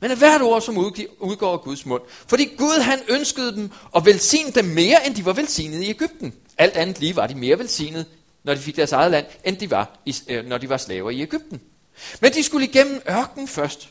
men 0.00 0.10
af 0.10 0.16
hvert 0.16 0.42
ord, 0.42 0.62
som 0.62 0.78
udgår 1.20 1.52
af 1.52 1.60
Guds 1.60 1.86
mund. 1.86 2.02
Fordi 2.26 2.44
Gud 2.58 2.80
han 2.80 2.98
ønskede 3.08 3.52
dem 3.52 3.70
at 3.96 4.06
velsigne 4.06 4.50
dem 4.50 4.64
mere, 4.64 5.06
end 5.06 5.14
de 5.14 5.24
var 5.24 5.32
velsignet 5.32 5.82
i 5.82 5.90
Ægypten. 5.90 6.34
Alt 6.58 6.76
andet 6.76 7.00
lige 7.00 7.16
var 7.16 7.26
de 7.26 7.34
mere 7.34 7.58
velsignet, 7.58 8.06
når 8.44 8.54
de 8.54 8.60
fik 8.60 8.76
deres 8.76 8.92
eget 8.92 9.10
land, 9.10 9.26
end 9.44 9.56
de 9.56 9.70
var, 9.70 9.98
øh, 10.28 10.46
når 10.46 10.58
de 10.58 10.68
var 10.68 10.76
slaver 10.76 11.10
i 11.10 11.22
Ægypten. 11.22 11.60
Men 12.20 12.32
de 12.32 12.42
skulle 12.42 12.66
igennem 12.66 13.02
ørken 13.10 13.48
først. 13.48 13.88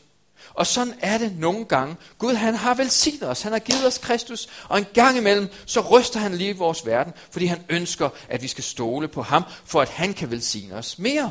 Og 0.54 0.66
sådan 0.66 0.94
er 1.00 1.18
det 1.18 1.38
nogle 1.38 1.64
gange. 1.64 1.96
Gud 2.18 2.34
han 2.34 2.54
har 2.54 2.74
velsignet 2.74 3.30
os, 3.30 3.42
han 3.42 3.52
har 3.52 3.58
givet 3.58 3.86
os 3.86 3.98
Kristus, 3.98 4.48
og 4.68 4.78
en 4.78 4.86
gang 4.94 5.16
imellem, 5.16 5.48
så 5.66 5.80
ryster 5.80 6.20
han 6.20 6.34
lige 6.34 6.56
vores 6.56 6.86
verden, 6.86 7.12
fordi 7.30 7.46
han 7.46 7.64
ønsker, 7.68 8.08
at 8.28 8.42
vi 8.42 8.48
skal 8.48 8.64
stole 8.64 9.08
på 9.08 9.22
ham, 9.22 9.42
for 9.64 9.80
at 9.80 9.88
han 9.88 10.14
kan 10.14 10.30
velsigne 10.30 10.74
os 10.74 10.98
mere. 10.98 11.30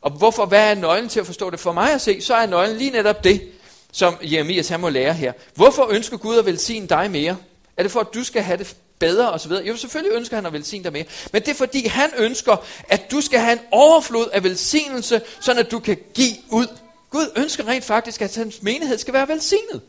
Og 0.00 0.10
hvorfor, 0.10 0.46
hvad 0.46 0.70
er 0.70 0.74
nøglen 0.74 1.08
til 1.08 1.20
at 1.20 1.26
forstå 1.26 1.50
det? 1.50 1.60
For 1.60 1.72
mig 1.72 1.92
at 1.92 2.00
se, 2.00 2.20
så 2.20 2.34
er 2.34 2.46
nøglen 2.46 2.76
lige 2.76 2.90
netop 2.90 3.24
det, 3.24 3.52
som 3.92 4.16
Jeremias 4.22 4.68
han 4.68 4.80
må 4.80 4.88
lære 4.88 5.14
her. 5.14 5.32
Hvorfor 5.54 5.88
ønsker 5.90 6.16
Gud 6.16 6.38
at 6.38 6.46
velsigne 6.46 6.86
dig 6.86 7.10
mere? 7.10 7.36
Er 7.76 7.82
det 7.82 7.92
for, 7.92 8.00
at 8.00 8.14
du 8.14 8.24
skal 8.24 8.42
have 8.42 8.58
det 8.58 8.76
bedre 9.00 9.32
osv.? 9.32 9.52
Jo, 9.52 9.76
selvfølgelig 9.76 10.16
ønsker 10.16 10.36
han 10.36 10.46
at 10.46 10.52
velsigne 10.52 10.84
dig 10.84 10.92
mere. 10.92 11.04
Men 11.32 11.42
det 11.42 11.48
er 11.48 11.54
fordi, 11.54 11.86
han 11.86 12.10
ønsker, 12.16 12.56
at 12.88 13.10
du 13.10 13.20
skal 13.20 13.40
have 13.40 13.52
en 13.52 13.60
overflod 13.70 14.28
af 14.32 14.44
velsignelse, 14.44 15.20
så 15.40 15.52
at 15.52 15.70
du 15.70 15.78
kan 15.78 15.98
give 16.14 16.36
ud. 16.50 16.66
Gud 17.10 17.32
ønsker 17.36 17.68
rent 17.68 17.84
faktisk, 17.84 18.22
at 18.22 18.36
hans 18.36 18.62
menighed 18.62 18.98
skal 18.98 19.14
være 19.14 19.28
velsignet. 19.28 19.80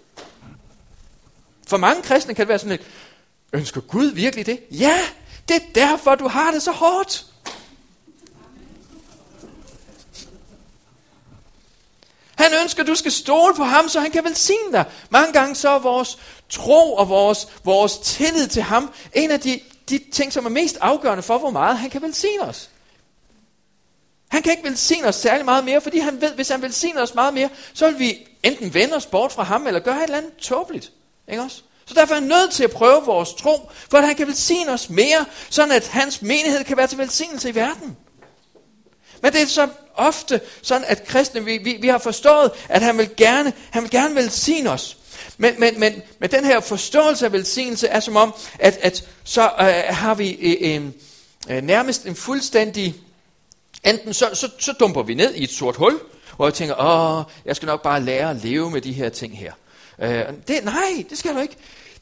For 1.67 1.77
mange 1.77 2.01
kristne 2.01 2.33
kan 2.33 2.41
det 2.41 2.49
være 2.49 2.59
sådan 2.59 2.71
lidt, 2.71 2.81
ønsker 3.53 3.81
Gud 3.81 4.05
virkelig 4.05 4.45
det? 4.45 4.59
Ja, 4.71 4.99
det 5.47 5.55
er 5.55 5.65
derfor, 5.75 6.15
du 6.15 6.27
har 6.27 6.51
det 6.51 6.61
så 6.61 6.71
hårdt. 6.71 7.25
Han 12.35 12.51
ønsker, 12.61 12.81
at 12.81 12.87
du 12.87 12.95
skal 12.95 13.11
stole 13.11 13.55
på 13.55 13.63
ham, 13.63 13.89
så 13.89 13.99
han 13.99 14.11
kan 14.11 14.23
velsigne 14.23 14.71
dig. 14.71 14.85
Mange 15.09 15.33
gange 15.33 15.55
så 15.55 15.69
er 15.69 15.79
vores 15.79 16.17
tro 16.51 16.93
og 16.93 17.09
vores, 17.09 17.47
vores 17.63 17.97
tillid 17.97 18.47
til 18.47 18.61
ham 18.61 18.93
en 19.13 19.31
af 19.31 19.39
de, 19.39 19.59
de 19.89 19.99
ting, 20.11 20.33
som 20.33 20.45
er 20.45 20.49
mest 20.49 20.77
afgørende 20.81 21.23
for, 21.23 21.37
hvor 21.37 21.49
meget 21.49 21.77
han 21.77 21.89
kan 21.89 22.01
velsigne 22.01 22.43
os. 22.43 22.69
Han 24.27 24.41
kan 24.41 24.51
ikke 24.51 24.69
velsigne 24.69 25.07
os 25.07 25.15
særlig 25.15 25.45
meget 25.45 25.63
mere, 25.63 25.81
fordi 25.81 25.99
han 25.99 26.21
ved, 26.21 26.31
hvis 26.31 26.49
han 26.49 26.61
velsigner 26.61 27.01
os 27.01 27.15
meget 27.15 27.33
mere, 27.33 27.49
så 27.73 27.89
vil 27.89 27.99
vi 27.99 28.27
enten 28.43 28.73
vende 28.73 28.95
os 28.95 29.05
bort 29.05 29.31
fra 29.31 29.43
ham, 29.43 29.67
eller 29.67 29.79
gøre 29.79 29.97
et 29.97 30.03
eller 30.03 30.17
andet 30.17 30.37
tåbeligt. 30.37 30.91
Ikke 31.27 31.43
også? 31.43 31.61
Så 31.85 31.93
derfor 31.93 32.15
er 32.15 32.19
han 32.19 32.27
nødt 32.29 32.51
til 32.51 32.63
at 32.63 32.71
prøve 32.71 33.05
vores 33.05 33.33
tro, 33.33 33.69
for 33.89 33.97
at 33.97 34.05
han 34.05 34.15
kan 34.15 34.27
velsigne 34.27 34.71
os 34.71 34.89
mere, 34.89 35.25
sådan 35.49 35.71
at 35.71 35.87
hans 35.87 36.21
menighed 36.21 36.63
kan 36.63 36.77
være 36.77 36.87
til 36.87 36.97
velsignelse 36.97 37.49
i 37.49 37.55
verden. 37.55 37.97
Men 39.21 39.33
det 39.33 39.41
er 39.41 39.45
så 39.45 39.67
ofte 39.95 40.41
sådan, 40.61 40.85
at 40.87 41.07
kristne, 41.07 41.45
vi, 41.45 41.57
vi, 41.57 41.77
vi 41.81 41.87
har 41.87 41.97
forstået, 41.97 42.51
at 42.69 42.81
han 42.81 42.97
vil 42.97 43.09
gerne, 43.17 43.53
han 43.71 43.83
vil 43.83 43.91
gerne 43.91 44.15
velsigne 44.15 44.69
os. 44.69 44.97
Men, 45.41 45.53
men, 45.59 45.79
men, 45.79 46.01
men 46.19 46.31
den 46.31 46.45
her 46.45 46.59
forståelse 46.59 47.25
af 47.25 47.33
velsignelse 47.33 47.87
er 47.87 47.99
som 47.99 48.15
om, 48.15 48.33
at, 48.59 48.77
at 48.81 49.09
så 49.23 49.43
øh, 49.43 49.95
har 49.95 50.15
vi 50.15 50.31
øh, 50.31 50.75
øh, 50.75 50.85
øh 51.49 51.63
nærmest 51.63 52.05
en 52.05 52.15
fuldstændig, 52.15 52.95
enten 53.83 54.13
så, 54.13 54.29
så, 54.33 54.49
så 54.59 54.73
dumper 54.73 55.03
vi 55.03 55.13
ned 55.13 55.33
i 55.35 55.43
et 55.43 55.51
sort 55.51 55.75
hul, 55.75 55.99
hvor 56.35 56.45
jeg 56.45 56.53
tænker, 56.53 56.75
åh, 56.79 57.23
jeg 57.45 57.55
skal 57.55 57.65
nok 57.65 57.83
bare 57.83 58.01
lære 58.01 58.29
at 58.29 58.35
leve 58.35 58.71
med 58.71 58.81
de 58.81 58.93
her 58.93 59.09
ting 59.09 59.37
her. 59.37 59.53
Øh, 60.01 60.25
det, 60.47 60.63
nej, 60.63 61.05
det 61.09 61.17
skal 61.17 61.35
du 61.35 61.39
ikke. 61.39 61.55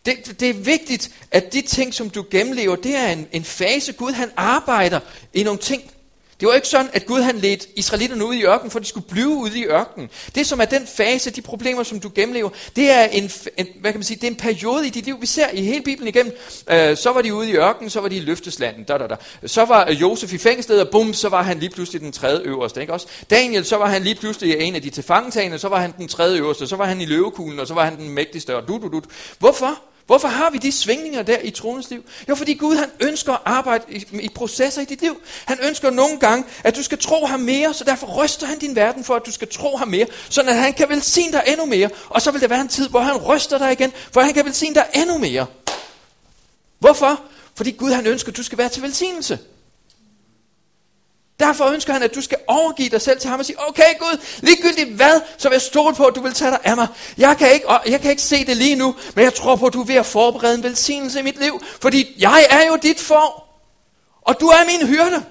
Det, 0.05 0.39
det 0.39 0.49
er 0.49 0.53
vigtigt, 0.53 1.11
at 1.31 1.53
de 1.53 1.61
ting, 1.61 1.93
som 1.93 2.09
du 2.09 2.25
gennemlever, 2.31 2.75
det 2.75 2.95
er 2.95 3.07
en, 3.07 3.27
en 3.31 3.43
fase. 3.43 3.93
Gud 3.93 4.11
han 4.11 4.31
arbejder 4.37 4.99
i 5.33 5.43
nogle 5.43 5.59
ting, 5.59 5.91
det 6.39 6.47
var 6.47 6.53
ikke 6.53 6.67
sådan, 6.67 6.89
at 6.93 7.05
Gud 7.05 7.21
han 7.21 7.37
ledte 7.37 7.67
israelitterne 7.75 8.25
ud 8.25 8.33
i 8.33 8.43
ørkenen, 8.43 8.71
for 8.71 8.79
de 8.79 8.85
skulle 8.85 9.07
blive 9.07 9.27
ude 9.27 9.59
i 9.59 9.65
ørkenen. 9.65 10.09
Det 10.35 10.47
som 10.47 10.59
er 10.59 10.65
den 10.65 10.87
fase, 10.87 11.31
de 11.31 11.41
problemer, 11.41 11.83
som 11.83 11.99
du 11.99 12.11
gennemlever, 12.15 12.49
det 12.75 12.91
er 12.91 13.03
en, 13.03 13.31
en, 13.57 13.67
hvad 13.81 13.91
kan 13.91 13.99
man 13.99 14.03
sige, 14.03 14.17
det 14.17 14.23
er 14.23 14.31
en 14.31 14.35
periode 14.35 14.87
i 14.87 14.89
dit 14.89 15.05
liv. 15.05 15.21
Vi 15.21 15.25
ser 15.25 15.49
i 15.53 15.61
hele 15.61 15.83
Bibelen 15.83 16.07
igennem, 16.07 16.37
øh, 16.69 16.97
så 16.97 17.11
var 17.11 17.21
de 17.21 17.33
ude 17.33 17.49
i 17.49 17.53
ørkenen, 17.53 17.89
så 17.89 18.01
var 18.01 18.07
de 18.07 18.15
i 18.15 18.19
løfteslanden, 18.19 18.83
da, 18.83 18.97
da, 18.97 19.07
da. 19.07 19.15
Så 19.45 19.65
var 19.65 19.87
øh, 19.89 20.01
Josef 20.01 20.33
i 20.33 20.37
fængslet, 20.37 20.81
og 20.81 20.89
bum, 20.89 21.13
så 21.13 21.29
var 21.29 21.43
han 21.43 21.59
lige 21.59 21.69
pludselig 21.69 22.01
den 22.01 22.11
tredje 22.11 22.41
øverste. 22.41 22.81
Ikke 22.81 22.93
også? 22.93 23.07
Daniel, 23.29 23.65
så 23.65 23.77
var 23.77 23.87
han 23.87 24.03
lige 24.03 24.15
pludselig 24.15 24.59
en 24.59 24.75
af 24.75 24.81
de 24.81 24.89
tilfangetagende, 24.89 25.59
så 25.59 25.67
var 25.67 25.79
han 25.79 25.93
den 25.97 26.07
tredje 26.07 26.39
øverste, 26.39 26.67
så 26.67 26.75
var 26.75 26.85
han 26.85 27.01
i 27.01 27.05
løvekuglen, 27.05 27.59
og 27.59 27.67
så 27.67 27.73
var 27.73 27.85
han 27.85 27.97
den 27.97 28.09
mægtigste, 28.09 28.55
og 28.55 28.67
du, 28.67 28.79
du, 28.81 28.87
du. 28.87 29.01
Hvorfor? 29.39 29.88
Hvorfor 30.09 30.27
har 30.27 30.49
vi 30.49 30.57
de 30.57 30.71
svingninger 30.71 31.21
der 31.21 31.37
i 31.43 31.51
troens 31.51 31.89
liv? 31.89 32.03
Jo, 32.29 32.35
fordi 32.35 32.53
Gud 32.53 32.75
han 32.75 32.89
ønsker 32.99 33.33
at 33.33 33.39
arbejde 33.45 33.83
i, 33.89 34.05
i 34.11 34.29
processer 34.35 34.81
i 34.81 34.85
dit 34.85 35.01
liv. 35.01 35.21
Han 35.45 35.57
ønsker 35.63 35.89
nogle 35.89 36.19
gange, 36.19 36.45
at 36.63 36.75
du 36.75 36.83
skal 36.83 36.97
tro 36.97 37.25
ham 37.25 37.39
mere, 37.39 37.73
så 37.73 37.83
derfor 37.83 38.23
ryster 38.23 38.47
han 38.47 38.59
din 38.59 38.75
verden 38.75 39.03
for, 39.03 39.15
at 39.15 39.25
du 39.25 39.31
skal 39.31 39.47
tro 39.47 39.77
ham 39.77 39.87
mere, 39.87 40.05
så 40.29 40.41
at 40.41 40.55
han 40.55 40.73
kan 40.73 40.89
velsigne 40.89 41.31
dig 41.31 41.43
endnu 41.47 41.65
mere. 41.65 41.89
Og 42.09 42.21
så 42.21 42.31
vil 42.31 42.41
der 42.41 42.47
være 42.47 42.61
en 42.61 42.67
tid, 42.67 42.89
hvor 42.89 42.99
han 42.99 43.17
ryster 43.17 43.57
dig 43.57 43.71
igen, 43.71 43.93
for 44.11 44.21
han 44.21 44.33
kan 44.33 44.45
velsigne 44.45 44.75
dig 44.75 44.85
endnu 44.93 45.17
mere. 45.17 45.45
Hvorfor? 46.79 47.21
Fordi 47.55 47.71
Gud 47.71 47.91
han 47.91 48.07
ønsker, 48.07 48.31
at 48.31 48.37
du 48.37 48.43
skal 48.43 48.57
være 48.57 48.69
til 48.69 48.81
velsignelse. 48.81 49.39
Derfor 51.49 51.65
ønsker 51.65 51.93
han, 51.93 52.03
at 52.03 52.15
du 52.15 52.21
skal 52.21 52.37
overgive 52.47 52.89
dig 52.89 53.01
selv 53.01 53.19
til 53.19 53.29
ham 53.29 53.39
og 53.39 53.45
sige, 53.45 53.67
okay 53.67 53.99
Gud, 53.99 54.17
ligegyldigt 54.41 54.89
hvad, 54.89 55.21
så 55.37 55.49
vil 55.49 55.55
jeg 55.55 55.61
stole 55.61 55.95
på, 55.95 56.05
at 56.05 56.15
du 56.15 56.21
vil 56.21 56.33
tage 56.33 56.51
dig 56.51 56.59
af 56.63 56.75
mig. 56.75 56.87
Jeg 57.17 57.37
kan, 57.37 57.51
ikke, 57.51 57.65
jeg 57.87 58.01
kan 58.01 58.11
ikke 58.11 58.21
se 58.21 58.45
det 58.45 58.57
lige 58.57 58.75
nu, 58.75 58.95
men 59.15 59.23
jeg 59.23 59.33
tror 59.33 59.55
på, 59.55 59.65
at 59.65 59.73
du 59.73 59.81
er 59.81 59.85
ved 59.85 59.95
at 59.95 60.05
forberede 60.05 60.55
en 60.55 60.63
velsignelse 60.63 61.19
i 61.19 61.21
mit 61.21 61.39
liv, 61.39 61.61
fordi 61.81 62.15
jeg 62.19 62.45
er 62.49 62.67
jo 62.67 62.75
dit 62.75 62.99
for, 62.99 63.45
og 64.21 64.39
du 64.39 64.47
er 64.47 64.65
min 64.65 64.87
hyrde. 64.87 65.23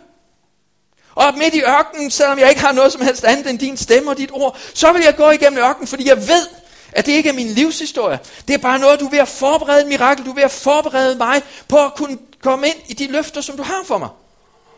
Og 1.14 1.34
midt 1.36 1.54
i 1.54 1.60
ørkenen, 1.60 2.10
selvom 2.10 2.38
jeg 2.38 2.48
ikke 2.48 2.60
har 2.60 2.72
noget 2.72 2.92
som 2.92 3.02
helst 3.02 3.24
andet 3.24 3.50
end 3.50 3.58
din 3.58 3.76
stemme 3.76 4.10
og 4.10 4.18
dit 4.18 4.30
ord, 4.32 4.58
så 4.74 4.92
vil 4.92 5.02
jeg 5.02 5.16
gå 5.16 5.30
igennem 5.30 5.58
ørkenen, 5.58 5.88
fordi 5.88 6.08
jeg 6.08 6.16
ved, 6.28 6.46
at 6.92 7.06
det 7.06 7.12
ikke 7.12 7.28
er 7.28 7.32
min 7.32 7.48
livshistorie. 7.48 8.18
Det 8.48 8.54
er 8.54 8.58
bare 8.58 8.78
noget, 8.78 9.00
du 9.00 9.06
er 9.06 9.10
ved 9.10 9.18
at 9.18 9.28
forberede 9.28 9.80
et 9.80 9.88
mirakel. 9.88 10.24
Du 10.24 10.30
er 10.30 10.34
ved 10.34 10.42
at 10.42 10.50
forberede 10.50 11.16
mig 11.16 11.42
på 11.68 11.84
at 11.84 11.94
kunne 11.94 12.18
komme 12.42 12.66
ind 12.66 12.76
i 12.88 12.92
de 12.92 13.06
løfter, 13.12 13.40
som 13.40 13.56
du 13.56 13.62
har 13.62 13.82
for 13.84 13.98
mig. 13.98 14.08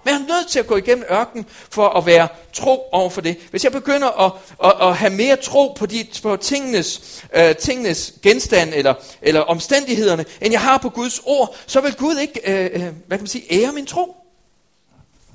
Men 0.05 0.15
jeg 0.15 0.21
er 0.21 0.27
nødt 0.27 0.49
til 0.49 0.59
at 0.59 0.67
gå 0.67 0.77
igennem 0.77 1.05
ørken 1.11 1.47
for 1.71 1.89
at 1.89 2.07
være 2.07 2.29
tro 2.53 2.89
over 2.93 3.11
for 3.11 3.21
det. 3.21 3.37
Hvis 3.51 3.65
jeg 3.65 3.73
begynder 3.73 4.09
at, 4.09 4.33
at, 4.65 4.89
at 4.89 4.97
have 4.97 5.13
mere 5.13 5.37
tro 5.37 5.73
på, 5.79 5.87
de, 5.87 6.07
på 6.23 6.37
tingenes, 6.37 7.23
øh, 7.35 7.57
tingenes 7.57 8.15
genstand 8.23 8.75
eller, 8.75 8.95
eller 9.23 9.41
omstændighederne, 9.41 10.25
end 10.41 10.53
jeg 10.53 10.61
har 10.61 10.79
på 10.79 10.89
Guds 10.89 11.21
ord, 11.25 11.57
så 11.67 11.81
vil 11.81 11.95
Gud 11.95 12.17
ikke 12.17 12.41
øh, 12.45 12.65
øh, 12.65 12.81
hvad 12.81 13.19
kan 13.19 13.21
man 13.21 13.27
sige, 13.27 13.63
ære 13.63 13.73
min 13.73 13.87
tro. 13.87 14.17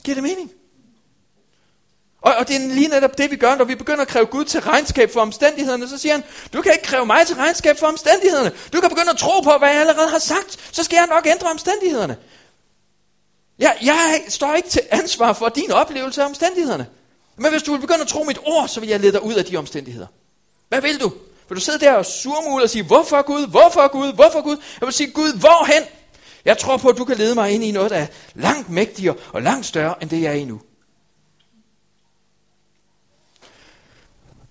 Giver 0.03 0.16
det 0.16 0.24
mening? 0.24 0.51
Og, 2.26 2.34
og 2.36 2.47
det 2.47 2.55
er 2.55 2.59
lige 2.59 2.88
netop 2.88 3.18
det, 3.18 3.32
vi 3.32 3.36
gør, 3.36 3.55
når 3.55 3.66
vi 3.66 3.76
begynder 3.76 4.01
at 4.01 4.07
kræve 4.07 4.26
Gud 4.26 4.45
til 4.45 4.61
regnskab 4.61 5.13
for 5.13 5.22
omstændighederne. 5.22 5.89
Så 5.89 5.97
siger 5.97 6.13
han, 6.13 6.24
du 6.53 6.61
kan 6.61 6.72
ikke 6.72 6.84
kræve 6.84 7.05
mig 7.05 7.28
til 7.28 7.36
regnskab 7.36 7.78
for 7.80 7.88
omstændighederne. 7.88 8.51
Du 8.74 8.82
kan 8.82 8.89
begynde 8.89 9.09
at 9.09 9.18
tro 9.18 9.41
på, 9.41 9.57
hvad 9.57 9.70
jeg 9.70 9.80
allerede 9.80 10.09
har 10.09 10.20
sagt. 10.20 10.57
Så 10.72 10.84
skal 10.84 10.97
jeg 10.97 11.07
nok 11.07 11.28
ændre 11.28 11.49
omstændighederne. 11.49 12.18
Jeg, 13.60 13.78
jeg 13.82 14.22
står 14.28 14.53
ikke 14.53 14.70
til 14.70 14.82
ansvar 14.91 15.34
for 15.34 15.49
din 15.49 15.72
oplevelse 15.72 16.22
af 16.22 16.26
omstændighederne. 16.26 16.88
Men 17.38 17.51
hvis 17.51 17.64
du 17.64 17.72
vil 17.72 17.80
begynde 17.80 18.01
at 18.01 18.08
tro 18.08 18.24
mit 18.24 18.39
ord, 18.45 18.68
så 18.68 18.80
vil 18.80 18.89
jeg 18.89 18.99
lede 18.99 19.12
dig 19.12 19.24
ud 19.24 19.34
af 19.34 19.45
de 19.45 19.58
omstændigheder. 19.58 20.08
Hvad 20.70 20.82
vil 20.82 20.99
du? 20.99 21.14
Vil 21.49 21.56
du 21.56 21.62
sidde 21.62 21.80
der 21.80 21.93
og 21.93 22.06
surmule 22.06 22.64
og 22.64 22.70
sige, 22.70 22.84
hvorfor 22.84 23.22
Gud, 23.22 23.47
hvorfor 23.47 23.91
Gud, 23.91 24.14
hvorfor 24.14 24.41
Gud? 24.41 24.58
Jeg 24.82 24.86
vil 24.86 24.93
sige, 24.93 25.12
Gud, 25.12 25.39
hvorhen? 25.39 25.84
Jeg 26.45 26.58
tror 26.58 26.78
på, 26.78 26.89
at 26.89 26.97
du 26.97 27.06
kan 27.06 27.18
lede 27.18 27.36
mig 27.36 27.51
ind 27.51 27.64
i 27.64 27.72
noget, 27.72 27.91
der 27.91 27.97
er 27.97 28.08
langt 28.34 28.70
mægtigere 28.70 29.16
og 29.34 29.41
langt 29.41 29.66
større, 29.66 29.95
end 30.01 30.10
det 30.10 30.22
jeg 30.22 30.32
er 30.32 30.36
i 30.36 30.43
nu. 30.43 30.62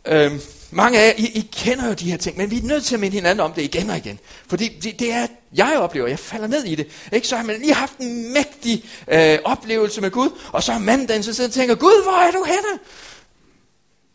Øhm, 0.07 0.41
mange 0.75 1.01
af 1.01 1.07
jer, 1.07 1.13
I, 1.17 1.27
I 1.27 1.51
kender 1.53 1.87
jo 1.87 1.93
de 1.93 2.11
her 2.11 2.17
ting, 2.17 2.37
men 2.37 2.51
vi 2.51 2.59
er 2.59 2.63
nødt 2.63 2.85
til 2.85 2.95
at 2.95 3.01
minde 3.01 3.15
hinanden 3.15 3.41
om 3.41 3.53
det 3.53 3.63
igen 3.63 3.91
og 3.91 3.97
igen. 3.97 4.19
Fordi 4.47 4.69
det, 4.69 4.99
det 4.99 5.13
er, 5.13 5.27
jeg 5.55 5.79
oplever, 5.79 6.09
jeg 6.09 6.19
falder 6.19 6.47
ned 6.47 6.65
i 6.65 6.75
det. 6.75 6.87
Ikke? 7.13 7.29
Så 7.29 7.37
har 7.37 7.45
man 7.45 7.59
lige 7.59 7.75
haft 7.75 7.99
en 7.99 8.33
mægtig 8.33 8.85
øh, 9.09 9.39
oplevelse 9.45 10.01
med 10.01 10.11
Gud, 10.11 10.31
og 10.53 10.63
så 10.63 10.73
er 10.73 10.79
mandagen 10.79 11.23
så 11.23 11.35
sidder 11.35 11.51
og 11.51 11.55
tænker, 11.55 11.75
Gud, 11.75 12.03
hvor 12.03 12.13
er 12.13 12.31
du 12.31 12.45
henne? 12.45 12.79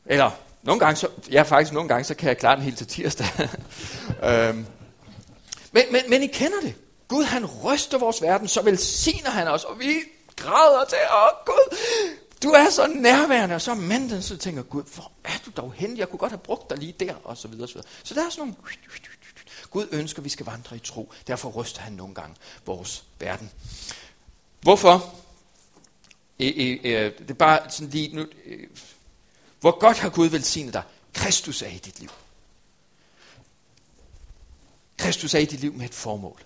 Eller 0.05 0.31
nogle 0.63 0.79
gange, 0.79 0.95
så, 0.95 1.07
ja 1.31 1.41
faktisk 1.41 1.73
nogle 1.73 1.89
gange, 1.89 2.03
så 2.03 2.15
kan 2.15 2.27
jeg 2.27 2.37
klare 2.37 2.55
den 2.55 2.63
helt 2.63 2.77
til 2.77 2.87
tirsdag. 2.87 3.27
øhm, 4.29 4.65
men, 5.71 5.83
men, 5.91 6.01
men 6.09 6.23
I 6.23 6.27
kender 6.27 6.59
det. 6.61 6.73
Gud 7.07 7.23
han 7.23 7.45
ryster 7.45 7.97
vores 7.97 8.21
verden, 8.21 8.47
så 8.47 8.61
velsigner 8.61 9.29
han 9.29 9.47
os, 9.47 9.63
og 9.63 9.79
vi 9.79 9.93
græder 10.35 10.85
til, 10.85 10.97
åh 10.97 11.45
Gud, 11.45 11.77
du 12.43 12.49
er 12.49 12.69
så 12.69 12.87
nærværende, 12.87 13.55
og 13.55 13.61
så 13.61 13.71
er 13.71 13.75
manden, 13.75 14.23
så 14.23 14.37
tænker 14.37 14.63
Gud, 14.63 14.83
hvor 14.95 15.11
er 15.23 15.37
du 15.45 15.51
dog 15.57 15.73
henne? 15.73 15.99
Jeg 15.99 16.09
kunne 16.09 16.19
godt 16.19 16.31
have 16.31 16.39
brugt 16.39 16.69
dig 16.69 16.77
lige 16.77 16.91
der, 16.99 17.15
og 17.23 17.37
så 17.37 17.47
videre. 17.47 17.67
Så, 17.67 17.73
videre. 17.73 17.89
så 18.03 18.13
der 18.13 18.25
er 18.25 18.29
sådan 18.29 18.41
nogle... 18.41 18.55
Gud 19.69 19.87
ønsker, 19.91 20.19
at 20.19 20.23
vi 20.23 20.29
skal 20.29 20.45
vandre 20.45 20.75
i 20.75 20.79
tro. 20.79 21.13
Derfor 21.27 21.49
ryster 21.49 21.81
han 21.81 21.93
nogle 21.93 22.15
gange 22.15 22.35
vores 22.65 23.05
verden. 23.19 23.51
Hvorfor? 24.61 25.15
E, 26.39 26.47
e, 26.47 26.87
e, 26.87 27.09
det 27.09 27.29
er 27.29 27.33
bare 27.33 27.69
sådan 27.71 27.89
lige 27.89 28.15
nu. 28.15 28.21
E, 28.21 28.67
hvor 29.59 29.79
godt 29.79 29.97
har 29.97 30.09
Gud 30.09 30.27
velsignet 30.27 30.73
dig? 30.73 30.83
Kristus 31.13 31.61
er 31.61 31.67
i 31.67 31.77
dit 31.77 31.99
liv. 31.99 32.09
Kristus 34.97 35.33
er 35.33 35.39
i 35.39 35.45
dit 35.45 35.59
liv 35.59 35.73
med 35.73 35.85
et 35.85 35.93
formål. 35.93 36.43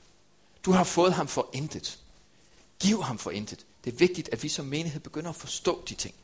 Du 0.66 0.72
har 0.72 0.84
fået 0.84 1.14
ham 1.14 1.28
for 1.28 1.50
intet. 1.54 2.00
Giv 2.80 3.04
ham 3.04 3.18
for 3.18 3.32
intet. 3.32 3.66
Det 3.84 3.94
er 3.94 3.98
vigtigt, 3.98 4.30
at 4.32 4.44
vi 4.44 4.50
som 4.50 4.66
menighed 4.66 5.00
begynder 5.00 5.30
at 5.30 5.36
forstå 5.36 5.84
de 5.90 5.96
ting. 5.96 6.16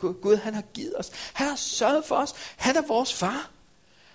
Gud, 0.00 0.36
han 0.36 0.54
har 0.54 0.62
givet 0.62 0.98
os. 0.98 1.10
Han 1.32 1.48
har 1.48 1.56
sørget 1.56 2.04
for 2.04 2.16
os. 2.16 2.34
Han 2.56 2.76
er 2.76 2.82
vores 2.82 3.14
far. 3.14 3.50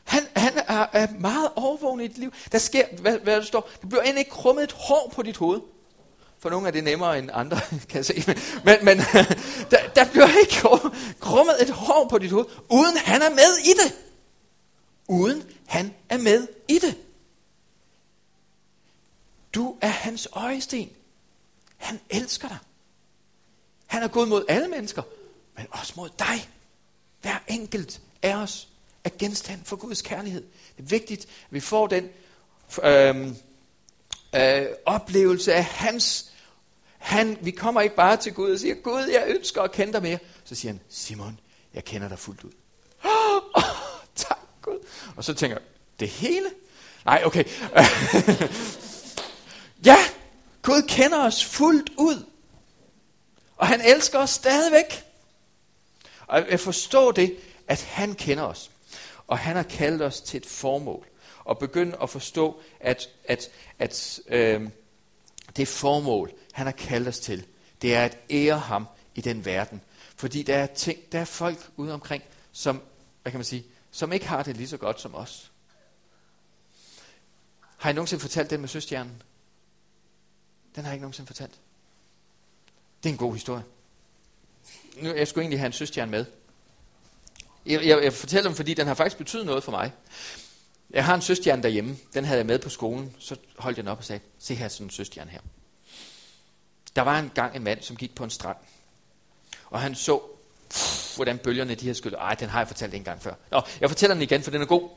Han, 0.03 0.27
han 0.35 0.53
er, 0.57 0.87
er 0.93 1.07
meget 1.19 1.49
overvågen 1.55 1.99
i 1.99 2.07
dit 2.07 2.17
liv. 2.17 2.33
Der 2.51 2.57
sker, 2.57 2.85
hvad, 3.01 3.19
hvad 3.19 3.35
der 3.35 3.41
står, 3.41 3.69
der 3.81 3.87
bliver 3.87 4.01
end 4.01 4.17
ikke 4.19 4.31
krummet 4.31 4.63
et 4.63 4.71
hår 4.71 5.11
på 5.15 5.21
dit 5.21 5.37
hoved. 5.37 5.61
For 6.39 6.49
nogle 6.49 6.67
er 6.67 6.71
det 6.71 6.83
nemmere 6.83 7.19
end 7.19 7.29
andre, 7.33 7.59
kan 7.89 7.97
jeg 7.97 8.05
se. 8.05 8.23
Men, 8.65 8.85
men 8.85 8.97
der, 9.71 9.89
der 9.95 10.11
bliver 10.11 10.39
ikke 10.39 10.53
krummet 11.19 11.61
et 11.61 11.69
hår 11.69 12.07
på 12.09 12.17
dit 12.17 12.31
hoved, 12.31 12.45
uden 12.69 12.97
han 12.97 13.21
er 13.21 13.29
med 13.29 13.57
i 13.63 13.73
det. 13.83 13.95
Uden 15.07 15.43
han 15.65 15.93
er 16.09 16.17
med 16.17 16.47
i 16.67 16.79
det. 16.79 16.97
Du 19.55 19.75
er 19.81 19.87
hans 19.87 20.27
øjesten. 20.31 20.89
Han 21.77 21.99
elsker 22.09 22.47
dig. 22.47 22.57
Han 23.87 24.03
er 24.03 24.07
god 24.07 24.25
mod 24.25 24.45
alle 24.47 24.67
mennesker, 24.67 25.01
men 25.57 25.67
også 25.71 25.93
mod 25.95 26.09
dig. 26.19 26.49
Hver 27.21 27.37
enkelt 27.47 28.01
af 28.21 28.35
os 28.35 28.67
er 29.03 29.09
genstand 29.19 29.65
for 29.65 29.75
Guds 29.75 30.01
kærlighed. 30.01 30.43
Det 30.77 30.83
er 30.83 30.87
vigtigt, 30.87 31.21
at 31.21 31.29
vi 31.49 31.59
får 31.59 31.87
den 31.87 32.09
øh, 32.83 33.27
øh, 34.35 34.65
oplevelse 34.85 35.53
af 35.53 35.63
hans 35.63 36.31
han, 36.97 37.37
vi 37.41 37.51
kommer 37.51 37.81
ikke 37.81 37.95
bare 37.95 38.17
til 38.17 38.33
Gud 38.33 38.51
og 38.51 38.59
siger, 38.59 38.75
Gud, 38.75 39.01
jeg 39.01 39.23
ønsker 39.27 39.61
at 39.61 39.71
kende 39.71 39.93
dig 39.93 40.01
mere. 40.01 40.19
Så 40.43 40.55
siger 40.55 40.71
han, 40.71 40.81
Simon, 40.89 41.39
jeg 41.73 41.85
kender 41.85 42.07
dig 42.07 42.19
fuldt 42.19 42.43
ud. 42.43 42.51
Oh, 43.55 43.63
tak 44.15 44.39
Gud. 44.61 44.79
Og 45.15 45.23
så 45.23 45.33
tænker 45.33 45.57
jeg, 45.57 45.65
det 45.99 46.09
hele? 46.09 46.45
Nej, 47.05 47.21
okay. 47.25 47.43
ja, 49.89 49.97
Gud 50.61 50.81
kender 50.87 51.23
os 51.23 51.45
fuldt 51.45 51.89
ud. 51.97 52.25
Og 53.57 53.67
han 53.67 53.81
elsker 53.81 54.19
os 54.19 54.29
stadigvæk. 54.29 55.03
Og 56.27 56.51
jeg 56.51 56.59
forstår 56.59 57.11
det, 57.11 57.37
at 57.67 57.83
han 57.83 58.15
kender 58.15 58.43
os. 58.43 58.71
Og 59.27 59.37
han 59.37 59.55
har 59.55 59.63
kaldt 59.63 60.01
os 60.01 60.21
til 60.21 60.37
et 60.37 60.45
formål. 60.45 61.07
Og 61.43 61.59
begynde 61.59 61.97
at 62.01 62.09
forstå, 62.09 62.61
at, 62.79 63.09
at, 63.25 63.49
at 63.79 64.19
øh, 64.27 64.69
det 65.55 65.67
formål, 65.67 66.31
han 66.51 66.65
har 66.65 66.73
kaldt 66.73 67.07
os 67.07 67.19
til, 67.19 67.45
det 67.81 67.95
er 67.95 68.05
at 68.05 68.17
ære 68.29 68.59
ham 68.59 68.87
i 69.15 69.21
den 69.21 69.45
verden. 69.45 69.81
Fordi 70.15 70.43
der 70.43 70.57
er, 70.57 70.65
ting, 70.65 70.99
der 71.11 71.19
er 71.19 71.25
folk 71.25 71.69
ude 71.75 71.93
omkring, 71.93 72.23
som, 72.51 72.81
hvad 73.21 73.31
kan 73.31 73.39
man 73.39 73.45
sige, 73.45 73.65
som 73.91 74.13
ikke 74.13 74.27
har 74.27 74.43
det 74.43 74.57
lige 74.57 74.67
så 74.67 74.77
godt 74.77 75.01
som 75.01 75.15
os. 75.15 75.51
Har 77.77 77.89
I 77.89 77.93
nogensinde 77.93 78.21
fortalt 78.21 78.49
den 78.49 78.59
med 78.59 78.69
søstjernen? 78.69 79.21
Den 80.75 80.83
har 80.83 80.91
jeg 80.91 80.95
ikke 80.95 81.01
nogensinde 81.01 81.27
fortalt. 81.27 81.59
Det 83.03 83.09
er 83.09 83.13
en 83.13 83.17
god 83.17 83.33
historie. 83.33 83.63
Nu, 85.01 85.13
jeg 85.13 85.27
skulle 85.27 85.43
egentlig 85.43 85.59
have 85.59 85.65
en 85.65 85.73
søstjerne 85.73 86.11
med. 86.11 86.25
Jeg, 87.65 87.85
jeg, 87.85 88.03
jeg 88.03 88.13
fortæller 88.13 88.49
dem, 88.49 88.55
fordi 88.55 88.73
den 88.73 88.87
har 88.87 88.93
faktisk 88.93 89.17
betydet 89.17 89.45
noget 89.45 89.63
for 89.63 89.71
mig. 89.71 89.91
Jeg 90.89 91.05
har 91.05 91.15
en 91.15 91.21
søstjerne 91.21 91.63
derhjemme. 91.63 91.97
Den 92.13 92.25
havde 92.25 92.37
jeg 92.37 92.45
med 92.45 92.59
på 92.59 92.69
skolen. 92.69 93.15
Så 93.19 93.35
holdt 93.57 93.77
jeg 93.77 93.83
den 93.83 93.91
op 93.91 93.97
og 93.97 94.03
sagde, 94.03 94.21
se 94.39 94.55
her 94.55 94.67
sådan 94.67 94.87
en 94.87 94.91
søstjerne 94.91 95.31
her. 95.31 95.39
Der 96.95 97.01
var 97.01 97.19
en 97.19 97.31
gang 97.35 97.55
en 97.55 97.63
mand, 97.63 97.81
som 97.81 97.95
gik 97.95 98.15
på 98.15 98.23
en 98.23 98.29
strand. 98.29 98.57
Og 99.69 99.81
han 99.81 99.95
så, 99.95 100.21
pff, 100.69 101.15
hvordan 101.15 101.37
bølgerne 101.37 101.75
de 101.75 101.85
havde 101.85 101.95
skyllet. 101.95 102.17
Ej, 102.19 102.33
den 102.33 102.49
har 102.49 102.59
jeg 102.59 102.67
fortalt 102.67 102.93
en 102.93 103.03
gang 103.03 103.21
før. 103.21 103.33
Nå, 103.51 103.61
jeg 103.81 103.89
fortæller 103.89 104.13
den 104.13 104.21
igen, 104.21 104.43
for 104.43 104.51
den 104.51 104.61
er 104.61 104.65
god. 104.65 104.89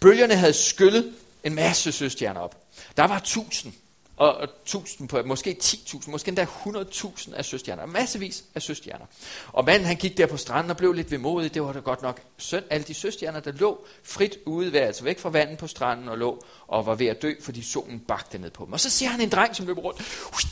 Bølgerne 0.00 0.36
havde 0.36 0.52
skyllet 0.52 1.14
en 1.44 1.54
masse 1.54 1.92
søstjerner 1.92 2.40
op. 2.40 2.66
Der 2.96 3.04
var 3.04 3.18
tusind 3.18 3.72
og, 4.16 4.34
og 4.34 4.48
tusind 4.64 5.08
på, 5.08 5.22
måske 5.22 5.56
10.000, 5.62 6.10
måske 6.10 6.28
endda 6.28 6.46
100.000 6.66 7.34
af 7.34 7.44
søstjerner, 7.44 7.86
massevis 7.86 8.44
af 8.54 8.62
søstjerner. 8.62 9.06
Og 9.52 9.64
manden 9.64 9.86
han 9.86 9.96
gik 9.96 10.16
der 10.16 10.26
på 10.26 10.36
stranden 10.36 10.70
og 10.70 10.76
blev 10.76 10.92
lidt 10.92 11.10
vemodig, 11.10 11.54
det 11.54 11.62
var 11.62 11.72
da 11.72 11.78
godt 11.78 12.02
nok 12.02 12.20
synd. 12.36 12.64
Alle 12.70 12.84
de 12.84 12.94
søstjerner, 12.94 13.40
der 13.40 13.52
lå 13.52 13.86
frit 14.04 14.38
ude 14.46 14.72
var 14.72 14.78
altså 14.78 15.04
væk 15.04 15.18
fra 15.18 15.28
vandet 15.28 15.58
på 15.58 15.66
stranden 15.66 16.08
og 16.08 16.18
lå 16.18 16.44
og 16.66 16.86
var 16.86 16.94
ved 16.94 17.06
at 17.06 17.22
dø, 17.22 17.32
fordi 17.40 17.62
solen 17.62 18.00
bagte 18.00 18.38
ned 18.38 18.50
på 18.50 18.64
dem. 18.64 18.72
Og 18.72 18.80
så 18.80 18.90
ser 18.90 19.06
han 19.06 19.20
en 19.20 19.28
dreng, 19.28 19.56
som 19.56 19.66
løber 19.66 19.82
rundt, 19.82 20.02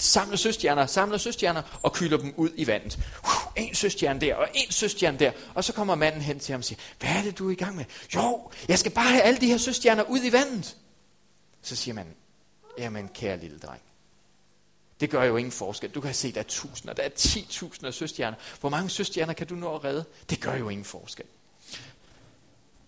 samler 0.02 0.36
søstjerner, 0.36 0.86
samler 0.86 1.18
søstjerner 1.18 1.62
og 1.82 1.92
kyler 1.92 2.16
dem 2.16 2.34
ud 2.36 2.50
i 2.56 2.66
vandet. 2.66 2.98
En 3.56 3.74
søstjerne 3.74 4.20
der, 4.20 4.34
og 4.34 4.48
en 4.54 4.70
søstjerne 4.70 5.18
der. 5.18 5.32
Og 5.54 5.64
så 5.64 5.72
kommer 5.72 5.94
manden 5.94 6.20
hen 6.20 6.38
til 6.38 6.52
ham 6.52 6.58
og 6.58 6.64
siger, 6.64 6.78
hvad 6.98 7.10
er 7.10 7.22
det, 7.22 7.38
du 7.38 7.48
er 7.48 7.52
i 7.52 7.54
gang 7.54 7.76
med? 7.76 7.84
Jo, 8.14 8.50
jeg 8.68 8.78
skal 8.78 8.92
bare 8.92 9.10
have 9.10 9.22
alle 9.22 9.40
de 9.40 9.46
her 9.46 9.58
søstjerner 9.58 10.02
ud 10.02 10.20
i 10.24 10.32
vandet. 10.32 10.76
Så 11.62 11.76
siger 11.76 11.94
manden, 11.94 12.14
Jamen, 12.80 13.08
kære 13.08 13.36
lille 13.36 13.58
dreng. 13.58 13.82
Det 15.00 15.10
gør 15.10 15.24
jo 15.24 15.36
ingen 15.36 15.52
forskel. 15.52 15.90
Du 15.90 16.00
kan 16.00 16.14
se, 16.14 16.32
der 16.32 16.40
er 16.40 16.44
tusinder, 16.44 16.94
der 16.94 17.02
er 17.02 17.08
10.000 17.08 17.86
af 17.86 17.94
søstjerner. 17.94 18.36
Hvor 18.60 18.68
mange 18.68 18.90
søstjerner 18.90 19.32
kan 19.32 19.46
du 19.46 19.54
nå 19.54 19.74
at 19.74 19.84
redde? 19.84 20.04
Det 20.30 20.40
gør 20.40 20.54
jo 20.54 20.68
ingen 20.68 20.84
forskel. 20.84 21.24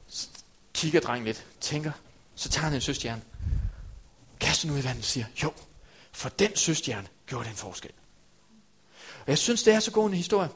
Så 0.09 0.29
kigger 0.75 1.01
drengen 1.01 1.25
lidt, 1.25 1.47
tænker, 1.61 1.93
så 2.35 2.49
tager 2.49 2.65
han 2.65 2.75
en 2.75 2.81
søstjerne, 2.81 3.23
kaster 4.41 4.69
den 4.69 4.77
ud 4.77 4.83
i 4.83 4.85
vandet 4.85 5.01
og 5.01 5.05
siger, 5.05 5.27
jo, 5.43 5.53
for 6.13 6.29
den 6.29 6.57
søstjerne 6.57 7.09
gjorde 7.27 7.45
det 7.45 7.51
en 7.51 7.57
forskel. 7.57 7.93
Og 9.21 9.29
jeg 9.29 9.39
synes, 9.39 9.63
det 9.63 9.75
er 9.75 9.81
så 9.81 9.91
god 9.91 10.09
en 10.09 10.15
historie. 10.15 10.49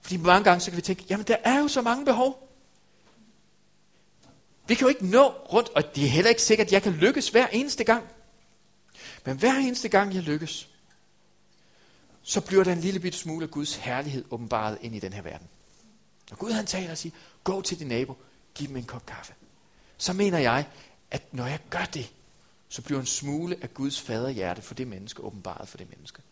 Fordi 0.00 0.16
mange 0.16 0.44
gange 0.44 0.60
så 0.60 0.70
kan 0.70 0.76
vi 0.76 0.82
tænke, 0.82 1.04
jamen 1.10 1.26
der 1.26 1.36
er 1.44 1.58
jo 1.58 1.68
så 1.68 1.82
mange 1.82 2.04
behov. 2.04 2.48
Vi 4.66 4.74
kan 4.74 4.84
jo 4.84 4.88
ikke 4.88 5.06
nå 5.06 5.28
rundt, 5.28 5.68
og 5.68 5.94
det 5.96 6.04
er 6.04 6.08
heller 6.08 6.28
ikke 6.28 6.42
sikkert, 6.42 6.66
at 6.66 6.72
jeg 6.72 6.82
kan 6.82 6.92
lykkes 6.92 7.28
hver 7.28 7.46
eneste 7.46 7.84
gang. 7.84 8.04
Men 9.26 9.36
hver 9.36 9.54
eneste 9.54 9.88
gang 9.88 10.14
jeg 10.14 10.22
lykkes, 10.22 10.68
så 12.22 12.40
bliver 12.40 12.64
der 12.64 12.72
en 12.72 12.80
lille 12.80 13.00
bit 13.00 13.14
smule 13.14 13.44
af 13.44 13.50
Guds 13.50 13.76
herlighed 13.76 14.24
åbenbaret 14.30 14.78
ind 14.80 14.94
i 14.94 14.98
den 14.98 15.12
her 15.12 15.22
verden. 15.22 15.48
Når 16.30 16.36
Gud 16.36 16.50
han 16.50 16.66
taler 16.66 16.90
og 16.90 16.98
siger, 16.98 17.14
gå 17.44 17.62
til 17.62 17.78
din 17.78 17.86
nabo, 17.86 18.16
giv 18.54 18.68
dem 18.68 18.76
en 18.76 18.84
kop 18.84 19.06
kaffe. 19.06 19.34
Så 19.98 20.12
mener 20.12 20.38
jeg, 20.38 20.66
at 21.10 21.34
når 21.34 21.46
jeg 21.46 21.60
gør 21.70 21.84
det, 21.94 22.12
så 22.68 22.82
bliver 22.82 23.00
en 23.00 23.06
smule 23.06 23.58
af 23.62 23.74
Guds 23.74 24.00
faderhjerte 24.00 24.62
for 24.62 24.74
det 24.74 24.86
menneske 24.86 25.22
åbenbaret 25.22 25.68
for 25.68 25.78
det 25.78 25.90
menneske. 25.90 26.22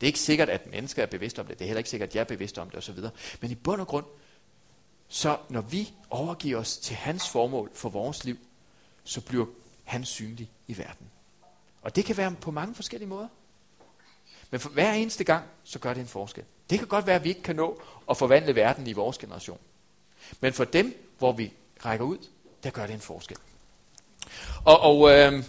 Det 0.00 0.06
er 0.06 0.08
ikke 0.08 0.20
sikkert, 0.20 0.48
at 0.48 0.70
mennesker 0.70 1.02
er 1.02 1.06
bevidste 1.06 1.40
om 1.40 1.46
det. 1.46 1.58
Det 1.58 1.64
er 1.64 1.68
heller 1.68 1.78
ikke 1.78 1.90
sikkert, 1.90 2.08
at 2.08 2.14
jeg 2.14 2.20
er 2.20 2.24
bevidst 2.24 2.58
om 2.58 2.70
det 2.70 2.78
osv. 2.78 2.98
Men 3.40 3.50
i 3.50 3.54
bund 3.54 3.80
og 3.80 3.86
grund, 3.86 4.06
så 5.08 5.38
når 5.48 5.60
vi 5.60 5.92
overgiver 6.10 6.58
os 6.58 6.76
til 6.76 6.96
hans 6.96 7.28
formål 7.28 7.70
for 7.74 7.88
vores 7.88 8.24
liv, 8.24 8.38
så 9.04 9.20
bliver 9.20 9.46
han 9.84 10.04
synlig 10.04 10.50
i 10.66 10.78
verden. 10.78 11.06
Og 11.82 11.96
det 11.96 12.04
kan 12.04 12.16
være 12.16 12.34
på 12.40 12.50
mange 12.50 12.74
forskellige 12.74 13.08
måder. 13.08 13.28
Men 14.50 14.60
for 14.60 14.68
hver 14.68 14.92
eneste 14.92 15.24
gang, 15.24 15.44
så 15.64 15.78
gør 15.78 15.94
det 15.94 16.00
en 16.00 16.08
forskel. 16.08 16.44
Det 16.70 16.78
kan 16.78 16.88
godt 16.88 17.06
være, 17.06 17.16
at 17.16 17.24
vi 17.24 17.28
ikke 17.28 17.42
kan 17.42 17.56
nå 17.56 17.82
at 18.10 18.16
forvandle 18.16 18.54
verden 18.54 18.86
i 18.86 18.92
vores 18.92 19.18
generation. 19.18 19.58
Men 20.40 20.52
for 20.52 20.64
dem, 20.64 21.12
hvor 21.18 21.32
vi 21.32 21.52
rækker 21.84 22.04
ud, 22.04 22.18
der 22.62 22.70
gør 22.70 22.86
det 22.86 22.94
en 22.94 23.00
forskel. 23.00 23.36
Og, 24.64 24.80
og 24.80 25.10
øh, 25.10 25.44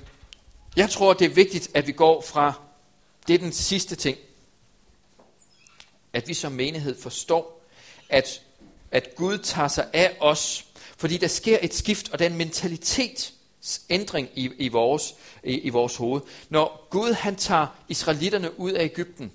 jeg 0.76 0.90
tror, 0.90 1.14
det 1.14 1.26
er 1.26 1.34
vigtigt, 1.34 1.70
at 1.74 1.88
vi 1.88 1.92
går 1.92 2.22
fra, 2.22 2.54
det 3.28 3.34
er 3.34 3.40
den 3.40 3.52
sidste 3.52 3.96
ting, 3.96 4.18
at 6.14 6.28
vi 6.28 6.34
som 6.34 6.52
menighed 6.52 7.02
forstår, 7.02 7.62
at, 8.10 8.42
at 8.92 9.16
Gud 9.16 9.38
tager 9.38 9.68
sig 9.68 9.90
af 9.94 10.18
os, 10.20 10.66
fordi 10.98 11.18
der 11.18 11.28
sker 11.28 11.58
et 11.62 11.74
skift, 11.74 12.10
og 12.10 12.20
den 12.20 12.36
mentalitet, 12.36 13.34
ændring 13.90 14.30
i, 14.36 14.52
i, 14.58 14.68
vores, 14.68 15.16
i, 15.44 15.54
i 15.54 15.70
vores 15.70 15.96
hoved. 15.96 16.22
Når 16.50 16.88
Gud 16.90 17.14
han 17.14 17.36
tager 17.36 17.68
israelitterne 17.88 18.60
ud 18.60 18.72
af 18.72 18.84
Ægypten, 18.84 19.32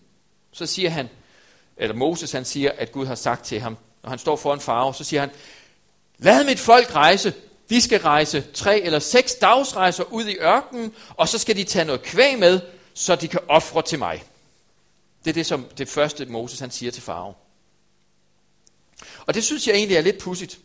så 0.52 0.66
siger 0.66 0.90
han, 0.90 1.08
eller 1.76 1.94
Moses 1.94 2.32
han 2.32 2.44
siger, 2.44 2.72
at 2.78 2.92
Gud 2.92 3.06
har 3.06 3.14
sagt 3.14 3.44
til 3.44 3.60
ham, 3.60 3.76
når 4.02 4.10
han 4.10 4.18
står 4.18 4.36
foran 4.36 4.60
farve, 4.60 4.94
så 4.94 5.04
siger 5.04 5.20
han, 5.20 5.30
lad 6.18 6.44
mit 6.44 6.60
folk 6.60 6.94
rejse, 6.94 7.34
de 7.70 7.80
skal 7.80 8.00
rejse 8.00 8.44
tre 8.54 8.80
eller 8.80 8.98
seks 8.98 9.34
dagsrejser 9.34 10.04
ud 10.04 10.24
i 10.24 10.36
ørkenen, 10.36 10.94
og 11.08 11.28
så 11.28 11.38
skal 11.38 11.56
de 11.56 11.64
tage 11.64 11.84
noget 11.84 12.02
kvæg 12.02 12.38
med, 12.38 12.60
så 12.94 13.16
de 13.16 13.28
kan 13.28 13.40
ofre 13.48 13.82
til 13.82 13.98
mig. 13.98 14.24
Det 15.24 15.30
er 15.30 15.34
det, 15.34 15.46
som 15.46 15.64
det 15.78 15.88
første 15.88 16.26
Moses 16.26 16.60
han 16.60 16.70
siger 16.70 16.92
til 16.92 17.02
farve. 17.02 17.34
Og 19.26 19.34
det 19.34 19.44
synes 19.44 19.66
jeg 19.66 19.74
egentlig 19.74 19.96
er 19.96 20.00
lidt 20.00 20.18
pudsigt. 20.18 20.58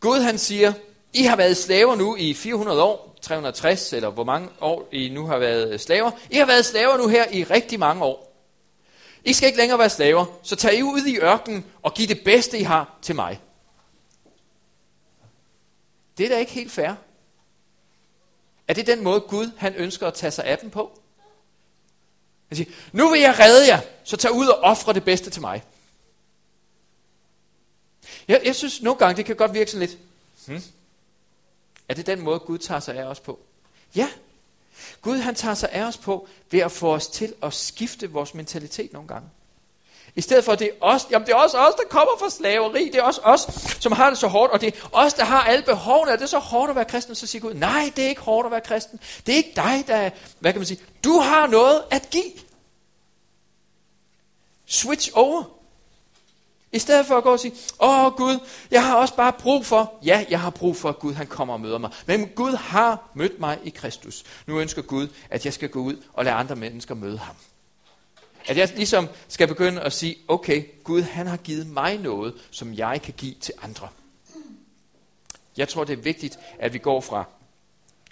Gud 0.00 0.20
han 0.20 0.38
siger, 0.38 0.72
i 1.14 1.22
har 1.22 1.36
været 1.36 1.56
slaver 1.56 1.94
nu 1.94 2.16
i 2.16 2.34
400 2.34 2.82
år, 2.82 3.16
360 3.22 3.92
eller 3.92 4.10
hvor 4.10 4.24
mange 4.24 4.48
år 4.60 4.88
I 4.92 5.08
nu 5.08 5.26
har 5.26 5.38
været 5.38 5.80
slaver. 5.80 6.10
I 6.30 6.36
har 6.36 6.46
været 6.46 6.64
slaver 6.64 6.96
nu 6.96 7.08
her 7.08 7.30
i 7.32 7.44
rigtig 7.44 7.78
mange 7.78 8.04
år. 8.04 8.34
I 9.24 9.32
skal 9.32 9.46
ikke 9.46 9.58
længere 9.58 9.78
være 9.78 9.90
slaver, 9.90 10.26
så 10.42 10.56
tag 10.56 10.78
I 10.78 10.82
ud 10.82 11.06
i 11.06 11.18
ørkenen 11.18 11.64
og 11.82 11.94
giv 11.94 12.08
det 12.08 12.24
bedste, 12.24 12.58
I 12.58 12.62
har 12.62 12.98
til 13.02 13.14
mig. 13.14 13.40
Det 16.18 16.24
er 16.26 16.28
da 16.28 16.38
ikke 16.38 16.52
helt 16.52 16.72
fair. 16.72 16.94
Er 18.68 18.74
det 18.74 18.86
den 18.86 19.04
måde, 19.04 19.20
Gud 19.20 19.50
han 19.56 19.74
ønsker 19.74 20.06
at 20.06 20.14
tage 20.14 20.30
sig 20.30 20.44
af 20.44 20.58
dem 20.58 20.70
på? 20.70 20.98
Han 22.48 22.56
siger, 22.56 22.70
nu 22.92 23.10
vil 23.10 23.20
jeg 23.20 23.38
redde 23.38 23.66
jer, 23.66 23.80
så 24.04 24.16
tag 24.16 24.32
ud 24.32 24.46
og 24.46 24.60
ofre 24.60 24.92
det 24.92 25.04
bedste 25.04 25.30
til 25.30 25.40
mig. 25.40 25.64
Jeg, 28.28 28.40
jeg 28.44 28.54
synes 28.54 28.82
nogle 28.82 28.98
gange, 28.98 29.16
det 29.16 29.24
kan 29.24 29.36
godt 29.36 29.54
virke 29.54 29.70
sådan 29.70 29.88
lidt, 29.88 29.98
hmm, 30.46 30.62
er 31.88 31.94
det 31.94 32.06
den 32.06 32.20
måde, 32.20 32.38
Gud 32.38 32.58
tager 32.58 32.80
sig 32.80 32.96
af 32.96 33.04
os 33.04 33.20
på? 33.20 33.38
Ja. 33.96 34.08
Gud 35.02 35.18
han 35.18 35.34
tager 35.34 35.54
sig 35.54 35.68
af 35.72 35.82
os 35.84 35.96
på 35.96 36.28
ved 36.50 36.60
at 36.60 36.72
få 36.72 36.94
os 36.94 37.06
til 37.08 37.34
at 37.42 37.54
skifte 37.54 38.10
vores 38.10 38.34
mentalitet 38.34 38.92
nogle 38.92 39.08
gange. 39.08 39.28
I 40.16 40.20
stedet 40.20 40.44
for, 40.44 40.52
at 40.52 40.58
det 40.58 40.68
er 40.68 40.72
os, 40.80 41.06
jamen 41.10 41.26
det 41.26 41.32
er 41.32 41.36
også 41.36 41.58
os, 41.58 41.74
der 41.74 41.88
kommer 41.90 42.12
fra 42.18 42.30
slaveri, 42.30 42.84
det 42.84 42.94
er 42.94 43.02
også 43.02 43.20
os, 43.24 43.40
som 43.80 43.92
har 43.92 44.10
det 44.10 44.18
så 44.18 44.26
hårdt, 44.26 44.52
og 44.52 44.60
det 44.60 44.74
er 44.74 44.88
os, 44.92 45.14
der 45.14 45.24
har 45.24 45.44
alle 45.44 45.64
behovene, 45.64 46.12
er 46.12 46.16
det 46.16 46.28
så 46.28 46.38
hårdt 46.38 46.70
at 46.70 46.76
være 46.76 46.84
kristen? 46.84 47.14
Så 47.14 47.26
siger 47.26 47.42
Gud, 47.42 47.54
nej, 47.54 47.92
det 47.96 48.04
er 48.04 48.08
ikke 48.08 48.20
hårdt 48.20 48.46
at 48.46 48.50
være 48.50 48.60
kristen. 48.60 49.00
Det 49.26 49.32
er 49.32 49.36
ikke 49.36 49.52
dig, 49.56 49.84
der 49.86 49.96
er, 49.96 50.10
hvad 50.40 50.52
kan 50.52 50.60
man 50.60 50.66
sige, 50.66 50.80
du 51.04 51.18
har 51.18 51.46
noget 51.46 51.84
at 51.90 52.10
give. 52.10 52.32
Switch 54.66 55.10
over. 55.14 55.44
I 56.74 56.78
stedet 56.78 57.06
for 57.06 57.16
at 57.16 57.22
gå 57.22 57.32
og 57.32 57.40
sige, 57.40 57.54
åh 57.80 58.12
Gud, 58.12 58.38
jeg 58.70 58.86
har 58.86 58.96
også 58.96 59.16
bare 59.16 59.32
brug 59.32 59.66
for, 59.66 59.94
ja, 60.04 60.24
jeg 60.30 60.40
har 60.40 60.50
brug 60.50 60.76
for, 60.76 60.88
at 60.88 60.98
Gud 60.98 61.12
han 61.14 61.26
kommer 61.26 61.54
og 61.54 61.60
møder 61.60 61.78
mig. 61.78 61.90
Men 62.06 62.28
Gud 62.28 62.52
har 62.52 63.10
mødt 63.14 63.40
mig 63.40 63.58
i 63.64 63.70
Kristus. 63.70 64.24
Nu 64.46 64.60
ønsker 64.60 64.82
Gud, 64.82 65.08
at 65.30 65.44
jeg 65.44 65.52
skal 65.52 65.68
gå 65.68 65.80
ud 65.80 66.02
og 66.12 66.24
lade 66.24 66.36
andre 66.36 66.56
mennesker 66.56 66.94
møde 66.94 67.18
ham. 67.18 67.36
At 68.46 68.56
jeg 68.56 68.72
ligesom 68.76 69.08
skal 69.28 69.48
begynde 69.48 69.80
at 69.80 69.92
sige, 69.92 70.16
okay, 70.28 70.64
Gud 70.84 71.02
han 71.02 71.26
har 71.26 71.36
givet 71.36 71.66
mig 71.66 71.98
noget, 71.98 72.34
som 72.50 72.74
jeg 72.74 73.02
kan 73.02 73.14
give 73.16 73.34
til 73.40 73.54
andre. 73.62 73.88
Jeg 75.56 75.68
tror, 75.68 75.84
det 75.84 75.98
er 75.98 76.02
vigtigt, 76.02 76.38
at 76.58 76.72
vi 76.72 76.78
går 76.78 77.00
fra 77.00 77.24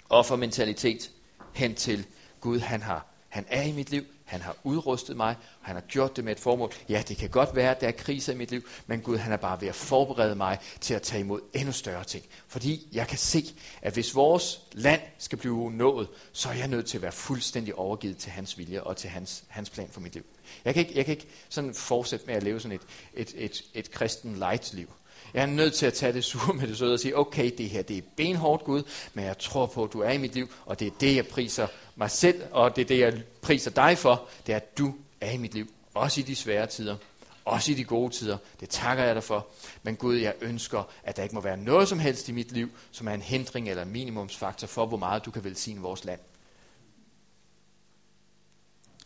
offermentalitet 0.09 1.11
hen 1.53 1.75
til 1.75 2.05
Gud, 2.41 2.59
han 2.59 2.81
har 2.81 3.12
han 3.33 3.45
er 3.49 3.61
i 3.61 3.71
mit 3.71 3.89
liv, 3.89 4.05
han 4.25 4.41
har 4.41 4.55
udrustet 4.63 5.17
mig, 5.17 5.35
og 5.59 5.65
han 5.65 5.75
har 5.75 5.81
gjort 5.81 6.15
det 6.15 6.23
med 6.23 6.31
et 6.31 6.39
formål. 6.39 6.73
Ja, 6.89 7.03
det 7.07 7.17
kan 7.17 7.29
godt 7.29 7.55
være, 7.55 7.75
at 7.75 7.81
der 7.81 7.87
er 7.87 7.91
kriser 7.91 8.33
i 8.33 8.35
mit 8.35 8.51
liv, 8.51 8.61
men 8.87 9.01
Gud 9.01 9.17
han 9.17 9.31
er 9.31 9.37
bare 9.37 9.61
ved 9.61 9.67
at 9.67 9.75
forberede 9.75 10.35
mig 10.35 10.59
til 10.81 10.93
at 10.93 11.01
tage 11.01 11.19
imod 11.19 11.41
endnu 11.53 11.71
større 11.71 12.03
ting. 12.03 12.25
Fordi 12.47 12.87
jeg 12.91 13.07
kan 13.07 13.17
se, 13.17 13.55
at 13.81 13.93
hvis 13.93 14.15
vores 14.15 14.61
land 14.71 15.01
skal 15.17 15.37
blive 15.37 15.71
nået, 15.71 16.07
så 16.31 16.49
er 16.49 16.53
jeg 16.53 16.67
nødt 16.67 16.85
til 16.85 16.97
at 16.97 17.01
være 17.01 17.11
fuldstændig 17.11 17.75
overgivet 17.75 18.17
til 18.17 18.31
hans 18.31 18.57
vilje 18.57 18.83
og 18.83 18.97
til 18.97 19.09
hans, 19.09 19.43
hans 19.47 19.69
plan 19.69 19.89
for 19.91 20.01
mit 20.01 20.13
liv. 20.13 20.25
Jeg 20.65 20.73
kan 20.73 20.81
ikke, 20.81 20.97
jeg 20.97 21.05
kan 21.05 21.11
ikke 21.11 21.27
sådan 21.49 21.73
fortsætte 21.73 22.25
med 22.25 22.35
at 22.35 22.43
leve 22.43 22.59
sådan 22.59 22.75
et, 22.75 22.81
et, 23.13 23.33
et, 23.37 23.63
et 23.73 23.91
kristen 23.91 24.35
light 24.35 24.73
liv. 24.73 24.89
Jeg 25.33 25.41
er 25.41 25.45
nødt 25.45 25.73
til 25.73 25.85
at 25.85 25.93
tage 25.93 26.13
det 26.13 26.23
sure 26.23 26.53
med 26.53 26.67
det 26.67 26.77
søde 26.77 26.93
og 26.93 26.99
sige, 26.99 27.17
okay, 27.17 27.51
det 27.57 27.69
her 27.69 27.81
det 27.81 27.97
er 27.97 28.01
benhårdt 28.17 28.63
Gud, 28.63 28.83
men 29.13 29.25
jeg 29.25 29.37
tror 29.37 29.65
på, 29.65 29.83
at 29.83 29.93
du 29.93 30.01
er 30.01 30.11
i 30.11 30.17
mit 30.17 30.33
liv, 30.33 30.53
og 30.65 30.79
det 30.79 30.87
er 30.87 30.91
det, 30.99 31.15
jeg 31.15 31.27
priser 31.27 31.67
mig 31.95 32.11
selv, 32.11 32.41
og 32.51 32.75
det 32.75 32.81
er 32.81 32.85
det, 32.85 32.99
jeg 32.99 33.23
priser 33.41 33.71
dig 33.71 33.97
for, 33.97 34.27
det 34.47 34.53
er, 34.53 34.55
at 34.55 34.77
du 34.77 34.95
er 35.21 35.31
i 35.31 35.37
mit 35.37 35.53
liv, 35.53 35.73
også 35.93 36.19
i 36.19 36.23
de 36.23 36.35
svære 36.35 36.67
tider, 36.67 36.97
også 37.45 37.71
i 37.71 37.75
de 37.75 37.83
gode 37.83 38.13
tider. 38.13 38.37
Det 38.59 38.69
takker 38.69 39.03
jeg 39.03 39.15
dig 39.15 39.23
for. 39.23 39.47
Men 39.83 39.95
Gud, 39.95 40.15
jeg 40.15 40.33
ønsker, 40.41 40.83
at 41.03 41.17
der 41.17 41.23
ikke 41.23 41.35
må 41.35 41.41
være 41.41 41.57
noget 41.57 41.87
som 41.87 41.99
helst 41.99 42.29
i 42.29 42.31
mit 42.31 42.51
liv, 42.51 42.69
som 42.91 43.07
er 43.07 43.13
en 43.13 43.21
hindring 43.21 43.69
eller 43.69 43.85
minimumsfaktor 43.85 44.67
for, 44.67 44.85
hvor 44.85 44.97
meget 44.97 45.25
du 45.25 45.31
kan 45.31 45.43
velsigne 45.43 45.81
vores 45.81 46.05
land. 46.05 46.19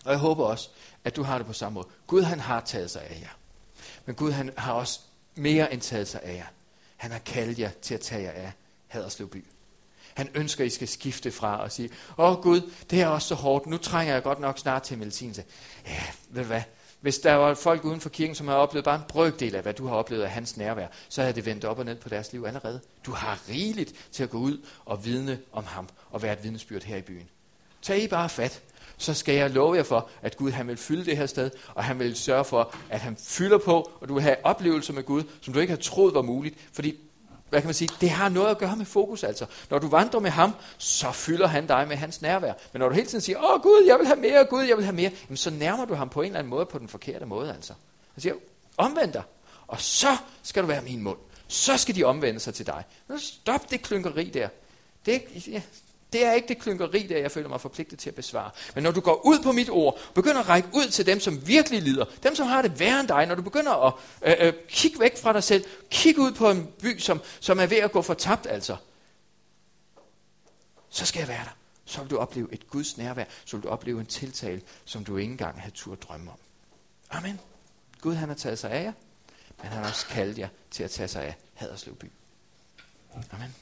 Og 0.06 0.12
jeg 0.12 0.20
håber 0.20 0.46
også, 0.46 0.70
at 1.04 1.16
du 1.16 1.24
har 1.24 1.38
det 1.38 1.48
på 1.48 1.54
samme 1.54 1.74
måde. 1.74 1.88
Gud 2.08 2.22
han 2.22 2.40
har 2.40 2.62
taget 2.62 2.92
sig 2.92 3.02
af 3.02 3.20
jer. 3.22 3.38
Men 4.06 4.16
Gud 4.16 4.32
han 4.32 4.52
har 4.58 4.74
også 4.74 5.00
mere 5.38 5.74
end 5.74 5.82
taget 5.82 6.08
sig 6.08 6.22
af 6.24 6.36
jer. 6.36 6.46
Han 6.98 7.12
har 7.12 7.20
kaldt 7.20 7.60
jer 7.60 7.70
til 7.82 7.94
at 7.94 8.02
tage 8.02 8.24
jer 8.24 8.32
af 8.32 8.52
Haderslev 8.88 9.30
by. 9.30 9.46
Han 10.14 10.30
ønsker, 10.36 10.64
at 10.64 10.68
I 10.68 10.76
skal 10.76 10.88
skifte 10.88 11.32
fra 11.32 11.62
og 11.62 11.72
sige, 11.72 11.90
åh 12.18 12.42
Gud, 12.42 12.72
det 12.90 13.02
er 13.02 13.08
også 13.08 13.28
så 13.28 13.36
hårdt, 13.36 13.66
nu 13.66 13.78
trænger 13.78 14.14
jeg 14.14 14.24
godt 14.24 14.40
nok 14.40 14.60
snart 14.60 14.84
til 14.84 14.98
medicinse. 14.98 15.44
Ja, 15.88 16.04
ved 16.30 16.42
du 16.42 16.48
hvad, 16.48 16.62
hvis 17.02 17.20
der 17.20 17.34
var 17.34 17.54
folk 17.54 17.86
uden 17.86 18.02
for 18.02 18.10
kirken, 18.10 18.36
som 18.36 18.48
har 18.48 18.56
oplevet 18.56 18.86
bare 18.86 18.96
en 18.96 19.02
brøkdel 19.08 19.56
af, 19.56 19.62
hvad 19.62 19.74
du 19.74 19.88
har 19.88 19.96
oplevet 19.96 20.24
af 20.24 20.32
hans 20.32 20.58
nærvær, 20.58 20.88
så 21.10 21.22
havde 21.22 21.36
det 21.36 21.46
vendt 21.46 21.66
op 21.66 21.80
og 21.80 21.86
ned 21.86 21.96
på 21.96 22.10
deres 22.10 22.32
liv 22.32 22.46
allerede. 22.48 22.82
Du 23.06 23.12
har 23.12 23.40
rigeligt 23.50 23.94
til 24.12 24.24
at 24.24 24.30
gå 24.30 24.38
ud 24.38 24.66
og 24.86 25.06
vidne 25.06 25.40
om 25.52 25.64
ham 25.64 25.90
og 26.12 26.22
være 26.22 26.34
et 26.34 26.44
vidnesbyrd 26.44 26.84
her 26.84 26.98
i 26.98 27.02
byen. 27.02 27.30
Tag 27.82 28.04
I 28.04 28.08
bare 28.08 28.30
fat 28.30 28.62
så 28.98 29.14
skal 29.14 29.36
jeg 29.36 29.52
love 29.52 29.76
jer 29.76 29.84
for, 29.84 30.10
at 30.22 30.38
Gud 30.38 30.52
han 30.52 30.68
vil 30.68 30.78
fylde 30.78 31.06
det 31.06 31.18
her 31.18 31.26
sted, 31.26 31.52
og 31.76 31.84
han 31.84 32.00
vil 32.00 32.16
sørge 32.16 32.46
for, 32.46 32.76
at 32.90 33.00
han 33.00 33.18
fylder 33.20 33.58
på, 33.58 33.92
og 34.02 34.08
du 34.08 34.14
vil 34.14 34.24
have 34.24 34.36
oplevelser 34.44 34.94
med 34.94 35.04
Gud, 35.04 35.24
som 35.42 35.54
du 35.54 35.60
ikke 35.60 35.72
har 35.72 35.78
troet 35.78 36.14
var 36.14 36.22
muligt, 36.22 36.56
fordi 36.74 37.00
hvad 37.50 37.62
kan 37.62 37.68
man 37.68 37.74
sige, 37.74 37.90
det 38.02 38.10
har 38.10 38.30
noget 38.30 38.48
at 38.48 38.58
gøre 38.58 38.76
med 38.76 38.86
fokus 38.86 39.24
altså. 39.24 39.46
Når 39.70 39.80
du 39.80 39.88
vandrer 39.88 40.20
med 40.20 40.30
ham, 40.30 40.52
så 40.78 41.12
fylder 41.12 41.48
han 41.48 41.68
dig 41.68 41.88
med 41.88 41.96
hans 41.96 42.22
nærvær. 42.22 42.54
Men 42.74 42.80
når 42.80 42.90
du 42.90 42.96
hele 42.96 43.08
tiden 43.08 43.22
siger, 43.22 43.54
åh 43.54 43.62
Gud, 43.62 43.84
jeg 43.88 44.00
vil 44.00 44.08
have 44.08 44.20
mere, 44.20 44.46
Gud, 44.46 44.64
jeg 44.64 44.78
vil 44.78 44.86
have 44.86 44.96
mere, 44.96 45.12
jamen, 45.28 45.38
så 45.38 45.50
nærmer 45.50 45.86
du 45.86 45.94
ham 45.94 46.10
på 46.10 46.22
en 46.22 46.26
eller 46.26 46.40
anden 46.40 46.50
måde, 46.50 46.66
på 46.66 46.80
den 46.80 46.88
forkerte 46.88 47.26
måde 47.26 47.54
altså. 47.54 47.74
Han 48.14 48.22
siger, 48.22 48.36
omvend 48.78 49.14
dig, 49.14 49.24
og 49.68 49.82
så 49.82 50.18
skal 50.44 50.64
du 50.64 50.68
være 50.68 50.82
min 50.82 51.02
mund. 51.02 51.18
Så 51.48 51.78
skal 51.78 51.96
de 51.96 52.04
omvende 52.04 52.40
sig 52.40 52.54
til 52.54 52.66
dig. 52.66 52.84
Stop 53.18 53.72
det 53.72 53.82
klynkeri 53.82 54.30
der. 54.30 54.48
Det, 55.06 55.22
ja, 55.48 55.62
det 56.14 56.26
er 56.26 56.34
ikke 56.34 56.48
det 56.48 56.60
klynkeri, 56.60 57.08
der 57.08 57.18
jeg 57.18 57.32
føler 57.32 57.50
mig 57.50 57.62
forpligtet 57.62 58.00
til 58.00 58.10
at 58.10 58.16
besvare. 58.16 58.52
Men 58.76 58.84
når 58.84 58.92
du 58.92 59.00
går 59.00 59.26
ud 59.26 59.40
på 59.44 59.52
mit 59.52 59.70
ord, 59.70 60.00
begynder 60.14 60.40
at 60.40 60.50
række 60.50 60.70
ud 60.74 60.90
til 60.90 61.06
dem, 61.06 61.20
som 61.20 61.48
virkelig 61.48 61.82
lider, 61.82 62.06
dem, 62.24 62.36
som 62.36 62.48
har 62.48 62.62
det 62.62 62.80
værre 62.80 63.00
end 63.00 63.08
dig, 63.08 63.26
når 63.26 63.36
du 63.36 63.42
begynder 63.42 63.86
at 63.88 63.94
øh, 64.22 64.48
øh, 64.48 64.54
kigge 64.70 65.00
væk 65.00 65.18
fra 65.18 65.34
dig 65.34 65.44
selv, 65.44 65.66
kigge 65.90 66.22
ud 66.22 66.32
på 66.32 66.50
en 66.50 66.68
by, 66.82 67.00
som, 67.00 67.22
som 67.40 67.60
er 67.60 67.66
ved 67.66 67.78
at 67.78 67.92
gå 67.92 68.02
fortabt 68.02 68.48
altså, 68.48 68.78
så 70.90 71.06
skal 71.06 71.20
jeg 71.20 71.28
være 71.28 71.44
der. 71.44 71.58
Så 71.86 72.02
vil 72.02 72.10
du 72.10 72.18
opleve 72.18 72.54
et 72.54 72.68
Guds 72.68 72.98
nærvær, 72.98 73.26
så 73.46 73.58
vil 73.58 73.64
du 73.64 73.70
opleve 73.70 74.00
en 74.00 74.06
tiltale, 74.06 74.62
som 74.86 75.06
du 75.06 75.18
ikke 75.18 75.32
engang 75.32 75.62
havde 75.62 75.76
tur 75.76 75.96
drømme 75.96 76.32
om. 76.32 76.38
Amen. 77.10 77.40
Gud 78.02 78.16
han 78.16 78.30
har 78.30 78.36
taget 78.36 78.60
sig 78.60 78.72
af 78.72 78.84
jer, 78.84 78.94
men 79.58 79.72
han 79.72 79.84
har 79.84 79.90
også 79.90 80.08
kaldt 80.08 80.38
jer 80.38 80.48
til 80.72 80.84
at 80.84 80.92
tage 80.92 81.08
sig 81.08 81.24
af 81.24 81.36
Haderslev 81.54 81.96
by. 81.96 82.12
Amen. 83.32 83.56